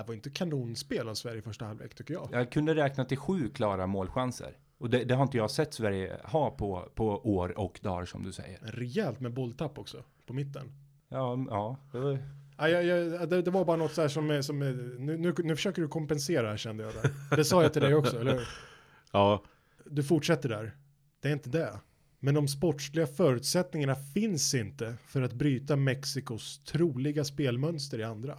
det 0.01 0.07
var 0.07 0.13
inte 0.13 0.29
kanonspel 0.29 1.09
av 1.09 1.13
Sverige 1.15 1.39
i 1.39 1.41
första 1.41 1.65
halvlek 1.65 1.95
tycker 1.95 2.13
jag. 2.13 2.29
Jag 2.31 2.51
kunde 2.51 2.75
räkna 2.75 3.05
till 3.05 3.17
sju 3.17 3.49
klara 3.49 3.87
målchanser. 3.87 4.57
Och 4.77 4.89
det, 4.89 5.03
det 5.03 5.15
har 5.15 5.23
inte 5.23 5.37
jag 5.37 5.51
sett 5.51 5.73
Sverige 5.73 6.19
ha 6.23 6.51
på, 6.51 6.91
på 6.95 7.35
år 7.35 7.59
och 7.59 7.79
dagar 7.83 8.05
som 8.05 8.23
du 8.23 8.31
säger. 8.31 8.59
Rejält 8.61 9.19
med 9.19 9.33
bolltapp 9.33 9.79
också 9.79 10.03
på 10.25 10.33
mitten. 10.33 10.71
Ja, 11.09 11.45
ja. 11.49 11.77
Det 11.91 11.99
var, 11.99 12.19
Ja, 12.57 12.69
jag, 12.69 12.85
jag, 12.85 13.29
det, 13.29 13.41
det 13.41 13.51
var 13.51 13.65
bara 13.65 13.77
något 13.77 13.93
så 13.93 14.01
här 14.01 14.07
som, 14.07 14.43
som 14.43 14.59
nu, 14.59 14.95
nu, 14.99 15.33
nu 15.37 15.55
försöker 15.55 15.81
du 15.81 15.87
kompensera 15.87 16.49
här, 16.49 16.57
kände 16.57 16.83
jag 16.83 16.93
där. 16.93 17.35
Det 17.35 17.45
sa 17.45 17.61
jag 17.61 17.73
till 17.73 17.81
dig 17.81 17.95
också, 17.95 18.19
eller 18.19 18.33
hur? 18.33 18.47
Ja, 19.11 19.43
Du 19.85 20.03
fortsätter 20.03 20.49
där. 20.49 20.75
Det 21.19 21.29
är 21.29 21.33
inte 21.33 21.49
det. 21.49 21.79
Men 22.19 22.33
de 22.33 22.47
sportsliga 22.47 23.07
förutsättningarna 23.07 23.95
finns 23.95 24.53
inte 24.53 24.95
för 25.05 25.21
att 25.21 25.33
bryta 25.33 25.75
Mexikos 25.75 26.63
troliga 26.63 27.23
spelmönster 27.23 27.99
i 27.99 28.03
andra. 28.03 28.37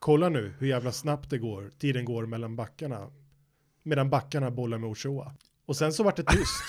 Kolla 0.00 0.28
nu 0.28 0.54
hur 0.58 0.66
jävla 0.68 0.92
snabbt 0.92 1.30
det 1.30 1.38
går, 1.38 1.70
tiden 1.78 2.04
går 2.04 2.26
mellan 2.26 2.56
backarna. 2.56 3.10
Medan 3.82 4.10
backarna 4.10 4.50
bollar 4.50 4.78
med 4.78 4.90
Ochoa. 4.90 5.32
Och 5.66 5.76
sen 5.76 5.92
så 5.92 6.02
vart 6.02 6.16
det 6.16 6.22
tyst. 6.22 6.62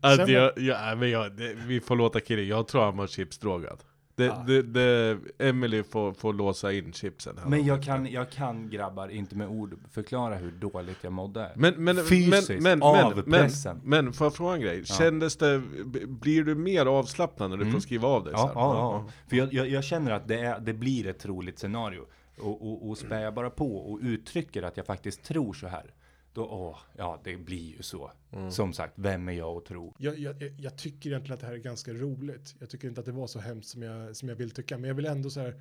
att 0.00 0.16
Sen- 0.16 0.32
jag, 0.32 0.52
ja, 0.58 0.94
men 0.96 1.10
jag, 1.10 1.36
det, 1.36 1.54
vi 1.54 1.80
får 1.80 1.96
låta 1.96 2.20
Kille, 2.20 2.42
jag 2.42 2.68
tror 2.68 2.82
han 2.84 2.96
var 2.96 3.06
chipsdrogad. 3.06 3.78
Det, 4.16 4.24
Ja. 4.24 4.44
det, 4.46 4.62
det, 4.62 5.18
Emily 5.38 5.82
får, 5.82 6.12
får 6.12 6.32
låsa 6.32 6.72
in 6.72 6.92
chipsen 6.92 7.38
här. 7.38 7.48
men 7.50 7.64
jag 7.64 7.82
kan, 7.82 8.06
jag 8.06 8.30
kan 8.30 8.70
grabbar 8.70 9.08
inte 9.08 9.36
med 9.36 9.48
ord 9.48 9.74
förklara 9.90 10.34
hur 10.34 10.50
dåligt 10.50 10.96
jag 11.00 11.12
mådde. 11.12 11.50
Men, 11.54 11.74
men, 11.84 11.96
Fysiskt, 12.04 12.48
men, 12.48 12.62
men, 12.62 12.82
av 12.82 13.12
men, 13.16 13.24
pressen. 13.24 13.80
Men, 13.84 14.04
men 14.04 14.12
får 14.14 14.24
jag 14.24 14.34
fråga 14.34 14.54
en 14.54 14.60
grej? 14.60 14.78
Ja. 14.78 14.94
Kändes 14.94 15.36
det, 15.36 15.62
blir 16.06 16.44
du 16.44 16.54
mer 16.54 16.86
avslappnad 16.86 17.50
när 17.50 17.56
du 17.56 17.62
Mm. 17.62 17.72
får 17.72 17.80
skriva 17.80 18.08
av 18.08 18.24
dig? 18.24 18.32
Ja, 18.36 18.38
så 18.38 18.52
ja, 18.54 18.74
ja. 18.74 19.10
För 19.28 19.36
jag, 19.36 19.52
jag, 19.54 19.68
jag 19.68 19.84
känner 19.84 20.10
att 20.10 20.28
det, 20.28 20.38
är, 20.40 20.60
det 20.60 20.72
blir 20.72 21.06
ett 21.06 21.18
troligt 21.18 21.58
scenario. 21.58 22.00
Och, 22.38 22.62
och, 22.62 22.88
och 22.88 22.98
spär 22.98 23.20
jag 23.20 23.34
bara 23.34 23.50
på 23.50 23.76
och 23.76 23.98
uttrycker 24.02 24.62
att 24.62 24.76
jag 24.76 24.86
faktiskt 24.86 25.22
tror 25.24 25.52
så 25.52 25.66
här. 25.66 25.84
Då, 26.34 26.44
åh, 26.44 26.76
ja 26.96 27.20
det 27.24 27.36
blir 27.36 27.76
ju 27.76 27.82
så. 27.82 28.10
Mm. 28.32 28.50
Som 28.50 28.72
sagt, 28.72 28.92
vem 28.96 29.28
är 29.28 29.32
jag 29.32 29.56
att 29.56 29.64
tro? 29.64 29.94
Jag, 29.98 30.18
jag, 30.18 30.42
jag- 30.58 30.78
tycker 30.78 31.10
egentligen 31.10 31.34
att 31.34 31.40
det 31.40 31.46
här 31.46 31.54
är 31.54 31.58
ganska 31.58 31.92
roligt. 31.92 32.54
Jag 32.60 32.70
tycker 32.70 32.88
inte 32.88 33.00
att 33.00 33.06
det 33.06 33.12
var 33.12 33.26
så 33.26 33.38
hemskt 33.40 33.68
som 33.70 33.82
jag, 33.82 34.16
som 34.16 34.28
jag 34.28 34.36
vill 34.36 34.50
tycka. 34.50 34.78
Men 34.78 34.88
jag 34.88 34.94
vill 34.94 35.06
ändå 35.06 35.30
så 35.30 35.40
här 35.40 35.60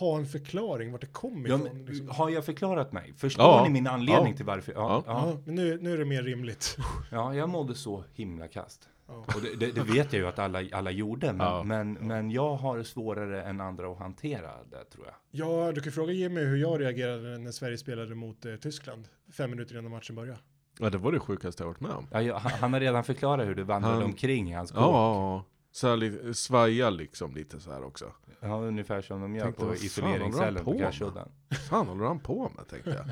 ha 0.00 0.18
en 0.18 0.26
förklaring 0.26 0.92
vart 0.92 1.00
det 1.00 1.06
kommer 1.06 1.48
Ja, 1.48 1.54
ifrån. 1.56 1.76
men, 1.76 1.84
liksom. 1.86 2.08
har 2.08 2.30
jag 2.30 2.44
förklarat 2.44 2.92
mig? 2.92 3.14
Förstår 3.16 3.44
Ja. 3.44 3.62
ni 3.64 3.70
min 3.70 3.86
anledning 3.86 4.30
Ja. 4.30 4.36
till 4.36 4.46
varför? 4.46 4.72
Ja. 4.72 5.02
Ja, 5.06 5.12
ja. 5.12 5.28
Ja, 5.30 5.38
men 5.44 5.54
nu, 5.54 5.78
nu 5.82 5.92
är 5.92 5.98
det 5.98 6.04
mer 6.04 6.22
rimligt. 6.22 6.76
ja, 7.10 7.34
jag 7.34 7.48
mådde 7.48 7.74
så 7.74 8.04
himla 8.14 8.48
kast. 8.48 8.88
Och 9.06 9.40
det, 9.42 9.56
det, 9.56 9.72
det 9.72 9.82
vet 9.82 10.12
jag 10.12 10.20
ju 10.22 10.26
att 10.26 10.38
alla, 10.38 10.62
alla 10.72 10.90
gjorde, 10.90 11.32
men, 11.32 11.46
Ja. 11.46 11.62
men, 11.62 11.92
men 11.92 12.30
jag 12.30 12.54
har 12.56 12.82
svårare 12.82 13.42
än 13.42 13.60
andra 13.60 13.92
att 13.92 13.98
hantera 13.98 14.50
det 14.70 14.84
tror 14.84 15.06
jag. 15.06 15.14
Ja, 15.30 15.72
du 15.72 15.80
kan 15.80 15.92
fråga 15.92 16.12
Jimmy 16.12 16.40
hur 16.40 16.56
jag 16.56 16.80
reagerade 16.80 17.38
när 17.38 17.50
Sverige 17.50 17.78
spelade 17.78 18.14
mot 18.14 18.44
eh, 18.46 18.56
Tyskland. 18.56 19.08
Fem 19.32 19.50
minuter 19.50 19.78
innan 19.78 19.90
matchen 19.90 20.16
började. 20.16 20.38
Ja, 20.80 20.90
det 20.90 20.98
var 20.98 21.12
det 21.12 21.20
sjukaste 21.20 21.62
jag 21.62 21.68
varit 21.68 21.80
med 21.80 21.90
om. 21.90 22.06
Ja, 22.12 22.22
jag, 22.22 22.34
han 22.38 22.52
han 22.52 22.72
har 22.72 22.80
redan 22.80 23.04
förklarat 23.04 23.46
hur 23.46 23.54
det 23.54 23.64
vandrade 23.64 23.94
Han- 23.94 24.04
omkring 24.04 24.50
i 24.50 24.52
hans 24.52 24.70
Ja, 24.74 24.76
kåk. 24.76 24.94
ja, 24.94 25.14
ja. 25.14 25.44
Så 25.72 25.88
här, 25.88 25.96
lite- 25.96 26.34
svaja 26.34 26.90
liksom 26.90 27.34
lite 27.34 27.60
så 27.60 27.70
här 27.72 27.84
också. 27.84 28.12
Ja, 28.40 28.60
ungefär 28.60 29.02
som 29.02 29.20
de 29.20 29.34
gör 29.36 29.44
Tänkte, 29.44 29.64
på 29.64 29.74
isoleringscellen 29.74 30.64
på? 30.64 30.74
Gärsudden. 30.74 31.28
fan 31.70 31.86
håller 31.88 32.04
han 32.04 32.18
på 32.20 32.50
med 32.56 32.68
tänkte 32.68 32.90
jag. 32.90 33.06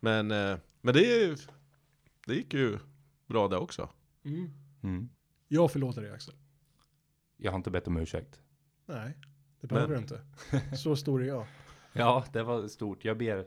Men, 0.00 0.30
eh, 0.30 0.58
men 0.80 0.94
det, 0.94 1.36
det 2.26 2.34
gick 2.34 2.54
ju 2.54 2.78
bra 3.28 3.48
det 3.48 3.56
också. 3.56 3.88
Mm. 4.24 4.50
Mm. 4.82 5.08
Jag 5.48 5.72
förlåter 5.72 6.02
dig 6.02 6.10
Axel. 6.10 6.34
Jag 7.36 7.50
har 7.52 7.56
inte 7.56 7.70
bett 7.70 7.86
om 7.88 7.96
ursäkt. 7.96 8.40
Nej, 8.86 9.18
det 9.60 9.66
behöver 9.66 9.94
Men- 9.96 10.06
du 10.06 10.14
inte. 10.56 10.76
Så 10.76 10.96
stor 10.96 11.22
är 11.22 11.26
jag. 11.26 11.46
Ja, 11.94 12.24
det 12.32 12.42
var 12.42 12.68
stort. 12.68 13.04
Jag 13.04 13.18
ber 13.18 13.46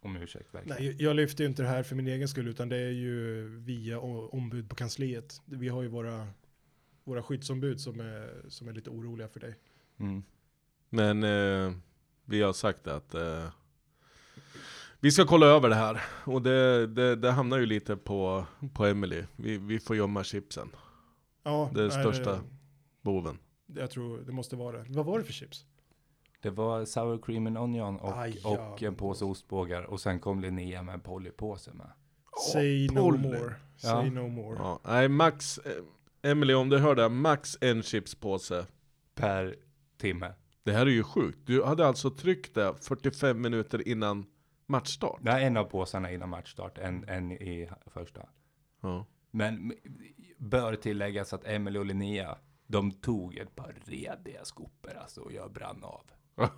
om 0.00 0.16
ursäkt 0.16 0.54
verkligen. 0.54 0.82
Nej, 0.82 1.02
jag 1.02 1.16
lyfter 1.16 1.44
ju 1.44 1.50
inte 1.50 1.62
det 1.62 1.68
här 1.68 1.82
för 1.82 1.96
min 1.96 2.06
egen 2.08 2.28
skull, 2.28 2.48
utan 2.48 2.68
det 2.68 2.76
är 2.76 2.90
ju 2.90 3.48
via 3.58 4.00
ombud 4.00 4.68
på 4.70 4.74
kansliet. 4.76 5.40
Vi 5.44 5.68
har 5.68 5.82
ju 5.82 5.88
våra, 5.88 6.28
våra 7.04 7.22
skyddsombud 7.22 7.80
som 7.80 8.00
är, 8.00 8.44
som 8.48 8.68
är 8.68 8.72
lite 8.72 8.90
oroliga 8.90 9.28
för 9.28 9.40
dig. 9.40 9.54
Mm. 9.98 10.22
Men 10.88 11.22
eh, 11.24 11.72
vi 12.24 12.42
har 12.42 12.52
sagt 12.52 12.86
att 12.86 13.14
eh, 13.14 13.52
vi 15.00 15.10
ska 15.10 15.24
kolla 15.26 15.46
över 15.46 15.68
det 15.68 15.74
här. 15.74 16.02
Och 16.24 16.42
det, 16.42 16.86
det, 16.86 17.16
det 17.16 17.30
hamnar 17.30 17.58
ju 17.58 17.66
lite 17.66 17.96
på, 17.96 18.44
på 18.74 18.86
Emily. 18.86 19.22
Vi, 19.36 19.58
vi 19.58 19.80
får 19.80 19.96
gömma 19.96 20.24
chipsen, 20.24 20.68
Ja, 21.42 21.70
Det 21.74 21.80
är 21.80 21.88
nej, 21.88 21.90
största. 21.90 22.40
boven. 23.02 23.38
det- 23.66 23.80
Jag 23.80 23.90
tror 23.90 24.18
det 24.18 24.32
måste 24.32 24.56
vara 24.56 24.78
det. 24.78 24.84
Vad 24.88 25.06
var 25.06 25.18
det 25.18 25.24
för 25.24 25.32
chips? 25.32 25.64
Det 26.42 26.50
var 26.50 26.84
sour 26.84 27.18
cream 27.22 27.46
and 27.46 27.58
onion 27.58 27.96
och, 27.96 28.18
Aj, 28.22 28.40
och 28.44 28.76
ja. 28.80 28.86
en 28.88 28.94
påse 28.94 29.24
ostbågar. 29.24 29.82
Och 29.82 30.00
sen 30.00 30.20
kom 30.20 30.40
Linnea 30.40 30.82
med 30.82 30.94
en 30.94 31.00
polypåse 31.00 31.70
med. 31.74 31.90
Say 32.52 32.88
no 32.92 33.00
Polly. 33.00 33.18
more. 33.28 33.54
Say 33.76 33.90
Ja. 34.06 34.10
no 34.10 34.28
more. 34.28 34.56
Ja, 34.58 34.80
nej, 34.84 35.08
max, 35.08 35.58
eh, 35.58 36.30
Emily 36.30 36.54
om 36.54 36.68
du 36.68 36.78
hör 36.78 36.94
det, 36.94 37.08
max 37.08 37.58
en 37.60 37.82
chipspåse. 37.82 38.66
Per 39.14 39.56
timme. 40.00 40.32
Det 40.62 40.72
här 40.72 40.86
är 40.86 40.90
ju 40.90 41.02
sjukt. 41.02 41.38
Du 41.44 41.62
hade 41.64 41.86
alltså 41.86 42.10
tryckt 42.10 42.54
det 42.54 42.74
45 42.80 43.40
minuter 43.40 43.88
innan 43.88 44.26
matchstart. 44.68 45.20
Är 45.26 45.40
en 45.40 45.56
av 45.56 45.64
påsarna 45.64 46.12
innan 46.12 46.28
matchstart, 46.28 46.78
en, 46.78 47.08
en 47.08 47.32
i 47.32 47.70
första. 47.86 48.28
Ja. 48.80 49.06
Men 49.30 49.72
bör 50.38 50.74
tilläggas 50.74 51.32
att 51.32 51.46
Emily 51.46 51.78
och 51.78 51.86
Linnea, 51.86 52.38
de 52.66 52.92
tog 52.92 53.36
ett 53.36 53.56
par 53.56 53.74
rediga 53.84 54.44
skopor 54.44 54.96
alltså 54.96 55.20
och 55.20 55.32
jag 55.32 55.52
brann 55.52 55.84
av. 55.84 56.04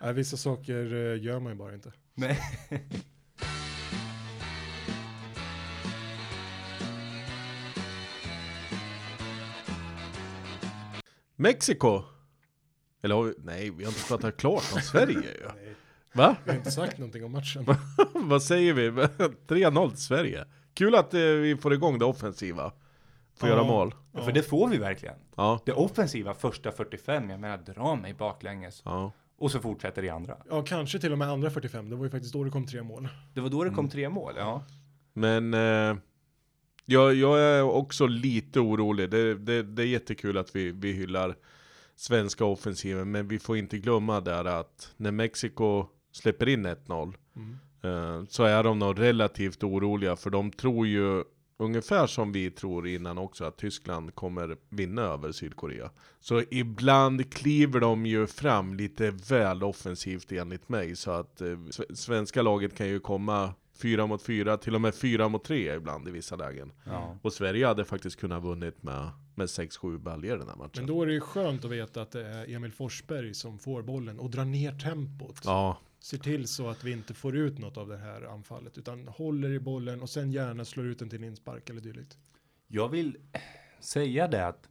Nej, 0.00 0.12
vissa 0.14 0.36
saker 0.36 0.94
eh, 0.94 1.22
gör 1.22 1.40
man 1.40 1.52
ju 1.52 1.58
bara 1.58 1.74
inte. 1.74 1.92
Nej. 2.14 2.38
Mexiko! 11.36 12.11
Eller 13.02 13.14
har 13.14 13.22
vi, 13.22 13.34
nej, 13.38 13.70
vi 13.70 13.84
har 13.84 13.90
inte 13.90 14.08
pratat 14.08 14.36
klart 14.36 14.64
om 14.74 14.80
Sverige 14.80 15.14
ju. 15.14 15.46
Nej, 15.64 15.74
Va? 16.14 16.36
vi 16.44 16.50
har 16.50 16.58
inte 16.58 16.70
sagt 16.70 16.98
någonting 16.98 17.24
om 17.24 17.32
matchen. 17.32 17.66
Vad 18.14 18.42
säger 18.42 18.72
vi? 18.74 18.90
3-0 19.48 19.88
till 19.90 19.98
Sverige. 19.98 20.44
Kul 20.74 20.94
att 20.94 21.14
eh, 21.14 21.20
vi 21.20 21.56
får 21.56 21.74
igång 21.74 21.98
det 21.98 22.04
offensiva. 22.04 22.72
Får 23.38 23.48
Ja. 23.48 23.54
göra 23.54 23.64
mål. 23.66 23.94
Ja. 24.12 24.22
För 24.24 24.32
det 24.32 24.42
får 24.42 24.68
vi 24.68 24.78
verkligen. 24.78 25.14
Ja. 25.36 25.60
Det 25.66 25.72
offensiva 25.72 26.34
första 26.34 26.72
45, 26.72 27.30
jag 27.30 27.40
menar 27.40 27.56
dra 27.58 27.94
mig 27.94 28.14
baklänges. 28.14 28.82
ja. 28.84 29.12
Och 29.38 29.50
så 29.50 29.60
fortsätter 29.60 30.02
det 30.02 30.08
andra. 30.08 30.36
Ja, 30.50 30.62
kanske 30.62 30.98
till 30.98 31.12
och 31.12 31.18
med 31.18 31.28
andra 31.28 31.50
45. 31.50 31.90
Det 31.90 31.96
var 31.96 32.04
ju 32.04 32.10
faktiskt 32.10 32.32
då 32.32 32.44
det 32.44 32.50
kom 32.50 32.66
tre 32.66 32.82
mål. 32.82 33.08
Det 33.34 33.40
var 33.40 33.48
då 33.48 33.64
det 33.64 33.70
kom 33.70 33.88
tre 33.88 34.08
mål, 34.08 34.32
ja. 34.36 34.64
Men 35.12 35.54
eh, 35.54 35.96
jag, 36.86 37.14
jag 37.14 37.40
är 37.40 37.62
också 37.62 38.06
lite 38.06 38.60
orolig. 38.60 39.10
Det, 39.10 39.34
det, 39.34 39.62
det 39.62 39.82
är 39.82 39.86
jättekul 39.86 40.38
att 40.38 40.56
vi, 40.56 40.70
vi 40.72 40.92
hyllar 40.92 41.34
svenska 41.96 42.44
offensiven. 42.44 43.10
Men 43.10 43.28
vi 43.28 43.38
får 43.38 43.56
inte 43.56 43.78
glömma 43.78 44.20
där 44.20 44.44
att 44.44 44.92
när 44.96 45.10
Mexiko 45.10 45.86
släpper 46.12 46.48
in 46.48 46.66
1-0 46.66 47.14
Mm. 47.36 47.56
eh, 47.82 48.24
så 48.28 48.44
är 48.44 48.62
de 48.62 48.78
nog 48.78 49.00
relativt 49.00 49.62
oroliga. 49.64 50.16
För 50.16 50.30
de 50.30 50.50
tror 50.50 50.86
ju 50.86 51.24
ungefär 51.58 52.06
som 52.06 52.32
vi 52.32 52.50
tror 52.50 52.88
innan 52.88 53.18
också 53.18 53.44
att 53.44 53.56
Tyskland 53.58 54.14
kommer 54.14 54.56
vinna 54.68 55.02
över 55.02 55.32
Sydkorea. 55.32 55.90
Så 56.20 56.42
ibland 56.50 57.32
kliver 57.32 57.80
de 57.80 58.06
ju 58.06 58.26
fram 58.26 58.74
lite 58.74 59.10
väl 59.10 59.62
offensivt 59.64 60.32
enligt 60.32 60.68
mig. 60.68 60.96
Så 60.96 61.10
att 61.10 61.40
eh, 61.40 61.46
sve- 61.46 61.94
svenska 61.94 62.42
laget 62.42 62.76
kan 62.76 62.88
ju 62.88 63.00
komma 63.00 63.54
fyra 63.82 64.06
mot 64.06 64.22
fyra, 64.22 64.56
till 64.56 64.74
och 64.74 64.80
med 64.80 64.94
fyra 64.94 65.28
mot 65.28 65.44
tre 65.44 65.74
ibland 65.74 66.08
i 66.08 66.10
vissa 66.10 66.36
lägen. 66.36 66.72
ja. 66.84 67.18
Och 67.22 67.32
Sverige 67.32 67.66
hade 67.66 67.84
faktiskt 67.84 68.16
kunnat 68.16 68.42
vunnit 68.42 68.82
med, 68.82 69.10
med 69.34 69.46
6-7 69.46 69.98
baljor 69.98 70.36
den 70.36 70.48
här 70.48 70.56
matchen. 70.56 70.70
Men 70.76 70.86
då 70.86 71.02
är 71.02 71.06
det 71.06 71.12
ju 71.12 71.20
skönt 71.20 71.64
att 71.64 71.70
veta 71.70 72.02
att 72.02 72.10
det 72.10 72.26
är 72.26 72.54
Emil 72.54 72.72
Forsberg 72.72 73.34
som 73.34 73.58
får 73.58 73.82
bollen 73.82 74.20
och 74.20 74.30
drar 74.30 74.44
ner 74.44 74.72
tempot. 74.78 75.40
Ja, 75.44 75.78
Ser 76.02 76.18
till 76.18 76.48
så 76.48 76.68
att 76.68 76.84
vi 76.84 76.92
inte 76.92 77.14
får 77.14 77.36
ut 77.36 77.58
något 77.58 77.76
av 77.76 77.88
det 77.88 77.96
här 77.96 78.22
anfallet 78.22 78.78
utan 78.78 79.08
håller 79.08 79.50
i 79.50 79.60
bollen 79.60 80.02
och 80.02 80.10
sen 80.10 80.32
gärna 80.32 80.64
slår 80.64 80.86
ut 80.86 80.98
den 80.98 81.08
till 81.08 81.18
en 81.18 81.24
inspark 81.24 81.70
eller 81.70 81.80
dylikt. 81.80 82.18
Jag 82.68 82.88
vill 82.88 83.16
säga 83.80 84.28
det 84.28 84.46
att 84.46 84.68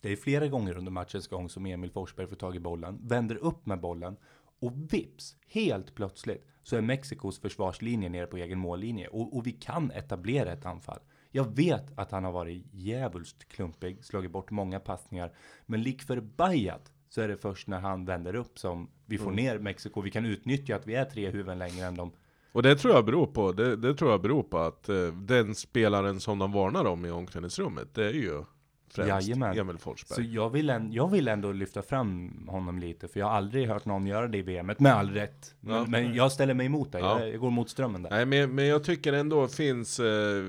det 0.00 0.12
är 0.12 0.16
flera 0.16 0.48
gånger 0.48 0.76
under 0.76 0.92
matchens 0.92 1.28
gång 1.28 1.48
som 1.48 1.66
Emil 1.66 1.90
Forsberg 1.90 2.26
får 2.26 2.36
tag 2.36 2.56
i 2.56 2.60
bollen, 2.60 2.98
vänder 3.02 3.36
upp 3.36 3.66
med 3.66 3.80
bollen 3.80 4.16
Och 4.60 4.92
vips, 4.92 5.36
helt 5.46 5.94
plötsligt, 5.94 6.46
så 6.62 6.76
är 6.76 6.80
Mexikos 6.80 7.40
försvarslinje 7.40 8.08
nere 8.08 8.26
på 8.26 8.36
egen 8.36 8.58
mållinje. 8.58 9.08
Och, 9.08 9.36
och 9.36 9.46
vi 9.46 9.52
kan 9.52 9.90
etablera 9.90 10.52
ett 10.52 10.66
anfall. 10.66 11.00
Jag 11.30 11.56
vet 11.56 11.98
att 11.98 12.10
han 12.10 12.24
har 12.24 12.32
varit 12.32 12.66
djävulskt 12.72 13.48
klumpig, 13.48 14.04
slagit 14.04 14.30
bort 14.30 14.50
många 14.50 14.80
passningar. 14.80 15.32
Men 15.66 15.82
lik 15.82 16.02
förbajat 16.02 16.92
så 17.08 17.20
är 17.20 17.28
det 17.28 17.36
först 17.36 17.68
när 17.68 17.80
han 17.80 18.04
vänder 18.04 18.34
upp 18.34 18.58
som 18.58 18.90
vi 19.06 19.18
får 19.18 19.30
ner 19.30 19.58
Mexiko. 19.58 20.00
Vi 20.00 20.10
kan 20.10 20.26
utnyttja 20.26 20.76
att 20.76 20.86
vi 20.86 20.94
är 20.94 21.04
tre 21.04 21.30
huvuden 21.30 21.58
längre 21.58 21.86
än 21.86 21.94
de. 21.94 22.12
Och 22.52 22.62
det 22.62 22.76
tror 22.76 22.94
jag 22.94 23.04
beror 23.04 23.26
på, 23.26 23.52
det, 23.52 23.76
det 23.76 23.94
tror 23.94 24.10
jag 24.10 24.22
beror 24.22 24.42
på 24.42 24.58
att 24.58 24.88
eh, 24.88 25.06
den 25.06 25.54
spelaren 25.54 26.20
som 26.20 26.38
de 26.38 26.52
varnar 26.52 26.84
om 26.84 27.06
i 27.06 27.10
omklädningsrummet, 27.10 27.94
det 27.94 28.06
är 28.06 28.12
ju 28.12 28.44
främst 28.90 29.08
Jajamän. 29.28 29.58
Emil 29.58 29.76
Så 29.76 29.82
Forsberg. 29.82 30.34
jag 30.34 30.50
vill, 30.50 30.70
en, 30.70 30.92
jag 30.92 31.10
vill 31.10 31.28
ändå 31.28 31.52
lyfta 31.52 31.82
fram 31.82 32.32
honom 32.48 32.78
lite, 32.78 33.08
för 33.08 33.20
jag 33.20 33.26
har 33.26 33.36
aldrig 33.36 33.68
hört 33.68 33.84
någon 33.84 34.06
göra 34.06 34.28
det 34.28 34.38
i 34.38 34.42
VMet, 34.42 34.80
med 34.80 34.92
all 34.94 35.10
rätt. 35.10 35.54
Men, 35.60 35.74
Ja. 35.74 35.84
men 35.88 36.14
jag 36.14 36.32
ställer 36.32 36.54
mig 36.54 36.66
emot 36.66 36.92
det, 36.92 36.98
Ja. 36.98 37.20
jag, 37.20 37.32
jag 37.32 37.40
går 37.40 37.50
mot 37.50 37.70
strömmen 37.70 38.02
där. 38.02 38.10
Nej 38.10 38.26
men, 38.26 38.54
men 38.54 38.66
jag 38.66 38.84
tycker 38.84 39.12
ändå 39.12 39.48
finns, 39.48 40.00
eh, 40.00 40.42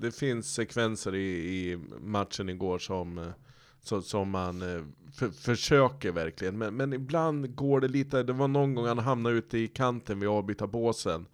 det 0.00 0.14
finns 0.14 0.54
sekvenser 0.54 1.14
i, 1.14 1.20
i 1.70 1.78
matchen 2.00 2.48
igår 2.48 2.78
som, 2.78 3.18
eh, 3.18 3.24
så, 3.82 4.02
som 4.02 4.30
man 4.30 4.62
eh, 4.76 4.82
för, 5.12 5.28
försöker 5.28 6.12
verkligen. 6.12 6.58
Men, 6.58 6.76
men 6.76 6.92
ibland 6.92 7.54
går 7.54 7.80
det 7.80 7.88
lite, 7.88 8.22
det 8.22 8.32
var 8.32 8.48
någon 8.48 8.74
gång 8.74 8.86
han 8.86 8.98
hamnade 8.98 9.36
ute 9.36 9.58
i 9.58 9.68
kanten 9.68 10.20
vid 10.20 10.28
avbytarbåsen. 10.28 11.26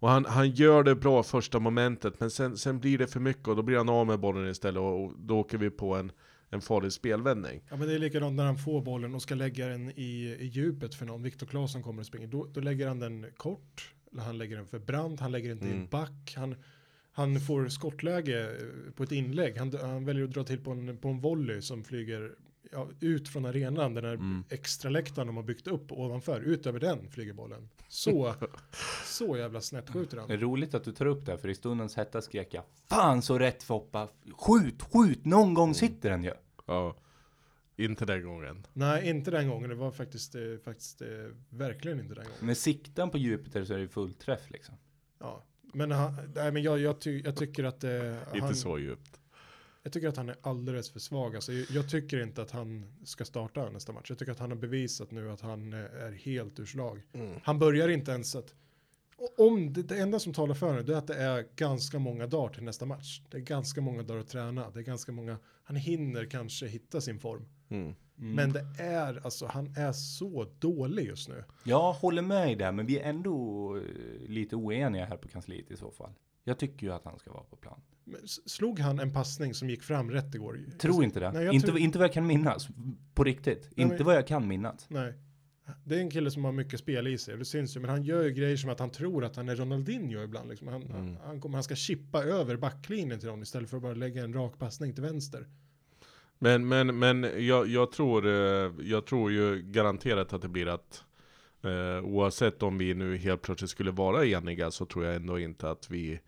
Och 0.00 0.08
han, 0.08 0.24
han 0.24 0.50
gör 0.50 0.82
det 0.82 0.94
bra 0.94 1.22
första 1.22 1.58
momentet, 1.58 2.20
men 2.20 2.30
sen, 2.30 2.56
sen 2.56 2.80
blir 2.80 2.98
det 2.98 3.06
för 3.06 3.20
mycket 3.20 3.48
och 3.48 3.56
då 3.56 3.62
blir 3.62 3.76
han 3.76 3.88
av 3.88 4.06
med 4.06 4.20
bollen 4.20 4.50
istället 4.50 4.80
och, 4.80 5.04
och 5.04 5.12
då 5.18 5.38
åker 5.38 5.58
vi 5.58 5.70
på 5.70 5.94
en, 5.94 6.12
en 6.50 6.60
farlig 6.60 6.92
spelvändning. 6.92 7.62
Ja 7.70 7.76
men 7.76 7.88
det 7.88 7.94
är 7.94 7.98
likadant 7.98 8.36
när 8.36 8.44
han 8.44 8.58
får 8.58 8.82
bollen 8.82 9.14
och 9.14 9.22
ska 9.22 9.34
lägga 9.34 9.66
den 9.68 9.90
i, 9.90 10.36
i 10.40 10.46
djupet 10.46 10.94
för 10.94 11.06
någon. 11.06 11.22
Viktor 11.22 11.46
Claesson 11.46 11.82
kommer 11.82 12.00
och 12.00 12.06
springer. 12.06 12.26
Då, 12.26 12.46
då 12.52 12.60
lägger 12.60 12.88
han 12.88 12.98
den 12.98 13.26
kort. 13.36 13.94
Han 14.18 14.38
lägger 14.38 14.56
den 14.56 14.66
för 14.66 14.78
brant. 14.78 15.20
Han 15.20 15.32
lägger 15.32 15.48
den 15.48 15.58
till 15.58 15.68
Mm. 15.72 15.86
back. 15.86 16.34
Han, 16.36 16.54
han 17.12 17.40
får 17.40 17.68
skottläge 17.68 18.56
på 18.94 19.02
ett 19.02 19.12
inlägg. 19.12 19.56
Han, 19.56 19.72
han 19.82 20.04
väljer 20.04 20.24
att 20.24 20.30
dra 20.30 20.44
till 20.44 20.58
på 20.64 20.70
en, 20.70 20.96
på 20.98 21.08
en 21.08 21.20
volley 21.20 21.60
som 21.62 21.84
flyger 21.84 22.32
ja, 22.72 22.88
ut 23.00 23.28
från 23.28 23.44
arenan. 23.46 23.94
Den 23.94 24.04
här 24.04 24.14
Mm. 24.14 24.44
extra 24.48 24.90
läktaren 24.90 25.26
de 25.26 25.36
har 25.36 25.42
byggt 25.44 25.66
upp 25.66 25.92
ovanför. 25.92 26.40
Ut 26.40 26.66
över 26.66 26.80
den 26.80 27.08
flyger 27.10 27.32
bollen. 27.32 27.68
Så, 27.88 28.34
så 29.04 29.36
jävla 29.36 29.60
snett 29.60 29.90
skjuter 29.90 30.16
Det 30.16 30.22
är 30.22 30.28
han. 30.28 30.40
roligt 30.40 30.74
att 30.74 30.84
du 30.84 30.92
tar 30.92 31.06
upp 31.06 31.26
det, 31.26 31.38
för 31.38 31.48
i 31.48 31.54
stundens 31.54 31.96
hetta 31.96 32.22
skrek 32.22 32.54
jag 32.54 32.64
Fan 32.88 33.22
så 33.22 33.38
rätt 33.38 33.62
Foppa! 33.62 34.08
Skjut, 34.38 34.82
skjut! 34.82 35.24
Någon 35.24 35.54
gång 35.54 35.74
sitter 35.74 36.10
den 36.10 36.24
ju! 36.24 36.32
Ja, 36.66 36.96
inte 37.76 38.04
den 38.04 38.24
gången. 38.24 38.66
Nej, 38.72 39.08
inte 39.08 39.30
den 39.30 39.48
gången. 39.48 39.68
Det 39.70 39.76
var 39.76 39.90
faktiskt, 39.90 40.34
eh, 40.34 40.42
faktiskt 40.64 41.02
eh, 41.02 41.08
verkligen 41.50 42.00
inte 42.00 42.14
den 42.14 42.24
gången. 42.24 42.46
Med 42.46 42.56
siktan 42.56 43.10
på 43.10 43.18
Jupiter 43.18 43.64
så 43.64 43.72
är 43.72 43.76
det 43.76 43.82
ju 43.82 43.88
fullträff 43.88 44.50
liksom. 44.50 44.74
Ja, 45.18 45.44
men, 45.74 45.90
han, 45.90 46.32
nej, 46.34 46.52
men 46.52 46.62
jag, 46.62 46.78
jag, 46.78 47.00
ty, 47.00 47.22
jag 47.24 47.36
tycker 47.36 47.64
att 47.64 47.84
eh, 47.84 47.90
Inte 48.34 48.40
han, 48.40 48.54
så 48.54 48.78
djupt. 48.78 49.20
Jag 49.82 49.92
tycker 49.92 50.08
att 50.08 50.16
han 50.16 50.28
är 50.28 50.36
alldeles 50.42 50.90
för 50.90 51.00
svag. 51.00 51.34
Alltså, 51.34 51.52
jag, 51.52 51.70
jag 51.70 51.90
tycker 51.90 52.22
inte 52.22 52.42
att 52.42 52.50
han 52.50 52.84
ska 53.04 53.24
starta 53.24 53.70
nästa 53.70 53.92
match. 53.92 54.06
Jag 54.08 54.18
tycker 54.18 54.32
att 54.32 54.38
han 54.38 54.50
har 54.50 54.58
bevisat 54.58 55.10
nu 55.10 55.30
att 55.30 55.40
han 55.40 55.72
är 55.72 56.12
helt 56.12 56.60
ur 56.60 56.66
slag. 56.66 57.02
Mm. 57.12 57.40
Han 57.42 57.58
börjar 57.58 57.88
inte 57.88 58.10
ens 58.10 58.36
att... 58.36 58.54
Om 59.36 59.72
det, 59.72 59.82
det 59.82 59.98
enda 59.98 60.18
som 60.18 60.34
talar 60.34 60.54
för 60.54 60.66
honom 60.66 60.84
det 60.86 60.92
är 60.92 60.98
att 60.98 61.06
det 61.06 61.14
är 61.14 61.46
ganska 61.56 61.98
många 61.98 62.26
dagar 62.26 62.54
till 62.54 62.62
nästa 62.62 62.86
match. 62.86 63.20
Det 63.30 63.36
är 63.36 63.40
ganska 63.40 63.80
många 63.80 64.02
dagar 64.02 64.20
att 64.20 64.28
träna. 64.28 64.70
Det 64.70 64.78
är 64.78 64.84
ganska 64.84 65.12
många... 65.12 65.38
Han 65.62 65.76
hinner 65.76 66.24
kanske 66.24 66.66
hitta 66.66 67.00
sin 67.00 67.18
form. 67.18 67.48
Mm. 67.68 67.94
Men 68.14 68.52
det 68.52 68.66
är 68.78 69.20
alltså, 69.24 69.46
han 69.46 69.74
är 69.76 69.92
så 69.92 70.46
dålig 70.58 71.06
just 71.06 71.28
nu. 71.28 71.44
Jag 71.64 71.92
håller 71.92 72.22
med 72.22 72.52
i 72.52 72.54
det, 72.54 72.72
men 72.72 72.86
vi 72.86 72.98
är 72.98 73.08
ändå 73.08 73.76
eh, 73.76 74.28
lite 74.28 74.56
oeniga 74.56 75.04
här 75.04 75.16
på 75.16 75.28
kansliet 75.28 75.70
i 75.70 75.76
så 75.76 75.90
fall. 75.90 76.12
Jag 76.48 76.58
tycker 76.58 76.86
ju 76.86 76.92
att 76.92 77.04
han 77.04 77.18
ska 77.18 77.32
vara 77.32 77.44
på 77.44 77.56
plan. 77.56 77.80
Men 78.04 78.20
Slog 78.28 78.78
han 78.78 78.98
en 79.00 79.12
passning 79.12 79.54
som 79.54 79.70
gick 79.70 79.82
fram 79.82 80.10
rätt 80.10 80.34
igår? 80.34 80.60
Tror 80.78 81.04
inte 81.04 81.20
det. 81.20 81.32
Nej, 81.32 81.44
jag 81.44 81.54
inte, 81.54 81.66
tror- 81.66 81.78
inte 81.78 81.98
vad 81.98 82.04
jag 82.04 82.12
kan 82.12 82.26
minnas. 82.26 82.68
På 83.14 83.24
riktigt. 83.24 83.62
Nej, 83.76 83.82
inte 83.84 83.96
men- 83.96 84.04
vad 84.04 84.14
jag 84.16 84.26
kan 84.26 84.48
minnas. 84.48 84.86
Nej. 84.88 85.14
Det 85.84 85.96
är 85.96 86.00
en 86.00 86.10
kille 86.10 86.30
som 86.30 86.44
har 86.44 86.52
mycket 86.52 86.80
spel 86.80 87.06
i 87.06 87.18
sig, 87.18 87.36
det 87.36 87.44
syns 87.44 87.76
ju, 87.76 87.80
men 87.80 87.90
han 87.90 88.02
gör 88.04 88.22
ju 88.24 88.30
grejer 88.30 88.56
som 88.56 88.70
att 88.70 88.80
han 88.80 88.90
tror 88.90 89.24
att 89.24 89.36
han 89.36 89.48
är 89.48 89.56
Ronaldinho 89.56 90.22
ibland. 90.22 90.48
Liksom. 90.48 90.68
Han, 90.68 90.90
han, 90.90 91.18
han, 91.24 91.40
kommer, 91.40 91.56
han 91.56 91.62
ska 91.64 91.74
chippa 91.76 92.22
över 92.24 92.56
backlinjen 92.56 93.18
till 93.18 93.28
dem 93.28 93.42
istället 93.42 93.70
för 93.70 93.76
att 93.76 93.82
bara 93.82 93.94
lägga 93.94 94.24
en 94.24 94.32
rak 94.32 94.58
passning 94.58 94.94
till 94.94 95.02
vänster. 95.02 95.46
Men, 96.38 96.68
men, 96.68 96.98
men 96.98 97.46
jag, 97.46 97.66
jag, 97.68 97.92
tror, 97.92 98.26
eh, 98.26 98.72
jag 98.80 99.06
tror 99.06 99.32
ju 99.32 99.62
garanterat 99.62 100.32
att 100.32 100.42
det 100.42 100.48
blir 100.48 100.66
att 100.66 101.04
eh, 101.62 102.04
oavsett 102.04 102.62
om 102.62 102.78
vi 102.78 102.94
nu 102.94 103.16
helt 103.16 103.42
plötsligt 103.42 103.70
skulle 103.70 103.90
vara 103.90 104.26
eniga 104.26 104.70
så 104.70 104.86
tror 104.86 105.04
jag 105.04 105.16
ändå 105.16 105.38
inte 105.38 105.70
att 105.70 105.90
vi 105.90 106.20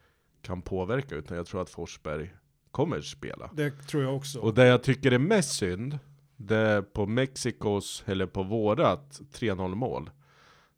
kan 0.42 0.62
påverka 0.62 1.14
utan 1.14 1.36
jag 1.36 1.46
tror 1.46 1.62
att 1.62 1.70
Forsberg 1.70 2.34
kommer 2.70 3.00
spela. 3.00 3.50
Det 3.52 3.70
tror 3.70 4.02
jag 4.02 4.16
också. 4.16 4.38
Och 4.40 4.54
det 4.54 4.66
jag 4.66 4.82
tycker 4.82 5.12
är 5.12 5.18
mest 5.18 5.52
synd, 5.52 5.98
det 6.36 6.56
är 6.56 6.82
på 6.82 7.06
Mexikos, 7.06 8.02
eller 8.06 8.26
på 8.26 8.42
vårat 8.42 9.20
3-0 9.32 9.74
mål. 9.74 10.10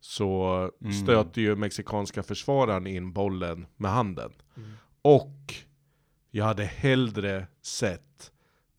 Så 0.00 0.70
Mm. 0.80 0.92
stöter 0.92 1.40
ju 1.40 1.56
mexikanska 1.56 2.22
försvararen 2.22 2.86
in 2.86 3.12
bollen 3.12 3.66
med 3.76 3.90
handen. 3.90 4.32
Mm. 4.56 4.70
Och 5.02 5.54
jag 6.30 6.44
hade 6.44 6.64
hellre 6.64 7.46
sett 7.62 8.32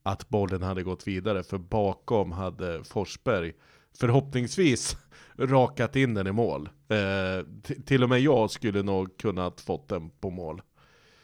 att 0.04 0.30
bollen 0.30 0.62
hade 0.64 0.84
gått 0.84 1.08
vidare, 1.08 1.44
för 1.44 1.58
bakom 1.58 2.32
hade 2.32 2.84
Forsberg 2.84 3.54
förhoppningsvis 4.00 4.98
rakat 5.38 5.96
in 5.96 6.14
den 6.14 6.28
i 6.28 6.32
mål. 6.32 6.70
Eh, 6.88 7.46
till 7.86 8.04
och 8.04 8.10
med 8.10 8.20
jag 8.20 8.52
skulle 8.52 8.84
nog 8.84 9.18
kunnat 9.18 9.62
fått 9.62 9.88
den 9.90 10.10
på 10.10 10.30
mål. 10.30 10.62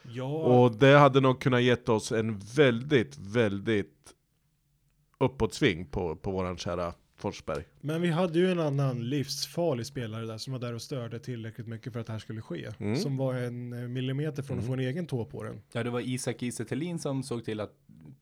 Ja, 0.04 0.26
Och 0.38 0.76
det 0.76 0.98
hade 0.98 1.22
nog 1.22 1.42
kunnat 1.42 1.62
gett 1.62 1.90
oss 1.90 2.12
en 2.12 2.40
väldigt, 2.56 3.18
väldigt 3.18 4.14
uppåtsving 5.20 5.86
på, 5.86 6.16
på 6.16 6.32
våran 6.32 6.58
kära 6.58 6.94
Forsberg. 7.18 7.64
men 7.82 8.02
vi 8.02 8.10
hade 8.10 8.40
ju 8.40 8.52
en 8.52 8.60
annan 8.60 9.10
livsfarlig 9.10 9.86
spelare 9.86 10.26
där 10.26 10.38
som 10.38 10.54
var 10.54 10.60
där 10.60 10.74
och 10.74 10.82
störde 10.82 11.20
tillräckligt 11.20 11.68
mycket 11.68 11.94
för 11.94 12.00
att 12.00 12.06
det 12.08 12.12
här 12.14 12.20
skulle 12.20 12.42
ske. 12.42 12.68
Mm. 12.80 12.96
Som 12.96 13.18
var 13.18 13.34
en 13.36 13.74
eh, 13.74 13.80
millimeter 13.88 14.44
från 14.44 14.60
att 14.60 14.66
få 14.66 14.74
en 14.74 14.80
egen 14.80 15.08
tå 15.08 15.26
på 15.26 15.44
den. 15.44 15.62
Ja, 15.72 15.84
det 15.84 15.90
var 15.90 16.00
Isak 16.00 16.44
Iese 16.44 16.66
Thelin 16.66 17.00
som 17.00 17.24
såg 17.24 17.46
till 17.46 17.60
att 17.60 17.72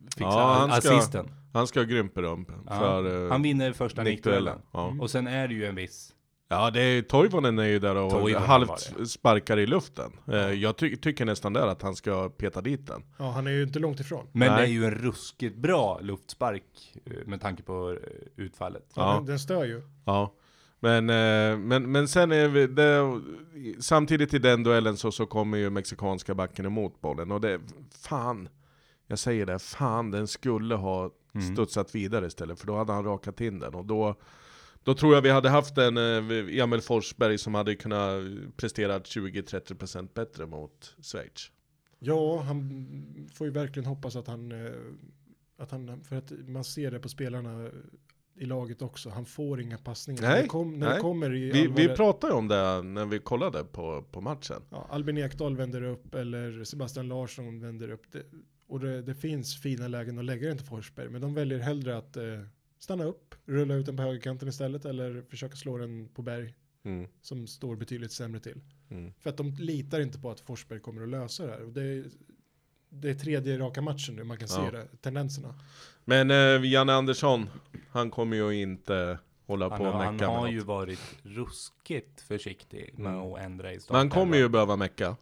fixa 0.04 0.24
Ja, 0.24 0.54
han 0.70 0.82
ska- 0.82 0.98
assisten. 0.98 1.32
Han 1.54 1.68
ska 1.68 1.80
ha 1.80 1.86
grymt 1.86 2.14
beröm 2.14 2.46
Ja, 2.68 2.80
för 2.80 3.26
eh, 3.26 3.32
han 3.32 3.42
vinner 3.42 3.74
första 3.74 4.04
nickduellen. 4.04 4.44
nickduellen. 4.44 4.62
Ja. 4.74 4.88
Mm. 4.88 5.02
Och 5.02 5.10
sen 5.12 5.28
är 5.28 5.48
det 5.48 5.54
ju 5.54 5.66
en 5.66 5.76
viss. 5.76 6.14
Ja, 6.48 6.72
det 6.72 6.82
är 6.82 7.02
Toivonen 7.02 7.60
är 7.60 7.64
ju 7.64 7.80
där 7.80 7.96
och 7.96 8.12
Toivonen 8.12 8.48
halvt 8.48 9.10
sparkar 9.10 9.60
i 9.60 9.68
luften. 9.68 10.12
Eh, 10.28 10.38
jag 10.38 10.78
ty 10.78 10.96
tycker 10.96 11.26
nästan 11.26 11.54
där 11.54 11.68
att 11.68 11.82
han 11.82 11.96
ska 11.96 12.30
peta 12.30 12.62
dit 12.62 12.88
den. 12.88 13.04
Ja, 13.18 13.32
han 13.32 13.48
är 13.48 13.52
ju 13.52 13.64
inte 13.64 13.80
långt 13.80 14.00
ifrån. 14.00 14.28
Men 14.32 14.48
Nej. 14.52 14.58
det 14.62 14.68
är 14.68 14.72
ju 14.72 14.86
en 14.86 14.92
ruskigt 14.96 15.58
bra 15.58 16.00
luftspark 16.00 16.64
eh, 17.06 17.12
med 17.26 17.42
tanke 17.42 17.64
på 17.64 17.92
eh, 17.92 18.44
utfallet. 18.44 18.92
Ja, 18.96 19.02
Ja. 19.02 19.16
Den, 19.16 19.26
den 19.26 19.40
stör 19.40 19.66
ju. 19.66 19.82
Ja. 20.06 20.34
Men, 20.80 21.10
eh, 21.10 21.58
men, 21.58 21.92
men 21.92 22.08
sen 22.08 22.32
är 22.32 22.48
vi, 22.48 22.68
det, 22.68 23.22
samtidigt 23.80 24.34
i 24.34 24.40
den 24.40 24.64
duellen 24.64 24.98
så, 24.98 25.12
så 25.12 25.26
kommer 25.26 25.58
ju 25.58 25.70
mexikanska 25.70 26.36
backen 26.36 26.66
emot 26.66 27.02
bollen 27.02 27.32
och 27.32 27.42
det, 27.42 27.60
fan, 28.02 28.50
jag 29.08 29.20
säger 29.20 29.46
det, 29.46 29.60
fan 29.60 30.12
den 30.12 30.28
skulle 30.28 30.76
ha 30.76 31.12
Mm. 31.36 31.54
studsat 31.56 31.96
vidare 31.96 32.26
istället 32.28 32.60
för 32.60 32.68
då 32.68 32.78
hade 32.78 32.94
han 32.94 33.04
rakat 33.04 33.42
in 33.42 33.60
den 33.60 33.74
och 33.76 33.86
då 33.86 34.16
då 34.88 34.94
tror 34.94 35.16
jag 35.16 35.22
vi 35.22 35.30
hade 35.30 35.50
haft 35.50 35.78
en 35.78 35.98
eh, 35.98 36.62
Emil 36.64 36.82
Forsberg 36.82 37.38
som 37.38 37.56
hade 37.56 37.76
kunnat 37.76 38.24
prestera 38.58 39.00
20-30% 39.00 40.10
bättre 40.14 40.46
mot 40.46 40.96
Schweiz. 41.02 41.52
Ja, 42.00 42.42
han 42.42 43.30
får 43.34 43.48
ju 43.48 43.54
verkligen 43.54 43.86
hoppas 43.86 44.16
att 44.16 44.28
han, 44.28 44.52
eh, 44.52 44.72
att 45.58 45.72
han, 45.72 46.04
för 46.04 46.16
att 46.16 46.32
man 46.48 46.64
ser 46.64 46.92
det 46.92 47.00
på 47.00 47.10
spelarna 47.10 47.70
i 48.36 48.46
laget 48.46 48.82
också, 48.82 49.10
han 49.10 49.26
får 49.26 49.62
inga 49.62 49.78
passningar. 49.78 50.22
Nej, 50.22 50.42
när 50.42 50.48
kom, 50.48 50.80
när 50.80 50.90
nej. 50.90 51.00
kommer 51.00 51.36
i 51.36 51.52
Vi, 51.52 51.68
vi 51.68 51.88
pratade 51.88 52.34
om 52.34 52.48
det 52.48 52.82
när 52.82 53.06
vi 53.06 53.20
kollade 53.20 53.64
på, 53.64 54.04
på 54.12 54.22
matchen. 54.22 54.62
ja, 54.70 54.88
Albin 54.90 55.18
Ekdal 55.18 55.56
vänder 55.58 55.84
upp 55.84 56.16
eller 56.16 56.64
Sebastian 56.64 57.08
Larsson 57.08 57.62
vänder 57.62 57.92
upp. 57.92 58.12
Det, 58.12 58.24
och 58.68 58.80
det, 58.80 59.02
det 59.02 59.16
finns 59.16 59.62
fina 59.62 59.88
lägen 59.88 60.20
att 60.20 60.26
lägga 60.26 60.48
den 60.48 60.58
till 60.58 60.68
Forsberg, 60.68 61.10
men 61.10 61.22
de 61.22 61.34
väljer 61.34 61.60
hellre 61.60 61.98
att 61.98 62.18
eh, 62.18 62.24
stanna 62.80 63.04
upp, 63.04 63.36
rulla 63.46 63.74
ut 63.74 63.86
den 63.86 63.98
på 63.98 64.04
högerkanten 64.04 64.48
istället 64.48 64.86
eller 64.86 65.22
försöka 65.22 65.56
slå 65.56 65.78
den 65.78 66.10
på 66.14 66.22
berg 66.22 66.54
Mm, 66.84 67.08
som 67.22 67.48
står 67.48 67.76
betydligt 67.76 68.12
sämre 68.12 68.40
till. 68.40 68.62
mm. 68.90 69.14
För 69.20 69.30
att 69.30 69.38
de 69.38 69.52
litar 69.60 70.00
inte 70.00 70.20
på 70.20 70.32
att 70.32 70.40
Forsberg 70.40 70.80
kommer 70.80 71.02
att 71.04 71.10
lösa 71.10 71.46
det 71.46 71.52
här. 71.52 71.64
Och 71.64 71.72
det, 71.74 71.82
är, 71.84 72.06
det 72.90 73.10
är 73.10 73.14
tredje 73.14 73.58
raka 73.60 73.82
matchen 73.82 74.16
nu, 74.16 74.24
man 74.24 74.38
kan 74.38 74.48
se 74.48 74.62
Ja. 74.62 74.72
det, 74.72 74.88
tendenserna. 75.02 75.56
Men 76.06 76.32
eh, 76.32 76.66
Janne 76.72 76.94
Andersson, 76.94 77.50
han 77.90 78.12
kommer 78.12 78.38
ju 78.38 78.52
inte 78.62 79.20
hålla 79.46 79.70
Han, 79.70 79.78
på 79.80 79.86
och 79.86 79.94
han 79.94 80.14
mecka 80.16 80.28
med 80.28 80.36
har 80.36 80.46
något. 80.46 80.54
ju 80.54 80.60
varit 80.60 81.16
ruskigt 81.24 82.22
försiktig 82.22 82.94
med 82.98 83.14
Mm. 83.14 83.34
att 83.34 83.40
ändra 83.40 83.72
i 83.72 83.76
Man 83.76 83.82
startelvan. 83.82 84.10
kommer 84.10 84.38
ju 84.38 84.50
behöva 84.50 84.76
mecka. 84.76 85.16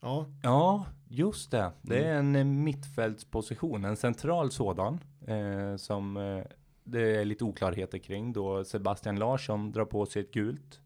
Ja, 0.00 0.26
Ja, 0.42 0.86
just 1.08 1.50
det. 1.50 1.72
Det 1.82 2.04
är 2.04 2.18
Mm. 2.18 2.36
en 2.36 2.64
mittfältsposition, 2.64 3.84
en 3.84 3.96
central 3.96 4.50
sådan, 4.50 5.00
eh, 5.26 5.76
som 5.76 6.16
eh, 6.16 6.44
det 6.86 7.16
är 7.20 7.24
lite 7.24 7.44
oklarheter 7.44 7.98
kring 7.98 8.32
då 8.32 8.64
Sebastian 8.64 9.18
Larsson 9.18 9.72
drar 9.72 9.84
på 9.84 10.06
sig 10.06 10.22
ett 10.22 10.32
gult. 10.32 10.80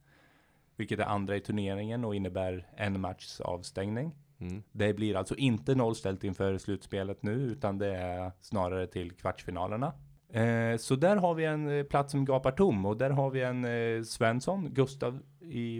Vilket 0.76 0.98
är 0.98 1.04
andra 1.04 1.36
i 1.36 1.40
turneringen 1.40 2.04
och 2.04 2.14
innebär 2.14 2.66
en 2.76 3.00
matchs 3.00 3.40
avstängning. 3.40 4.14
Mm. 4.38 4.62
Det 4.72 4.94
blir 4.94 5.16
alltså 5.16 5.34
inte 5.36 5.74
nollställt 5.74 6.24
inför 6.24 6.58
slutspelet 6.58 7.22
nu, 7.22 7.32
utan 7.32 7.78
det 7.78 7.96
är 7.96 8.32
snarare 8.40 8.86
till 8.86 9.12
kvartsfinalerna. 9.12 9.92
Eh, 10.32 10.76
så 10.76 10.96
där 10.96 11.16
har 11.16 11.34
vi 11.34 11.44
en 11.44 11.68
eh, 11.78 11.84
plats 11.84 12.10
som 12.10 12.24
gapar 12.24 12.52
tom 12.52 12.86
och 12.86 12.96
där 12.96 13.10
har 13.10 13.30
vi 13.30 13.42
en 13.42 13.64
eh, 13.64 14.02
Svensson, 14.02 14.74
Gustav 14.74 15.22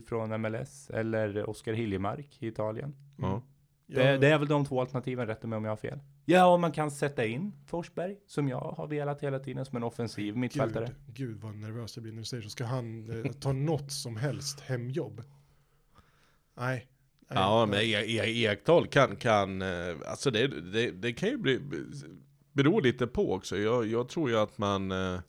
från 0.08 0.40
MLS 0.42 0.90
eller 0.90 1.50
Oskar 1.50 1.72
Hiljemark 1.72 2.36
i 2.42 2.46
Italien. 2.46 2.94
Ja. 3.18 3.42
Det, 3.86 4.02
Jag- 4.04 4.20
det 4.20 4.28
är 4.28 4.38
väl 4.38 4.48
de 4.48 4.64
två 4.64 4.80
alternativen, 4.80 5.26
rätta 5.26 5.46
mig 5.46 5.56
om 5.56 5.64
jag 5.64 5.72
har 5.72 5.76
fel. 5.76 5.98
Ja, 6.30 6.52
och 6.52 6.60
man 6.60 6.72
kan 6.72 6.90
sätta 6.90 7.24
in 7.24 7.52
Forsberg, 7.66 8.16
som 8.26 8.48
jag 8.48 8.60
har 8.60 8.86
velat 8.86 9.22
hela 9.22 9.38
tiden, 9.38 9.64
som 9.64 9.76
en 9.76 9.82
offensiv 9.82 10.36
mittfältare. 10.36 10.86
Gud, 10.86 10.96
gud 11.28 11.40
vad 11.40 11.54
nervös 11.54 11.96
jag 11.96 12.02
blir 12.02 12.12
när 12.12 12.18
du 12.20 12.24
säger 12.24 12.42
så. 12.42 12.50
Ska 12.50 12.64
han 12.64 13.10
eh, 13.24 13.32
ta 13.32 13.52
något 13.52 13.92
som 13.92 14.16
helst 14.16 14.60
hemjobb? 14.60 15.22
Nej. 16.56 16.86
Nej, 17.28 17.38
Ja, 17.38 17.66
men 17.66 17.78
E- 17.80 18.04
E- 18.06 18.44
Ekdal 18.52 18.86
kan, 18.86 19.16
kan 19.16 19.62
eh, 19.62 19.68
alltså 20.06 20.30
det, 20.30 20.46
det, 20.72 20.90
det 20.90 21.12
kan 21.12 21.28
ju 21.28 21.36
bli, 21.38 21.60
bero 22.52 22.80
lite 22.80 23.06
på 23.06 23.32
också. 23.34 23.58
Jag, 23.58 23.86
jag 23.86 24.08
tror 24.08 24.30
ju 24.30 24.36
att 24.38 24.58
man, 24.58 24.90
eh, 24.92 25.20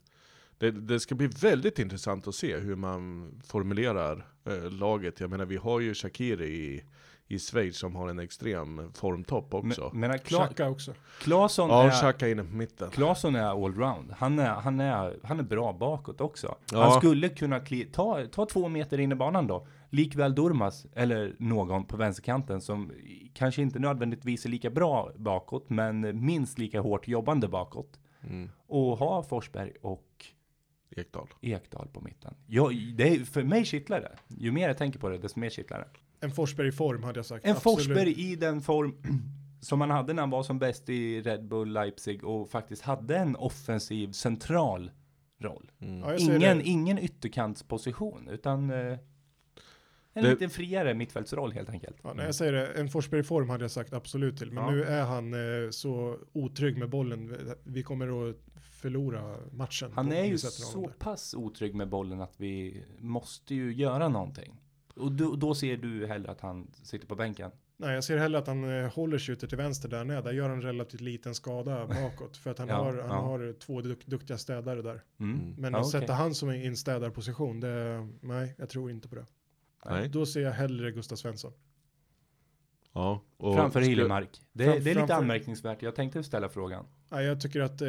det, 0.58 0.72
det 0.72 1.00
ska 1.00 1.16
bli 1.16 1.28
väldigt 1.28 1.80
intressant 1.80 2.28
att 2.28 2.36
se 2.36 2.58
hur 2.58 2.76
man 2.76 3.32
formulerar 3.46 4.28
eh, 4.46 4.72
laget. 4.72 5.20
Jag 5.20 5.30
menar, 5.30 5.46
vi 5.46 5.58
har 5.58 5.80
ju 5.80 5.94
Shakiri 5.94 6.48
i, 6.48 6.84
i 7.32 7.40
Schweiz 7.40 7.78
som 7.78 7.96
har 7.96 8.10
en 8.10 8.20
extrem 8.20 8.92
formtopp 8.94 9.54
också. 9.54 9.90
Men, 9.94 10.10
men 10.10 10.20
Kla, 10.20 10.50
också. 10.60 10.94
Claesson 11.22 11.70
ja, 11.70 11.84
är... 11.84 11.90
Xhaka 11.90 12.30
inne 12.30 12.44
på 12.44 12.56
mitten. 12.56 12.90
Claesson 12.92 13.36
är 13.36 13.66
allround. 13.66 14.12
Han 14.12 14.40
är, 14.40 14.50
han, 14.50 14.80
är, 14.80 15.20
han 15.24 15.40
är 15.40 15.44
bra 15.44 15.74
bakåt 15.74 16.22
också. 16.22 16.56
Ja. 16.72 16.84
Han 16.84 17.00
skulle 17.00 17.30
kunna 17.30 17.60
kli, 17.60 17.86
ta, 17.86 18.26
ta 18.26 18.46
två 18.46 18.68
meter 18.68 19.00
in 19.00 19.12
i 19.12 19.16
banan 19.16 19.48
då. 19.48 19.68
Likväl 19.90 20.36
Durmas 20.36 20.86
eller 20.94 21.36
någon 21.40 21.86
på 21.86 21.98
vänsterkanten 21.98 22.62
som 22.62 22.92
kanske 23.34 23.62
inte 23.62 23.80
nödvändigtvis 23.80 24.46
är 24.46 24.50
lika 24.50 24.70
bra 24.70 25.12
bakåt, 25.16 25.70
men 25.70 26.26
minst 26.26 26.58
lika 26.58 26.82
hårt 26.82 27.08
jobbande 27.08 27.48
bakåt. 27.48 28.00
Mm. 28.24 28.50
Och 28.68 28.98
ha 28.98 29.24
Forsberg 29.24 29.72
och 29.82 30.26
Ekdal. 30.96 31.28
Ekdal 31.42 31.88
på 31.88 32.02
mitten. 32.02 32.34
Jag, 32.48 32.94
det 32.96 33.10
är, 33.10 33.20
för 33.20 33.44
mig 33.44 33.66
kittlar 33.66 34.02
det. 34.02 34.18
Ju 34.28 34.52
mer 34.52 34.68
jag 34.68 34.78
tänker 34.78 35.00
på 35.00 35.10
det, 35.10 35.18
desto 35.18 35.40
mer 35.40 35.50
kittlar 35.50 35.80
det. 35.80 36.00
En 36.22 36.32
Forsberg 36.32 36.68
i 36.68 36.72
form 36.72 37.04
hade 37.04 37.20
jag 37.20 37.26
sagt. 37.26 37.46
En 37.46 37.52
Absolut. 37.52 37.78
Forsberg 37.78 38.12
i 38.32 38.36
den 38.36 38.62
form 38.62 38.96
som 39.62 39.82
han 39.82 39.90
hade 39.90 40.14
när 40.14 40.22
han 40.22 40.30
var 40.30 40.44
som 40.44 40.60
bäst 40.60 40.90
i 40.90 41.22
Red 41.22 41.48
Bull 41.48 41.74
Leipzig 41.74 42.24
och 42.24 42.50
faktiskt 42.50 42.82
hade 42.82 43.18
en 43.18 43.36
offensiv 43.36 44.12
central 44.12 44.92
roll. 45.40 45.72
Mm. 45.80 46.00
Ja, 46.00 46.16
Ingen, 46.18 46.58
det. 46.58 46.64
ingen 46.64 47.00
ytterkantsposition, 47.00 48.28
utan 48.30 48.70
eh, 48.70 48.98
en 50.14 50.24
Det- 50.24 50.30
lite 50.30 50.50
friare 50.50 50.94
mittfältsroll 50.94 51.52
helt 51.52 51.70
enkelt. 51.70 51.98
Ja, 52.04 52.14
när 52.14 52.26
jag 52.26 52.36
säger 52.36 52.54
det, 52.54 52.68
en 52.68 52.90
Forsberg 52.90 53.20
i 53.20 53.24
form 53.24 53.50
hade 53.50 53.64
jag 53.64 53.72
sagt 53.72 53.94
absolut 53.94 54.38
till. 54.38 54.52
Men 54.52 54.64
Ja. 54.64 54.72
nu 54.72 54.84
är 54.84 55.04
han 55.04 55.34
eh, 55.34 55.70
så 55.70 56.18
otrygg 56.34 56.78
med 56.78 56.90
bollen. 56.90 57.38
Vi 57.64 57.84
kommer 57.84 58.30
att 58.30 58.36
förlora 58.72 59.36
matchen. 59.52 59.92
Han 59.96 60.12
är 60.12 60.24
ju 60.26 60.38
så 60.38 60.92
pass 61.00 61.34
otrygg 61.34 61.76
med 61.76 61.90
bollen 61.90 62.22
att 62.22 62.34
vi 62.38 62.84
måste 63.00 63.56
ju 63.56 63.74
göra 63.74 64.08
någonting. 64.10 64.60
Och 64.96 65.12
då, 65.12 65.36
då 65.36 65.56
ser 65.56 65.78
du 65.78 66.08
hellre 66.08 66.32
att 66.32 66.42
han 66.42 66.68
sitter 66.84 67.08
på 67.08 67.16
bänken? 67.16 67.52
Nej, 67.78 67.94
jag 67.96 68.04
ser 68.04 68.18
hellre 68.18 68.40
att 68.40 68.48
han 68.48 68.80
eh, 68.84 68.94
håller 68.94 69.20
skjuter 69.20 69.48
till 69.48 69.58
vänster 69.58 69.90
där 69.90 70.04
nere. 70.06 70.22
Där 70.22 70.32
gör 70.32 70.50
han 70.50 70.58
en 70.58 70.62
relativt 70.62 71.02
liten 71.02 71.36
skada 71.36 71.88
bakåt. 72.02 72.38
För 72.38 72.52
att 72.52 72.60
han, 72.60 72.68
Ja, 72.68 72.76
har, 72.76 72.86
han 72.94 72.98
ja. 73.10 73.16
har 73.16 73.54
två 73.60 73.82
duk 73.82 74.06
duktiga 74.06 74.38
städare 74.38 74.82
där. 74.82 75.04
Mm. 75.20 75.40
Mm. 75.40 75.56
Men 75.58 75.74
Ja, 75.74 75.80
att 75.80 75.86
okej. 75.86 76.02
sätta 76.02 76.14
han 76.14 76.36
som 76.36 76.50
en 76.50 76.56
instädarposition, 76.64 77.60
det, 77.60 78.08
nej, 78.22 78.56
jag 78.58 78.70
tror 78.70 78.92
inte 78.92 79.08
på 79.10 79.16
det. 79.16 79.26
Nej. 79.86 80.10
Då 80.10 80.26
ser 80.26 80.42
jag 80.42 80.52
hellre 80.52 80.92
Gustav 80.92 81.16
Svensson. 81.16 81.54
Ja, 82.94 83.22
och 83.38 83.56
Framför 83.56 83.82
Hiljemark. 83.82 84.42
Det, 84.54 84.64
Fram- 84.66 84.74
det 84.74 84.80
är 84.80 84.80
lite 84.84 84.94
framför- 85.00 85.14
anmärkningsvärt. 85.14 85.82
Jag 85.82 85.96
tänkte 85.96 86.24
ställa 86.24 86.50
frågan. 86.50 86.86
Nej, 87.10 87.26
jag 87.26 87.42
tycker 87.42 87.62
att 87.62 87.82
eh, 87.82 87.88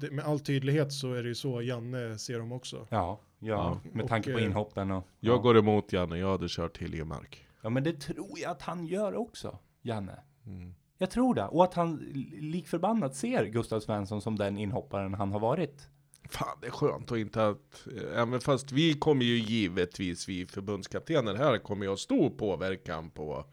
det, 0.00 0.10
med 0.10 0.24
all 0.24 0.40
tydlighet 0.40 0.92
så 0.92 1.12
är 1.12 1.22
det 1.22 1.28
ju 1.28 1.34
så 1.34 1.62
Janne 1.62 2.18
ser 2.18 2.38
dem 2.38 2.52
också. 2.52 2.86
Ja, 2.90 3.20
ja, 3.38 3.80
Ja. 3.84 3.90
med 3.92 4.08
tanke 4.08 4.30
Och, 4.30 4.34
på 4.34 4.38
eh, 4.40 4.44
inhoppen 4.46 4.90
och... 4.90 5.04
Jag 5.20 5.36
ja. 5.36 5.40
går 5.40 5.58
emot 5.58 5.92
Janne, 5.92 6.18
jag 6.18 6.30
hade 6.30 6.46
kört 6.48 6.78
Hiljemark. 6.78 7.46
ja, 7.62 7.70
men 7.70 7.82
det 7.84 7.92
tror 8.00 8.38
jag 8.38 8.50
att 8.50 8.62
han 8.62 8.86
gör 8.86 9.14
också, 9.14 9.58
Janne. 9.82 10.20
Mm. 10.46 10.74
Jag 10.98 11.10
tror 11.10 11.34
det. 11.34 11.44
Och 11.44 11.64
att 11.64 11.74
han 11.74 11.96
lik 12.40 12.68
förbannat 12.68 13.16
ser 13.16 13.44
Gustav 13.44 13.80
Svensson 13.80 14.20
som 14.20 14.36
den 14.36 14.58
inhopparen 14.58 15.14
han 15.14 15.32
har 15.32 15.40
varit. 15.40 15.88
Fan, 16.30 16.58
det 16.60 16.66
är 16.66 16.70
skönt 16.70 17.10
och 17.10 17.18
inte 17.18 17.46
att, 17.48 17.86
eh, 17.96 18.20
även 18.20 18.40
fast 18.40 18.72
vi 18.72 18.94
kommer 18.94 19.24
ju 19.24 19.38
givetvis, 19.38 20.28
vi 20.28 20.46
förbundskaptener 20.46 21.34
här, 21.34 21.58
kommer 21.58 21.84
ju 21.84 21.88
ha 21.90 21.96
stor 21.96 22.30
påverkan 22.30 23.10
på, 23.10 23.44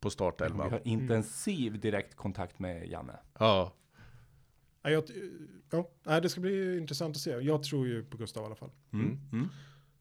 på 0.00 0.08
Vi 0.08 0.10
startelvan. 0.10 0.70
har 0.70 0.80
intensiv 0.84 1.80
direkt 1.80 2.14
kontakt 2.14 2.58
med 2.58 2.86
Janne. 2.88 3.16
Ja, 3.38 3.72
jag, 4.90 5.04
ja, 5.70 5.88
nej, 6.02 6.20
det 6.20 6.28
ska 6.28 6.40
bli 6.40 6.78
intressant 6.78 7.16
att 7.16 7.22
se. 7.22 7.30
Jag 7.30 7.62
tror 7.62 7.86
ju 7.86 8.04
på 8.04 8.16
Gustav 8.16 8.42
i 8.42 8.46
alla 8.46 8.54
fall. 8.54 8.70
Mm. 8.92 9.18
Mm. 9.32 9.48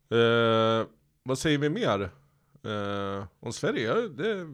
Eh, 0.09 0.87
vad 1.23 1.37
säger 1.39 1.57
vi 1.57 1.69
mer? 1.69 2.09
Eh, 2.63 3.25
om 3.39 3.53
Sverige, 3.53 3.87
Ja, 3.87 3.95
det 4.07 4.31
är 4.31 4.47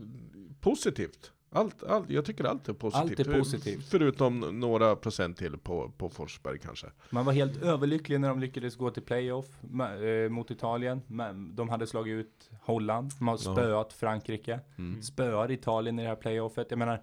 positivt. 0.61 1.31
Allt, 1.55 1.83
allt, 1.83 2.09
jag 2.09 2.25
tycker 2.25 2.43
allt 2.43 2.69
är 2.69 2.73
positivt. 2.73 3.19
Allt 3.19 3.27
är 3.27 3.39
positivt. 3.39 3.85
Förutom 3.89 4.39
några 4.59 4.95
procent 4.95 5.37
till 5.37 5.57
på, 5.57 5.91
på 5.97 6.09
Forsberg 6.09 6.59
kanske. 6.59 6.87
Man 7.09 7.25
var 7.25 7.33
helt 7.33 7.63
överlycklig 7.63 8.19
när 8.19 8.29
de 8.29 8.39
lyckades 8.39 8.75
gå 8.75 8.89
till 8.91 9.03
playoff 9.03 9.45
eh, 9.63 10.29
mot 10.29 10.51
Italien. 10.51 11.01
Men 11.07 11.55
de 11.55 11.69
hade 11.69 11.87
slagit 11.87 12.11
ut 12.25 12.49
Holland, 12.61 13.11
de 13.19 13.27
har 13.27 13.35
Ja. 13.45 13.53
spöat 13.53 13.93
Frankrike, 13.93 14.59
Mm. 14.77 15.01
spöar 15.01 15.51
Italien 15.51 15.99
i 15.99 16.01
det 16.03 16.07
här 16.09 16.15
playoffet. 16.15 16.67
Jag 16.69 16.79
menar, 16.79 17.01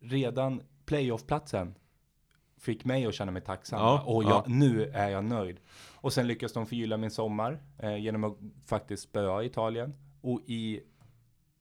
redan 0.00 0.62
playoffplatsen 0.86 1.74
fick 2.62 2.84
mig 2.84 3.06
att 3.06 3.14
känna 3.14 3.32
mig 3.32 3.42
tacksam. 3.42 3.80
Ja, 3.80 4.02
och 4.06 4.24
jag, 4.24 4.30
ja. 4.30 4.44
nu 4.46 4.84
är 4.84 5.08
jag 5.08 5.24
nöjd. 5.24 5.60
Och 5.94 6.12
sen 6.12 6.26
lyckas 6.26 6.52
de 6.52 6.66
förgylla 6.66 6.96
min 6.96 7.10
sommar 7.10 7.58
eh, 7.78 7.96
genom 7.96 8.24
att 8.24 8.38
faktiskt 8.66 9.02
spöa 9.02 9.44
Italien. 9.44 9.94
Och 10.20 10.40
i 10.46 10.80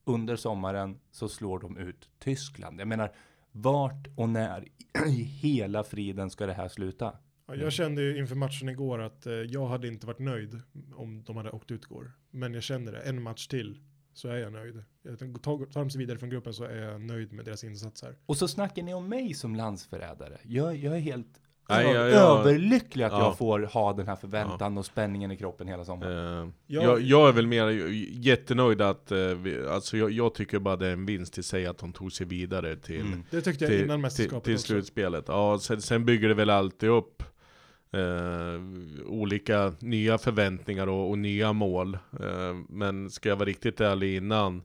under 0.05 0.35
sommaren 0.35 0.99
så 1.11 1.27
slår 1.27 1.59
de 1.59 1.77
ut 1.77 2.09
Tyskland. 2.19 2.79
Jag 2.79 2.87
menar, 2.87 3.11
vart 3.51 4.07
och 4.15 4.29
när 4.29 4.67
i 5.07 5.23
hela 5.41 5.83
friden 5.83 6.29
ska 6.29 6.45
det 6.45 6.53
här 6.53 6.67
sluta? 6.67 7.13
Ja, 7.47 7.55
jag 7.55 7.73
kände 7.73 8.01
ju 8.01 8.17
inför 8.17 8.35
matchen 8.35 8.69
igår 8.69 9.01
att 9.01 9.25
eh, 9.25 9.33
jag 9.33 9.67
hade 9.67 9.87
inte 9.87 10.07
varit 10.07 10.19
nöjd 10.19 10.61
om 10.95 11.23
de 11.23 11.37
hade 11.37 11.49
åkt 11.49 11.71
ut 11.71 11.83
igår. 11.83 12.11
Men 12.31 12.53
jag 12.53 12.63
känner 12.63 12.91
det, 12.91 13.01
en 13.01 13.21
match 13.21 13.47
till 13.47 13.79
så 14.13 14.27
är 14.27 14.35
jag 14.37 14.53
nöjd. 14.53 14.83
Tar, 15.41 15.73
de 15.73 15.89
sig 15.89 15.99
vidare 15.99 16.17
från 16.19 16.29
gruppen 16.29 16.53
så 16.53 16.63
är 16.63 16.75
jag 16.81 17.01
nöjd 17.01 17.33
med 17.33 17.45
deras 17.45 17.63
insats 17.63 18.03
här. 18.03 18.15
Och 18.25 18.37
så 18.37 18.47
snackar 18.47 18.83
ni 18.83 18.93
om 18.93 19.09
mig 19.09 19.33
som 19.33 19.55
landsförrädare. 19.55 20.37
Jag, 20.43 20.75
jag 20.75 20.95
är 20.95 20.99
helt 20.99 21.27
Nej, 21.69 21.85
jag- 21.85 22.09
jag- 22.09 22.39
överlycklig 22.39 23.03
att 23.05 23.11
Ja. 23.11 23.19
jag 23.23 23.37
får 23.37 23.59
ha 23.59 23.93
den 23.93 24.07
här 24.07 24.15
förväntan 24.15 24.77
och 24.77 24.85
spänningen 24.85 25.31
i 25.31 25.37
kroppen 25.37 25.67
hela 25.67 25.85
sommaren. 25.85 26.47
Eh, 26.47 26.53
Jag- 26.67 26.83
jag, 26.83 27.01
jag 27.01 27.29
är 27.29 27.33
väl 27.33 27.47
mer 27.47 27.67
jättenöjd 28.25 28.81
att, 28.81 29.11
eh, 29.11 29.17
vi, 29.17 29.65
alltså 29.67 29.97
jag, 29.97 30.11
jag 30.11 30.33
tycker 30.33 30.59
bara 30.59 30.75
det 30.75 30.87
är 30.87 30.93
en 30.93 31.05
vinst 31.05 31.37
i 31.37 31.43
sig 31.43 31.65
att 31.65 31.77
de 31.77 31.93
tog 31.93 32.11
sig 32.13 32.25
vidare 32.27 32.75
till, 32.75 33.01
Mm. 33.01 33.23
Det 33.31 33.41
tyckte 33.41 33.63
jag 33.63 33.71
till, 33.71 33.83
innan 33.83 34.09
till, 34.09 34.29
till 34.41 34.59
slutspelet. 34.59 35.25
Ja, 35.27 35.59
sen, 35.61 35.81
sen 35.81 36.05
bygger 36.05 36.27
det 36.27 36.33
väl 36.33 36.49
alltid 36.49 36.89
upp 36.89 37.23
eh, 37.93 38.61
olika 39.05 39.73
nya 39.79 40.17
förväntningar 40.17 40.87
och, 40.87 41.09
och 41.09 41.17
nya 41.17 41.53
mål. 41.53 41.93
Eh, 41.93 42.55
men 42.69 43.09
ska 43.09 43.29
jag 43.29 43.35
vara 43.35 43.49
riktigt 43.49 43.81
ärlig 43.81 44.15
innan, 44.15 44.63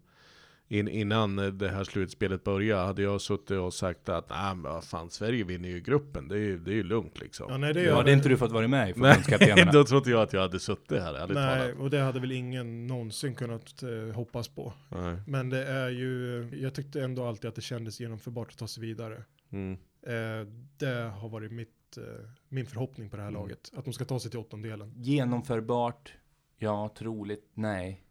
in, 0.69 0.89
innan 0.89 1.59
det 1.59 1.69
här 1.69 1.85
slutspelet 1.85 2.45
började, 2.45 2.87
hade 2.87 3.03
jag 3.03 3.21
suttit 3.21 3.51
och 3.51 3.75
sagt 3.75 4.09
att 4.09 4.31
nej 4.31 4.55
men 4.55 4.63
vad 4.63 4.85
fan, 4.85 5.11
Sverige 5.11 5.45
vinner 5.45 5.69
ju 5.69 5.81
gruppen, 5.81 6.29
det 6.29 6.35
är 6.35 6.39
ju 6.39 6.59
det 6.59 6.71
är 6.71 6.75
ju 6.75 6.83
lugnt 6.83 7.21
liksom. 7.21 7.47
Ja, 7.51 7.59
nej, 7.59 7.75
det 7.75 7.81
är 7.81 8.09
inte 8.09 8.29
du 8.29 8.37
fått 8.37 8.53
vara 8.53 8.69
med 8.69 8.91
i 8.91 8.93
förbundskaptenerna. 8.93 9.73
då 9.73 9.85
trodde 9.85 10.11
jag 10.11 10.23
att 10.23 10.33
jag 10.33 10.41
hade 10.41 10.61
suttit 10.61 11.03
här, 11.03 11.15
ärligt 11.15 11.35
Nej, 11.35 11.61
talat. 11.61 11.79
och 11.79 11.91
det 11.91 11.99
hade 12.01 12.21
väl 12.21 12.33
ingen 12.33 12.87
någonsin 12.87 13.35
kunnat 13.35 13.83
eh, 13.83 14.15
hoppas 14.15 14.49
på. 14.49 14.73
Nej. 14.89 15.17
Men 15.27 15.51
det 15.51 15.67
är 15.67 15.89
ju, 15.89 16.49
jag 16.53 16.75
tyckte 16.75 17.03
ändå 17.03 17.25
alltid 17.25 17.49
att 17.49 17.55
det 17.55 17.63
kändes 17.63 18.01
genomförbart 18.01 18.49
att 18.51 18.59
ta 18.59 18.67
sig 18.67 18.83
vidare. 18.83 19.23
Mm. 19.53 19.79
Eh, 20.07 20.47
det 20.79 21.11
har 21.21 21.29
varit 21.29 21.53
mitt, 21.53 21.73
eh, 21.99 22.05
min 22.49 22.67
förhoppning 22.67 23.11
på 23.11 23.17
det 23.17 23.23
här 23.23 23.29
Mm. 23.29 23.41
laget. 23.41 23.71
Att 23.77 23.85
de 23.85 23.93
ska 23.95 24.05
ta 24.05 24.21
sig 24.21 24.31
till 24.31 24.41
åttondelen. 24.41 24.93
Genomförbart? 24.97 26.15
Ja, 26.59 26.95
troligt? 26.99 27.51
Nej. 27.55 28.03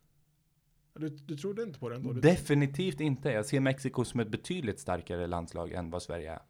Du, 0.94 1.10
du 1.10 1.38
trodde 1.38 1.64
inte 1.64 1.80
på 1.80 1.90
det 1.90 1.96
ändå? 1.96 2.14
Definitivt 2.14 3.00
inte. 3.02 3.30
Jag 3.30 3.46
ser 3.46 3.60
Mexiko 3.60 4.06
som 4.06 4.20
ett 4.20 4.30
betydligt 4.30 4.80
starkare 4.80 5.28
landslag 5.28 5.72
än 5.72 5.90
vad 5.90 6.04
Sverige 6.04 6.32
är. 6.32 6.42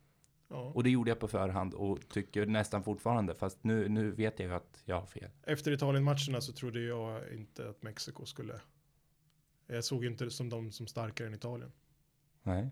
ja. 0.49 0.71
Och 0.75 0.83
det 0.83 0.89
gjorde 0.89 1.11
jag 1.11 1.19
på 1.19 1.27
förhand 1.27 1.73
och 1.73 2.09
tycker 2.09 2.45
nästan 2.45 2.83
fortfarande. 2.83 3.35
Fast 3.35 3.63
nu, 3.63 3.89
nu 3.89 4.11
vet 4.11 4.39
jag 4.39 4.49
ju 4.49 4.55
att 4.55 4.81
jag 4.85 4.99
har 4.99 5.05
fel. 5.07 5.29
Efter 5.43 5.71
Italien-matcherna 5.71 6.41
så 6.41 6.53
trodde 6.53 6.81
jag 6.81 7.33
inte 7.33 7.69
att 7.69 7.83
Mexiko 7.83 8.25
skulle... 8.25 8.61
Jag 9.67 9.83
såg 9.83 10.05
inte 10.05 10.29
som 10.29 10.49
de 10.49 10.71
som 10.71 10.87
starkare 10.87 11.27
än 11.27 11.33
Italien. 11.33 11.71
Nej. 12.43 12.69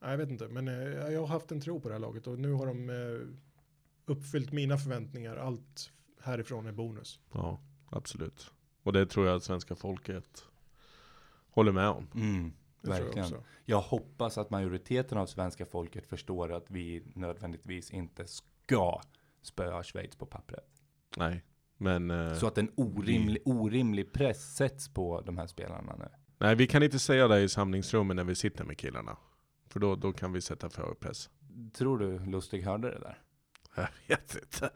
Nej, 0.00 0.10
jag 0.10 0.18
vet 0.18 0.30
inte, 0.30 0.48
men 0.48 0.68
eh, 0.68 0.74
jag 1.12 1.20
har 1.20 1.26
haft 1.26 1.52
en 1.52 1.60
tro 1.60 1.80
på 1.80 1.88
det 1.88 1.94
här 1.94 2.00
laget 2.00 2.26
och 2.26 2.38
nu 2.38 2.52
har 2.52 2.66
de... 2.66 2.90
Uppfyllt 4.06 4.52
mina 4.52 4.76
förväntningar. 4.78 5.36
Allt 5.36 5.90
härifrån 6.22 6.66
är 6.66 6.72
bonus. 6.72 7.20
Ja, 7.32 7.60
absolut. 7.90 8.50
Och 8.82 8.92
det 8.92 9.06
tror 9.06 9.26
jag 9.26 9.36
att 9.36 9.44
svenska 9.44 9.74
folket 9.74 10.44
håller 11.50 11.72
med 11.72 11.88
om. 11.88 12.06
Mm, 12.14 12.52
jag 12.80 12.88
verkligen. 12.90 13.24
också. 13.24 13.42
Jag 13.64 13.80
hoppas 13.80 14.38
att 14.38 14.50
majoriteten 14.50 15.18
av 15.18 15.26
svenska 15.26 15.66
folket 15.66 16.06
förstår 16.06 16.52
att 16.52 16.70
vi 16.70 17.02
nödvändigtvis 17.14 17.90
inte 17.90 18.26
ska 18.26 19.00
spöa 19.42 19.82
Schweiz 19.82 20.16
på 20.16 20.26
pappret. 20.26 20.68
Nej, 21.16 21.44
men 21.76 22.10
eh, 22.10 22.34
Så 22.34 22.46
att 22.46 22.58
en 22.58 22.70
orimlig, 22.76 23.42
orimlig 23.44 24.12
press 24.12 24.54
sätts 24.56 24.88
på 24.88 25.20
de 25.20 25.38
här 25.38 25.46
spelarna 25.46 25.96
nu. 25.96 26.08
nej, 26.38 26.54
vi 26.56 26.66
kan 26.66 26.82
inte 26.82 26.98
säga 26.98 27.28
det 27.28 27.40
i 27.40 27.48
samlingsrummet 27.48 28.16
när 28.16 28.24
vi 28.24 28.34
sitter 28.34 28.64
med 28.64 28.78
killarna. 28.78 29.16
För 29.66 29.80
då, 29.80 29.96
då 29.96 30.12
kan 30.12 30.32
vi 30.32 30.40
sätta 30.40 30.70
för 30.70 30.94
press. 30.94 31.30
Tror 31.72 31.98
du 31.98 32.18
Lustig 32.18 32.62
hörde 32.62 32.90
det 32.90 32.98
där? 32.98 33.18
Jag 33.74 33.88
vet 34.06 34.34
inte. 34.34 34.70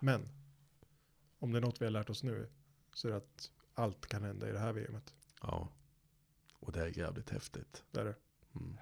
Men 0.00 0.28
om 1.38 1.52
det 1.52 1.58
är 1.58 1.60
något 1.60 1.80
vi 1.80 1.84
har 1.84 1.90
lärt 1.90 2.10
oss 2.10 2.22
nu 2.22 2.48
så 2.94 3.08
är 3.08 3.12
det 3.12 3.16
att 3.16 3.50
allt 3.74 4.06
kan 4.06 4.24
hända 4.24 4.48
i 4.48 4.52
det 4.52 4.58
här 4.58 4.72
VMet. 4.72 5.14
Ja, 5.42 5.68
och 6.58 6.72
det 6.72 6.80
är 6.80 6.98
jävligt 6.98 7.30
häftigt. 7.30 7.84
Det 7.90 8.00
är 8.00 8.04
det. 8.04 8.14
Mm. 8.54 8.76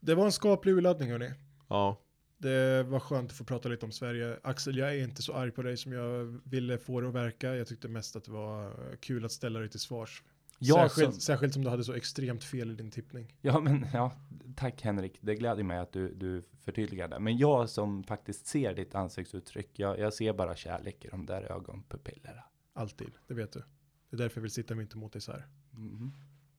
Det 0.00 0.14
var 0.14 0.24
en 0.24 0.32
skaplig 0.32 0.72
urladdning 0.72 1.10
hörni. 1.10 1.32
Ja, 1.68 2.05
Det 2.38 2.82
var 2.82 3.00
skönt 3.00 3.30
att 3.30 3.36
få 3.36 3.44
prata 3.44 3.68
lite 3.68 3.86
om 3.86 3.92
Sverige. 3.92 4.38
Axel, 4.42 4.76
jag 4.76 4.94
är 4.96 5.02
inte 5.04 5.22
så 5.22 5.34
arg 5.34 5.50
på 5.50 5.62
dig 5.62 5.76
som 5.76 5.92
jag 5.92 6.40
ville 6.44 6.78
få 6.78 7.00
det 7.00 7.08
att 7.08 7.14
verka. 7.14 7.54
Jag 7.56 7.66
tyckte 7.66 7.88
mest 7.88 8.16
att 8.16 8.24
det 8.24 8.30
var 8.32 8.72
kul 9.00 9.24
att 9.24 9.32
ställa 9.32 9.60
dig 9.60 9.68
till 9.68 9.80
svars. 9.80 10.22
Ja, 10.58 10.74
särskilt, 10.88 11.12
som- 11.12 11.20
särskilt 11.20 11.52
som 11.54 11.64
du 11.64 11.70
hade 11.70 11.84
så 11.84 11.92
extremt 11.92 12.44
fel 12.44 12.70
i 12.70 12.74
din 12.74 12.90
tippning. 12.90 13.34
Ja, 13.40 13.60
men 13.60 13.86
ja, 13.92 14.12
tack 14.56 14.82
Henrik. 14.82 15.18
Det 15.20 15.34
gläder 15.34 15.62
mig 15.62 15.78
att 15.78 15.92
du, 15.92 16.14
du 16.14 16.42
förtydligade. 16.64 17.18
Men 17.20 17.36
jag 17.38 17.68
som 17.70 18.04
faktiskt 18.04 18.46
ser 18.46 18.74
ditt 18.74 18.94
ansiktsuttryck, 18.94 19.78
jag, 19.78 19.98
jag 19.98 20.14
ser 20.14 20.32
bara 20.32 20.56
kärlek 20.56 21.04
i 21.04 21.08
de 21.08 21.26
där 21.26 21.42
ögonpupillerna. 21.52 22.42
Alltid, 22.72 23.10
det 23.26 23.34
vet 23.34 23.52
du. 23.52 23.62
Det 24.10 24.16
är 24.16 24.18
därför 24.18 24.38
jag 24.38 24.42
vill 24.42 24.50
sitta 24.50 24.74
mitt 24.74 24.94
emot 24.94 25.12
dig 25.12 25.22
så 25.22 25.32
här. 25.32 25.46
Mhm. 25.70 26.12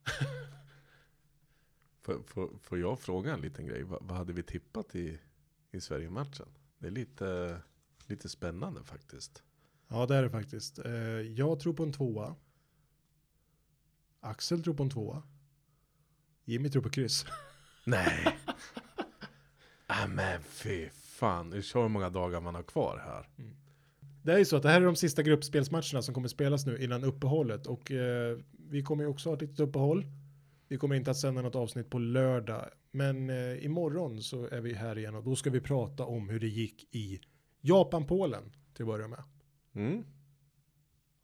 får, 2.02 2.24
får, 2.28 2.50
får 2.62 2.80
jag 2.80 3.00
fråga 3.00 3.34
en 3.34 3.42
liten 3.42 3.66
grej? 3.68 3.84
Vad, 3.84 4.04
vad 4.04 4.18
hade 4.18 4.34
vi 4.34 4.44
tippat 4.44 4.96
i, 4.96 5.20
i 5.72 5.82
Sverige-matchen? 5.82 6.48
Det 6.80 6.88
är 6.88 6.92
lite, 6.92 7.60
lite 8.08 8.30
spännande 8.30 8.84
faktiskt. 8.84 9.44
Ja, 9.88 10.06
det 10.06 10.16
är 10.16 10.24
det 10.24 10.30
faktiskt. 10.30 10.80
Eh, 10.80 10.92
Jag 11.22 11.60
tror 11.60 11.74
på 11.74 11.84
en 11.84 11.94
tvåa. 11.94 12.36
Axel 14.20 14.64
tror 14.64 14.74
på 14.74 14.84
en 14.84 14.90
tvåa. 14.90 15.24
Jimmy 16.46 16.70
tror 16.70 16.82
på 16.84 16.90
kryss. 16.90 17.26
Nej! 17.86 18.38
ah, 19.88 20.08
men 20.08 20.42
fy 20.44 20.90
fan, 20.90 21.50
det 21.50 21.58
är 21.58 21.62
så 21.62 21.88
många 21.88 22.10
dagar 22.10 22.42
man 22.42 22.56
har 22.56 22.64
kvar 22.64 23.02
här. 23.06 23.30
Det 24.24 24.34
är 24.34 24.38
ju 24.38 24.46
så 24.46 24.56
att 24.56 24.64
det 24.64 24.70
här 24.70 24.82
är 24.82 24.86
de 24.86 24.96
sista 24.96 25.24
gruppspelsmatcherna 25.24 26.02
som 26.02 26.14
kommer 26.14 26.28
spelas 26.28 26.66
nu 26.66 26.78
innan 26.84 27.04
uppehållet 27.04 27.68
och 27.68 27.92
eh, 27.92 28.38
vi 28.70 28.84
kommer 28.84 29.04
ju 29.04 29.10
också 29.10 29.30
ha 29.30 29.36
ett 29.36 29.42
litet 29.42 29.60
uppehåll. 29.60 30.06
Vi 30.68 30.78
kommer 30.78 30.96
inte 30.96 31.12
att 31.12 31.18
sända 31.18 31.42
något 31.42 31.56
avsnitt 31.56 31.90
på 31.90 32.00
lördag, 32.00 32.70
men 32.92 33.30
eh, 33.30 33.66
imorgon 33.66 34.22
så 34.22 34.46
är 34.48 34.62
vi 34.62 34.74
här 34.74 34.98
igen 34.98 35.16
och 35.16 35.24
då 35.24 35.36
ska 35.36 35.50
vi 35.50 35.62
prata 35.62 36.06
om 36.06 36.30
hur 36.30 36.40
det 36.40 36.48
gick 36.48 36.96
i 36.96 37.20
Japan-Polen 37.62 38.44
till 38.74 38.84
att 38.84 38.88
börja 38.88 39.08
med. 39.08 39.24
Mm. 39.76 39.98
Har 39.98 40.04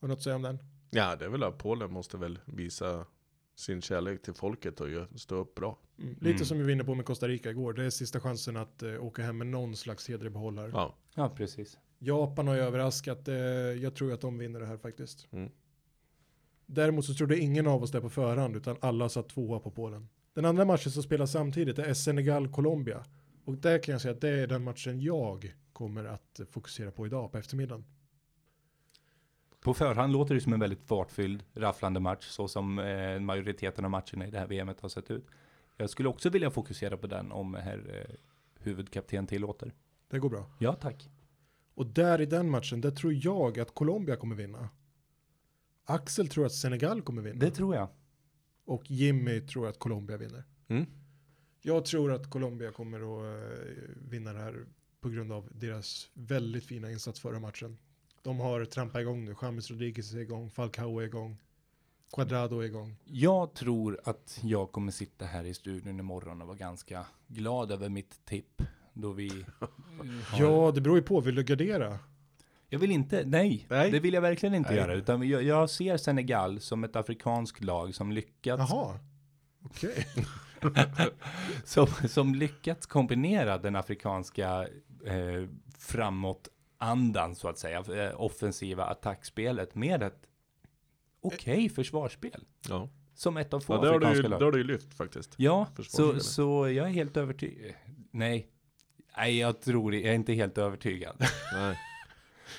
du 0.01 0.07
något 0.07 0.17
att 0.17 0.23
säga 0.23 0.35
om 0.35 0.41
den? 0.41 0.57
Ja, 0.91 1.15
det 1.15 1.25
är 1.25 1.29
väl 1.29 1.43
att 1.43 1.57
Polen 1.57 1.91
måste 1.93 2.17
väl 2.17 2.39
visa 2.45 3.05
sin 3.55 3.81
kärlek 3.81 4.21
till 4.21 4.33
folket 4.33 4.81
och 4.81 4.87
stå 5.15 5.35
upp 5.35 5.55
bra. 5.55 5.79
Mm. 5.99 6.13
Lite 6.13 6.29
Mm. 6.29 6.45
som 6.45 6.57
vi 6.57 6.63
var 6.63 6.71
inne 6.71 6.83
på 6.83 6.95
med 6.95 7.05
Costa 7.05 7.27
Rica 7.27 7.49
igår. 7.49 7.73
Det 7.73 7.83
är 7.85 7.89
sista 7.89 8.19
chansen 8.19 8.57
att 8.57 8.83
eh, 8.83 9.03
åka 9.05 9.21
hem 9.23 9.37
med 9.37 9.47
någon 9.47 9.75
slags 9.75 10.09
heder 10.09 10.25
i 10.25 10.29
behållare. 10.29 10.69
Ja, 10.73 10.95
Ja, 11.15 11.29
precis. 11.29 11.77
Japan 11.99 12.47
har 12.47 12.55
ju 12.55 12.61
överraskat. 12.61 13.27
Eh, 13.27 13.35
jag 13.35 13.95
tror 13.95 14.13
att 14.13 14.21
de 14.21 14.37
vinner 14.37 14.59
det 14.59 14.65
här 14.65 14.77
faktiskt. 14.77 15.27
Mm. 15.31 15.51
Däremot 16.73 17.05
så 17.05 17.13
trodde 17.13 17.39
ingen 17.39 17.67
av 17.67 17.83
oss 17.83 17.91
det 17.91 18.01
på 18.01 18.09
förhand 18.09 18.55
utan 18.55 18.77
alla 18.81 19.09
satt 19.09 19.29
tvåa 19.29 19.59
på 19.59 19.71
Polen. 19.71 20.09
Den 20.33 20.45
andra 20.45 20.65
matchen 20.65 20.91
som 20.91 21.03
spelas 21.03 21.31
samtidigt 21.31 21.79
är 21.79 21.93
Senegal-Colombia. 21.93 23.03
Och 23.45 23.57
där 23.57 23.83
kan 23.83 23.91
jag 23.91 24.01
säga 24.01 24.13
att 24.13 24.21
det 24.21 24.29
är 24.29 24.47
den 24.47 24.63
matchen 24.63 25.01
jag 25.01 25.53
kommer 25.73 26.05
att 26.05 26.39
eh, 26.39 26.45
fokusera 26.45 26.91
på 26.91 27.05
idag 27.05 27.31
på 27.31 27.37
eftermiddagen. 27.37 27.85
På 29.59 29.73
förhand 29.73 30.13
låter 30.13 30.35
det 30.35 30.41
som 30.41 30.53
en 30.53 30.59
väldigt 30.59 30.83
fartfylld, 30.83 31.43
rafflande 31.53 31.99
match, 31.99 32.27
så 32.27 32.47
som 32.47 32.79
eh, 32.79 33.19
majoriteten 33.19 33.85
av 33.85 33.91
matcherna 33.91 34.27
i 34.27 34.31
det 34.31 34.39
här 34.39 34.47
VMet 34.47 34.81
har 34.81 34.89
sett 34.89 35.11
ut. 35.11 35.25
Jag 35.77 35.89
skulle 35.89 36.09
också 36.09 36.29
vilja 36.29 36.51
fokusera 36.51 36.97
på 36.97 37.07
den 37.07 37.31
om 37.31 37.53
herr 37.53 38.07
eh, 38.09 38.15
huvudkapten 38.59 39.27
tillåter. 39.27 39.73
Det 40.07 40.19
går 40.19 40.29
bra. 40.29 40.45
Ja, 40.59 40.73
tack. 40.73 41.09
Och 41.75 41.85
där 41.85 42.21
i 42.21 42.25
den 42.25 42.49
matchen, 42.49 42.81
där 42.81 42.91
tror 42.91 43.13
jag 43.13 43.59
att 43.59 43.73
Colombia 43.73 44.15
kommer 44.15 44.35
vinna. 44.35 44.69
Axel 45.85 46.27
tror 46.27 46.45
att 46.45 46.53
Senegal 46.53 47.01
kommer 47.01 47.21
vinna. 47.21 47.39
Det 47.39 47.51
tror 47.51 47.75
jag. 47.75 47.89
Och 48.65 48.91
Jimmy 48.91 49.41
tror 49.41 49.67
att 49.67 49.79
Colombia 49.79 50.17
vinner. 50.17 50.43
Mm. 50.67 50.85
Jag 51.61 51.85
tror 51.85 52.11
att 52.11 52.29
Colombia 52.29 52.71
kommer 52.71 52.97
att 52.97 53.41
eh, 53.41 53.75
vinna 53.95 54.33
det 54.33 54.39
här 54.39 54.65
på 55.01 55.09
grund 55.09 55.31
av 55.31 55.49
deras 55.51 56.09
väldigt 56.13 56.65
fina 56.65 56.91
insats 56.91 57.19
förra 57.19 57.39
matchen. 57.39 57.77
De 58.21 58.39
har 58.39 58.65
trampat 58.65 59.01
igång 59.01 59.25
nu. 59.25 59.35
James 59.41 59.71
Rodriguez 59.71 60.13
är 60.13 60.17
igång, 60.17 60.49
Falcao 60.49 60.99
är 60.99 61.05
igång, 61.05 61.37
Quadrado 62.13 62.59
är 62.59 62.65
igång. 62.65 62.95
Jag 63.05 63.53
tror 63.53 63.99
att 64.03 64.39
jag 64.43 64.71
kommer 64.71 64.91
sitta 64.91 65.25
här 65.25 65.43
i 65.43 65.53
studion 65.53 65.99
imorgon 65.99 66.41
och 66.41 66.47
vara 66.47 66.57
ganska 66.57 67.05
glad 67.27 67.71
över 67.71 67.89
mitt 67.89 68.25
tipp. 68.25 68.61
Då 68.93 69.11
vi 69.11 69.45
har... 70.25 70.41
Ja, 70.41 70.71
det 70.75 70.81
beror 70.81 70.97
ju 70.97 71.03
på. 71.03 71.21
Vill 71.21 71.35
du 71.35 71.43
gardera? 71.43 71.99
Jag 72.73 72.79
vill 72.79 72.91
inte, 72.91 73.23
nej, 73.25 73.65
Nej. 73.69 73.91
det 73.91 73.99
vill 73.99 74.13
jag 74.13 74.21
verkligen 74.21 74.55
inte 74.55 74.69
Nej. 74.69 74.79
göra. 74.79 74.93
Utan 74.93 75.29
jag, 75.29 75.43
jag 75.43 75.69
ser 75.69 75.97
Senegal 75.97 76.59
som 76.59 76.83
ett 76.83 76.95
afrikanskt 76.95 77.63
lag 77.63 77.95
som 77.95 78.11
lyckats, 78.11 78.71
Jaha, 78.71 78.99
okej. 79.65 80.07
som, 81.63 81.87
som 81.87 82.35
lyckats 82.35 82.85
kombinera 82.85 83.57
den 83.57 83.75
afrikanska 83.75 84.67
eh, 85.05 85.49
framåtandan 85.77 87.35
så 87.35 87.47
att 87.47 87.57
säga, 87.57 87.77
eh, 87.79 88.21
offensiva 88.21 88.85
attackspelet 88.85 89.75
med 89.75 90.03
ett 90.03 90.27
okej 91.21 91.69
försvarsspel. 91.69 92.45
Ja, 92.69 92.89
Som 93.15 93.37
ett 93.37 93.53
av 93.53 93.59
få 93.59 93.73
ja 93.73 93.81
det, 93.81 93.87
har 93.87 93.99
du, 93.99 94.05
afrikanska 94.05 94.27
lag. 94.29 94.39
det 94.39 94.45
har 94.45 94.51
du 94.51 94.57
ju 94.57 94.63
lyft 94.63 94.93
faktiskt. 94.93 95.33
Ja, 95.37 95.67
så, 95.89 96.19
så 96.19 96.69
jag 96.69 96.87
är 96.87 96.91
helt 96.91 97.17
övertygad. 97.17 97.73
Nej, 98.11 98.47
nej, 99.17 99.39
jag 99.39 99.61
tror 99.61 99.95
jag 99.95 100.03
är 100.03 100.13
inte 100.13 100.33
helt 100.33 100.57
övertygad. 100.57 101.15
Nej. 101.53 101.77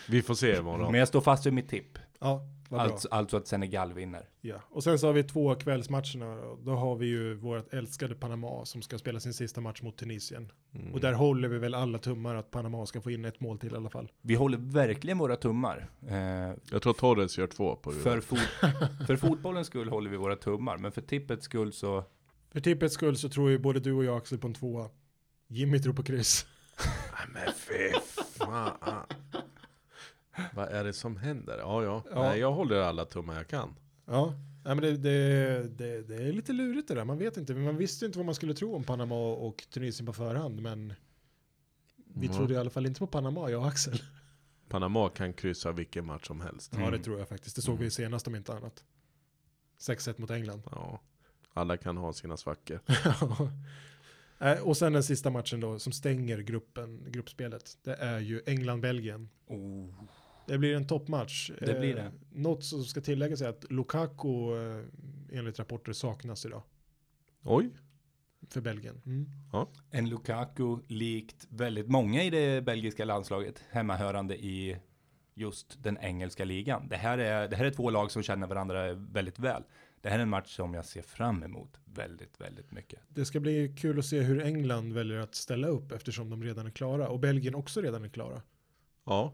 Vi 0.09 0.23
får 0.23 0.35
se 0.35 0.57
imorgon. 0.57 0.91
Men 0.93 0.99
jag 0.99 1.09
står 1.09 1.21
fast 1.21 1.47
vid 1.47 1.53
mitt 1.53 1.69
tipp. 1.69 1.99
Ja. 2.21 2.49
Alltså, 2.71 3.09
alltså 3.11 3.37
att 3.37 3.47
Senegal 3.49 3.93
vinner. 3.93 4.29
Ja. 4.41 4.57
Och 4.71 4.85
sen 4.85 4.99
så 4.99 5.07
har 5.07 5.13
vi 5.13 5.23
två 5.25 5.55
kvällsmatcherna. 5.55 6.57
Då 6.63 6.71
har 6.75 6.97
vi 6.97 7.07
ju 7.07 7.35
vårt 7.35 7.75
älskade 7.75 8.15
Panama 8.15 8.65
som 8.65 8.83
ska 8.83 8.99
spela 8.99 9.21
sin 9.21 9.35
sista 9.35 9.61
match 9.61 9.83
mot 9.83 9.97
Tunisien. 9.97 10.53
Mm. 10.75 10.93
Och 10.95 11.01
där 11.01 11.13
håller 11.13 11.49
vi 11.49 11.59
väl 11.59 11.75
alla 11.75 11.99
tummar 11.99 12.35
att 12.35 12.51
Panama 12.51 12.87
ska 12.87 13.01
få 13.01 13.11
in 13.11 13.25
ett 13.25 13.41
mål 13.41 13.59
till 13.59 13.73
i 13.73 13.77
alla 13.77 13.91
fall. 13.91 14.13
Vi 14.21 14.35
håller 14.35 14.59
verkligen 14.59 15.19
våra 15.19 15.37
tummar. 15.37 15.91
Eh, 16.09 16.17
Jag 16.71 16.83
tror 16.83 16.93
Torres 16.93 17.39
gör 17.39 17.47
två 17.47 17.77
på 17.77 17.91
för, 17.93 18.21
fot- 18.21 18.39
för 19.07 19.17
fotbollens 19.17 19.67
skull 19.67 19.89
håller 19.89 20.11
vi 20.11 20.17
våra 20.17 20.37
tummar, 20.37 20.79
men 20.79 20.93
för 20.93 21.03
tippets 21.03 21.45
skull 21.45 21.73
så... 21.73 22.05
För 22.53 22.61
tippets 22.61 22.95
skull 22.95 23.17
så 23.17 23.29
tror 23.29 23.51
ju 23.51 23.59
både 23.59 23.81
du 23.81 23.93
och 23.93 24.05
jag 24.05 24.17
Axel 24.17 24.39
på 24.39 24.47
en 24.47 24.55
tvåa. 24.55 24.89
Jimmy 25.49 25.79
tror 25.79 25.93
på 25.95 26.03
kryss. 26.03 26.47
Nej 26.79 27.27
men 27.45 27.53
fy 27.55 27.93
fan. 28.39 29.07
Vad 30.55 30.69
är 30.69 30.85
det 30.85 30.93
som 30.93 31.17
händer? 31.17 31.59
Ja, 31.59 31.85
ja. 31.85 32.03
Ja. 32.11 32.23
Nej, 32.23 32.39
jag 32.41 32.53
håller 32.53 32.77
alla 32.81 33.05
tummar 33.05 33.35
jag 33.37 33.49
kan. 33.49 33.75
Ja, 34.07 34.35
Nej, 34.65 34.75
men 34.75 34.85
det, 34.85 34.97
det, 34.97 35.69
det, 35.79 36.03
det 36.03 36.15
är 36.17 36.33
lite 36.33 36.53
lurigt 36.53 36.89
det 36.89 36.95
där. 36.95 37.05
Man 37.05 37.19
vet 37.19 37.37
inte. 37.37 37.55
Man 37.55 37.77
visste 37.77 38.07
inte 38.07 38.19
vad 38.19 38.27
man 38.27 38.35
skulle 38.35 38.55
tro 38.55 38.75
om 38.77 38.85
Panama 38.85 39.15
och 39.15 39.65
Tunisien 39.71 40.07
på 40.07 40.13
förhand. 40.13 40.63
Men 40.63 40.93
vi 42.15 42.27
Mm. 42.27 42.37
trodde 42.39 42.55
i 42.55 42.57
alla 42.57 42.71
fall 42.71 42.87
inte 42.87 42.99
på 42.99 43.07
Panama, 43.07 43.51
jag 43.51 43.61
och 43.61 43.69
Axel. 43.69 44.03
Panama 44.69 45.09
kan 45.09 45.33
kryssa 45.33 45.73
vilken 45.73 46.07
match 46.07 46.27
som 46.27 46.41
helst. 46.41 46.73
Ja, 46.75 46.79
det 46.81 46.87
Mm. 46.87 47.03
tror 47.03 47.19
jag 47.19 47.29
faktiskt. 47.29 47.57
Det 47.57 47.63
såg 47.63 47.79
vi 47.79 47.91
senast 47.91 48.27
om 48.27 48.35
inte 48.35 48.55
annat. 48.55 48.85
6-1 49.79 50.19
mot 50.19 50.31
England. 50.31 50.63
Ja. 50.71 51.01
Alla 51.55 51.77
kan 51.77 51.97
ha 51.97 52.13
sina 52.13 52.37
svackor. 52.37 52.81
Eh, 54.39 54.61
och 54.63 54.77
sen 54.77 54.93
den 54.93 55.03
sista 55.03 55.31
matchen 55.31 55.61
då 55.61 55.79
som 55.79 55.93
stänger 55.93 56.39
gruppen, 56.39 57.07
gruppspelet. 57.09 57.79
Det 57.83 57.95
är 57.95 58.19
ju 58.19 58.43
England-Belgien. 58.47 59.29
Oh. 59.47 59.89
Det 60.47 60.59
blir 60.59 60.77
en 60.77 60.87
toppmatch. 60.87 61.51
Det 61.61 61.81
blir 61.81 61.95
det. 61.95 62.13
Något 62.33 62.65
som 62.65 62.85
ska 62.85 63.01
tilläggas 63.01 63.41
är 63.41 63.49
att 63.49 63.73
Lukaku 63.73 64.29
eh, 64.29 64.85
enligt 65.39 65.59
rapporter 65.59 65.93
saknas 65.93 66.47
idag 66.47 66.63
Oj. 67.43 67.71
för 68.51 68.61
Belgien. 68.61 69.03
Mm. 69.07 69.27
En 69.91 70.09
Lukaku 70.09 70.79
likt 70.87 71.47
väldigt 71.49 71.89
många 71.89 72.23
i 72.23 72.31
det 72.31 72.65
belgiska 72.65 73.05
landslaget, 73.05 73.65
hemmahörande 73.71 74.37
i 74.45 74.77
just 75.35 75.83
den 75.83 75.99
engelska 75.99 76.45
ligan. 76.45 76.89
Det 76.89 76.97
här, 76.97 77.19
är, 77.19 77.49
det 77.49 77.57
här 77.57 77.65
är 77.65 77.71
två 77.71 77.91
lag 77.91 78.11
som 78.11 78.23
känner 78.23 78.47
varandra 78.47 78.95
väldigt 78.95 79.39
väl. 79.39 79.63
Det 80.01 80.09
här 80.11 80.19
är 80.19 80.23
en 80.23 80.29
match 80.29 80.57
som 80.57 80.75
jag 80.75 80.85
ser 80.85 81.03
fram 81.03 81.43
emot 81.43 81.81
väldigt, 81.85 82.41
väldigt 82.41 82.73
mycket. 82.73 83.01
Det 83.09 83.25
ska 83.25 83.41
bli 83.41 83.75
kul 83.79 83.99
att 83.99 84.05
se 84.05 84.21
hur 84.21 84.43
England 84.43 84.93
väljer 84.93 85.19
att 85.19 85.35
ställa 85.35 85.69
upp 85.69 85.93
eftersom 85.93 86.31
de 86.31 86.43
redan 86.43 86.67
är 86.67 86.71
klara 86.71 87.09
och 87.09 87.21
Belgien 87.21 87.55
också 87.55 87.81
redan 87.81 88.05
är 88.05 88.09
klara. 88.09 88.43
Ja, 89.05 89.33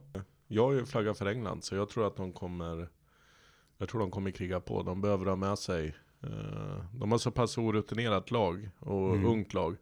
jag 0.52 0.64
har 0.66 0.72
ju 0.72 0.86
flaggat 0.86 1.18
för 1.18 1.26
England 1.26 1.64
så 1.64 1.74
jag 1.74 1.88
tror 1.88 2.06
att 2.06 2.16
de 2.16 2.32
kommer 2.32 2.88
Jag 3.78 3.88
tror 3.88 4.00
de 4.00 4.10
kommer 4.10 4.30
kriga 4.30 4.60
på, 4.60 4.82
de 4.82 5.00
behöver 5.00 5.26
ha 5.26 5.36
med 5.36 5.58
sig 5.58 5.96
eh, 6.22 6.84
De 6.92 7.10
har 7.10 7.18
så 7.18 7.30
pass 7.30 7.58
orutinerat 7.58 8.30
lag 8.30 8.70
och 8.78 9.14
Mm. 9.14 9.26
ungt 9.26 9.54
lag 9.54 9.76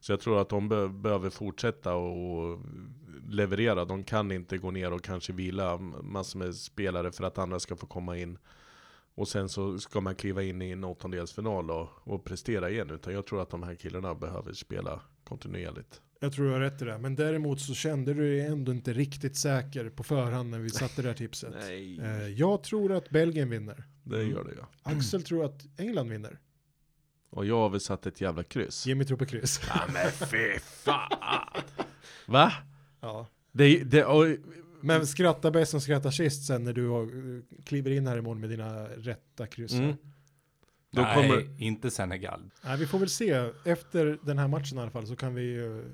Så 0.00 0.12
jag 0.12 0.20
tror 0.20 0.40
att 0.40 0.48
de 0.48 0.68
be 0.68 0.88
behöver 0.88 1.30
fortsätta 1.30 1.94
och 1.94 2.60
leverera. 3.28 3.84
De 3.84 4.04
kan 4.04 4.32
inte 4.32 4.58
gå 4.58 4.70
ner 4.70 4.92
och 4.92 5.02
kanske 5.02 5.32
vila 5.32 5.78
massor 6.02 6.38
med 6.38 6.54
spelare 6.54 7.12
för 7.12 7.24
att 7.24 7.38
andra 7.38 7.60
ska 7.60 7.76
få 7.76 7.86
komma 7.86 8.18
in. 8.18 8.38
Och 9.14 9.28
sen 9.28 9.48
så 9.48 9.78
ska 9.78 10.00
man 10.00 10.14
kliva 10.14 10.42
in 10.42 10.62
i 10.62 10.70
en 10.70 10.84
åttondelsfinal 10.84 11.70
och, 11.70 11.88
och 12.04 12.24
prestera 12.24 12.70
igen 12.70 12.90
Utan 12.90 13.14
jag 13.14 13.26
tror 13.26 13.42
att 13.42 13.50
de 13.50 13.62
här 13.62 13.74
killarna 13.74 14.14
behöver 14.14 14.52
spela 14.52 15.00
kontinuerligt 15.24 16.02
Jag 16.20 16.32
tror 16.32 16.46
du 16.46 16.52
har 16.52 16.60
rätt 16.60 16.82
i 16.82 16.84
det. 16.84 16.98
Men 16.98 17.14
däremot 17.14 17.60
så 17.60 17.74
kände 17.74 18.14
du 18.14 18.20
dig 18.36 18.40
ändå 18.46 18.72
inte 18.72 18.92
riktigt 18.92 19.36
säker 19.36 19.90
på 19.90 20.02
förhand 20.02 20.50
när 20.50 20.58
vi 20.58 20.70
satte 20.80 21.02
det 21.02 21.08
här 21.08 21.14
tipset. 21.14 21.54
Nej, 21.60 22.00
Eh, 22.00 22.28
jag 22.28 22.62
tror 22.62 22.92
att 22.92 23.10
Belgien 23.10 23.50
vinner. 23.50 23.84
det 24.02 24.22
gör 24.22 24.44
det 24.44 24.54
ja 24.58 24.68
Axel 24.82 25.22
tror 25.22 25.44
att 25.44 25.66
England 25.76 26.08
vinner. 26.08 26.38
Och 27.30 27.46
jag 27.46 27.56
har 27.56 27.68
väl 27.70 27.80
satt 27.80 28.06
ett 28.06 28.20
jävla 28.20 28.42
kryss 28.42 28.86
Jimmy 28.86 29.04
tror 29.04 29.16
på 29.16 29.26
kryss. 29.26 29.60
Ja 29.68 29.80
men 29.92 30.10
fy 30.30 30.58
fan! 30.60 31.62
Va? 32.26 32.52
ja. 33.00 33.26
Det, 33.52 33.84
det, 33.84 34.04
och, 34.04 34.26
Men 34.80 35.06
skratta 35.06 35.50
bäst 35.50 35.70
som 35.70 35.80
skrattar 35.80 36.10
sist 36.10 36.46
sen 36.46 36.64
när 36.64 36.72
du 36.72 36.88
har, 36.88 37.02
eh, 37.02 37.42
kliver 37.64 37.90
in 37.90 38.06
här 38.06 38.18
imorgon 38.18 38.40
med 38.40 38.50
dina 38.50 38.84
rätta 38.88 39.46
kryss. 39.46 39.72
mm, 39.72 39.96
då 40.92 41.02
Nej, 41.02 41.14
kommer, 41.14 41.62
inte 41.62 41.90
Senegal. 41.90 42.50
Nej, 42.64 42.78
vi 42.78 42.86
får 42.86 42.98
väl 42.98 43.08
se. 43.08 43.50
Efter 43.64 44.18
den 44.22 44.38
här 44.38 44.48
matchen 44.48 44.78
i 44.78 44.80
alla 44.80 44.90
fall 44.90 45.06
så 45.06 45.16
kan 45.16 45.34
vi 45.34 45.42
ju 45.42 45.84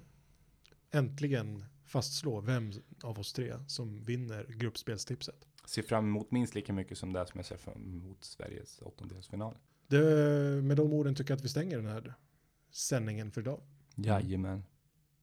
äntligen 0.90 1.64
fastslå 1.84 2.40
vem 2.40 2.72
av 3.02 3.18
oss 3.18 3.32
tre 3.32 3.54
som 3.66 4.02
vinner 4.04 4.46
gruppspelstipset. 4.48 5.46
Ser 5.64 5.82
fram 5.82 6.04
emot 6.04 6.30
minst 6.30 6.54
lika 6.54 6.72
mycket 6.72 6.98
som 6.98 7.12
det 7.12 7.26
som 7.26 7.38
jag 7.38 7.46
ser 7.46 7.56
fram 7.56 7.82
emot 7.82 8.24
Sveriges 8.24 8.82
åttondelsfinal. 8.82 9.54
Det, 9.86 10.00
med 10.62 10.76
de 10.76 10.92
orden 10.92 11.14
tycker 11.14 11.30
jag 11.30 11.38
att 11.38 11.44
vi 11.44 11.48
stänger 11.48 11.76
den 11.76 11.86
här 11.86 12.14
sändningen 12.70 13.30
för 13.30 13.40
idag. 13.40 13.60
Jajamän. 13.94 14.64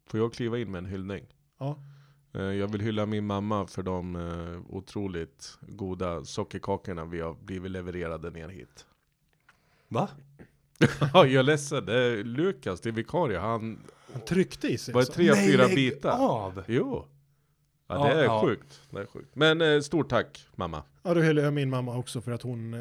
får 0.05 0.19
jag 0.19 0.33
kliva 0.33 0.59
in 0.59 0.71
med 0.71 0.79
en 0.79 0.85
hyllning? 0.85 1.25
Ja, 1.57 1.79
Eh, 2.33 2.41
Jag 2.41 2.71
vill 2.71 2.81
hylla 2.81 3.05
min 3.05 3.25
mamma 3.25 3.67
för 3.67 3.83
de 3.83 4.15
eh, 4.15 4.75
otroligt 4.75 5.57
goda 5.61 6.25
sockerkakorna 6.25 7.05
vi 7.05 7.19
har 7.19 7.33
blivit 7.33 7.71
levererade 7.71 8.31
ner 8.31 8.49
hit. 8.49 8.85
Va? 9.87 10.09
Ja, 11.13 11.25
jag 11.25 11.33
är 11.33 11.43
ledsen. 11.43 11.85
Det 11.85 11.93
är 11.93 12.23
Lukas, 12.23 12.81
det 12.81 12.89
är 12.89 12.93
vikarie. 12.93 13.37
Han 13.39 13.79
han 14.13 14.21
tryckte 14.25 14.67
i 14.67 14.77
sig. 14.77 14.93
var 14.93 15.01
alltså. 15.01 15.13
tre, 15.13 15.31
Nej, 15.31 15.47
fyra 15.51 15.65
lägg 15.67 15.75
bitar. 15.75 16.17
av! 16.19 16.63
Jo. 16.67 17.05
Ja, 17.87 18.07
Ja, 18.09 18.13
det 18.15 18.19
är 18.21 18.23
ja. 18.23 18.41
sjukt. 18.45 18.81
Det 18.89 18.99
är 18.99 19.05
sjukt. 19.05 19.35
Men 19.35 19.61
eh, 19.61 19.81
stort 19.81 20.09
tack 20.09 20.47
mamma. 20.55 20.83
Ja, 21.03 21.13
då 21.13 21.21
hyllar 21.21 21.43
jag 21.43 21.53
min 21.53 21.69
mamma 21.69 21.97
också 21.97 22.21
för 22.21 22.31
att 22.31 22.41
hon 22.41 22.73
eh, 22.73 22.79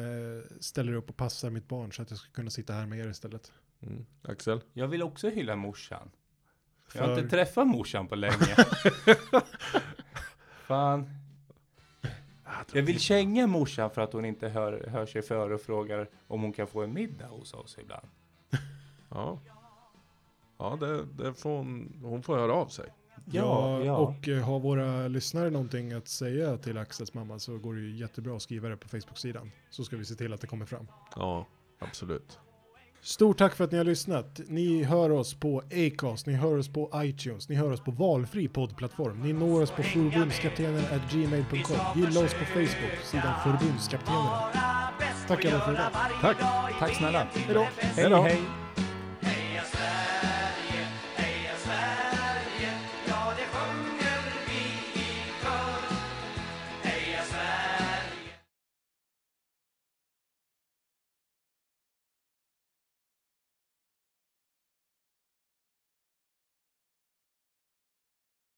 ställer 0.59 0.93
upp 0.93 1.09
och 1.09 1.17
passar 1.17 1.49
mitt 1.49 1.67
barn 1.67 1.91
så 1.93 2.01
att 2.01 2.09
jag 2.09 2.19
ska 2.19 2.31
kunna 2.31 2.49
sitta 2.49 2.73
här 2.73 2.85
med 2.85 2.99
er 2.99 3.09
istället. 3.09 3.51
Mm. 3.81 4.05
Axel? 4.23 4.61
Jag 4.73 4.87
vill 4.87 5.03
också 5.03 5.29
hylla 5.29 5.55
morsan. 5.55 6.09
Jag 6.93 7.03
För- 7.05 7.11
har 7.11 7.17
inte 7.19 7.29
träffat 7.29 7.67
morsan 7.67 8.07
på 8.07 8.15
länge. 8.15 8.55
Fan. 10.67 11.09
Jag 12.73 12.83
vill 12.83 12.99
känga 12.99 13.47
morsan 13.47 13.89
för 13.89 14.01
att 14.01 14.13
hon 14.13 14.25
inte 14.25 14.49
hör, 14.49 14.87
hör 14.87 15.05
sig 15.05 15.21
för 15.21 15.49
och 15.51 15.61
frågar 15.61 16.09
om 16.27 16.41
hon 16.41 16.53
kan 16.53 16.67
få 16.67 16.81
en 16.83 16.93
middag 16.93 17.27
hos 17.27 17.53
oss 17.53 17.77
ibland. 17.81 18.07
Ja. 19.09 19.39
Ja, 20.57 20.77
det, 20.79 21.05
det 21.05 21.33
får 21.33 21.57
hon, 21.57 21.99
hon 22.03 22.23
får 22.23 22.37
höra 22.37 22.53
av 22.53 22.67
sig. 22.67 22.89
Ja, 23.25 23.83
Ja, 23.83 23.97
och 23.97 24.27
eh, 24.27 24.43
har 24.43 24.59
våra 24.59 25.07
lyssnare 25.07 25.49
någonting 25.49 25.93
att 25.93 26.07
säga 26.07 26.57
till 26.57 26.77
Axels 26.77 27.13
mamma 27.13 27.39
så 27.39 27.57
går 27.57 27.73
det 27.73 27.81
ju 27.81 27.95
jättebra 27.97 28.35
att 28.35 28.41
skriva 28.41 28.69
det 28.69 28.77
på 28.77 28.89
Facebook-sidan. 28.89 29.51
Så 29.69 29.83
ska 29.83 29.97
vi 29.97 30.05
se 30.05 30.15
till 30.15 30.33
att 30.33 30.41
det 30.41 30.47
kommer 30.47 30.65
fram. 30.65 30.87
Ja, 31.15 31.45
absolut. 31.79 32.39
Stort 33.07 33.37
tack 33.37 33.55
för 33.55 33.63
att 33.63 33.71
ni 33.71 33.77
har 33.77 33.85
lyssnat. 33.85 34.39
Ni 34.47 34.83
hör 34.83 35.11
oss 35.11 35.33
på 35.33 35.63
Acast, 35.71 36.25
ni 36.25 36.33
hör 36.33 36.57
oss 36.57 36.67
på 36.67 36.91
iTunes, 36.95 37.49
ni 37.49 37.55
hör 37.55 37.71
oss 37.71 37.79
på 37.79 37.91
valfri 37.91 38.47
poddplattform. 38.47 39.21
Ni 39.23 39.33
når 39.33 39.61
oss 39.61 39.71
på 39.71 39.83
förbundskaptenen.gmail.com. 39.83 41.77
Gilla 41.95 42.19
oss 42.19 42.33
på 42.33 42.45
Facebook, 42.45 42.97
sidan 43.03 43.33
förbundskaptenerna. 43.43 44.51
Tack 45.27 45.45
alla 45.45 45.59
för 45.59 45.73
idag. 45.73 45.91
Tack. 46.21 46.37
Tack 46.79 46.95
snälla. 46.95 47.27
Hej 47.33 47.53
då! 47.53 47.67
Hej 47.79 48.09
då. 48.09 48.27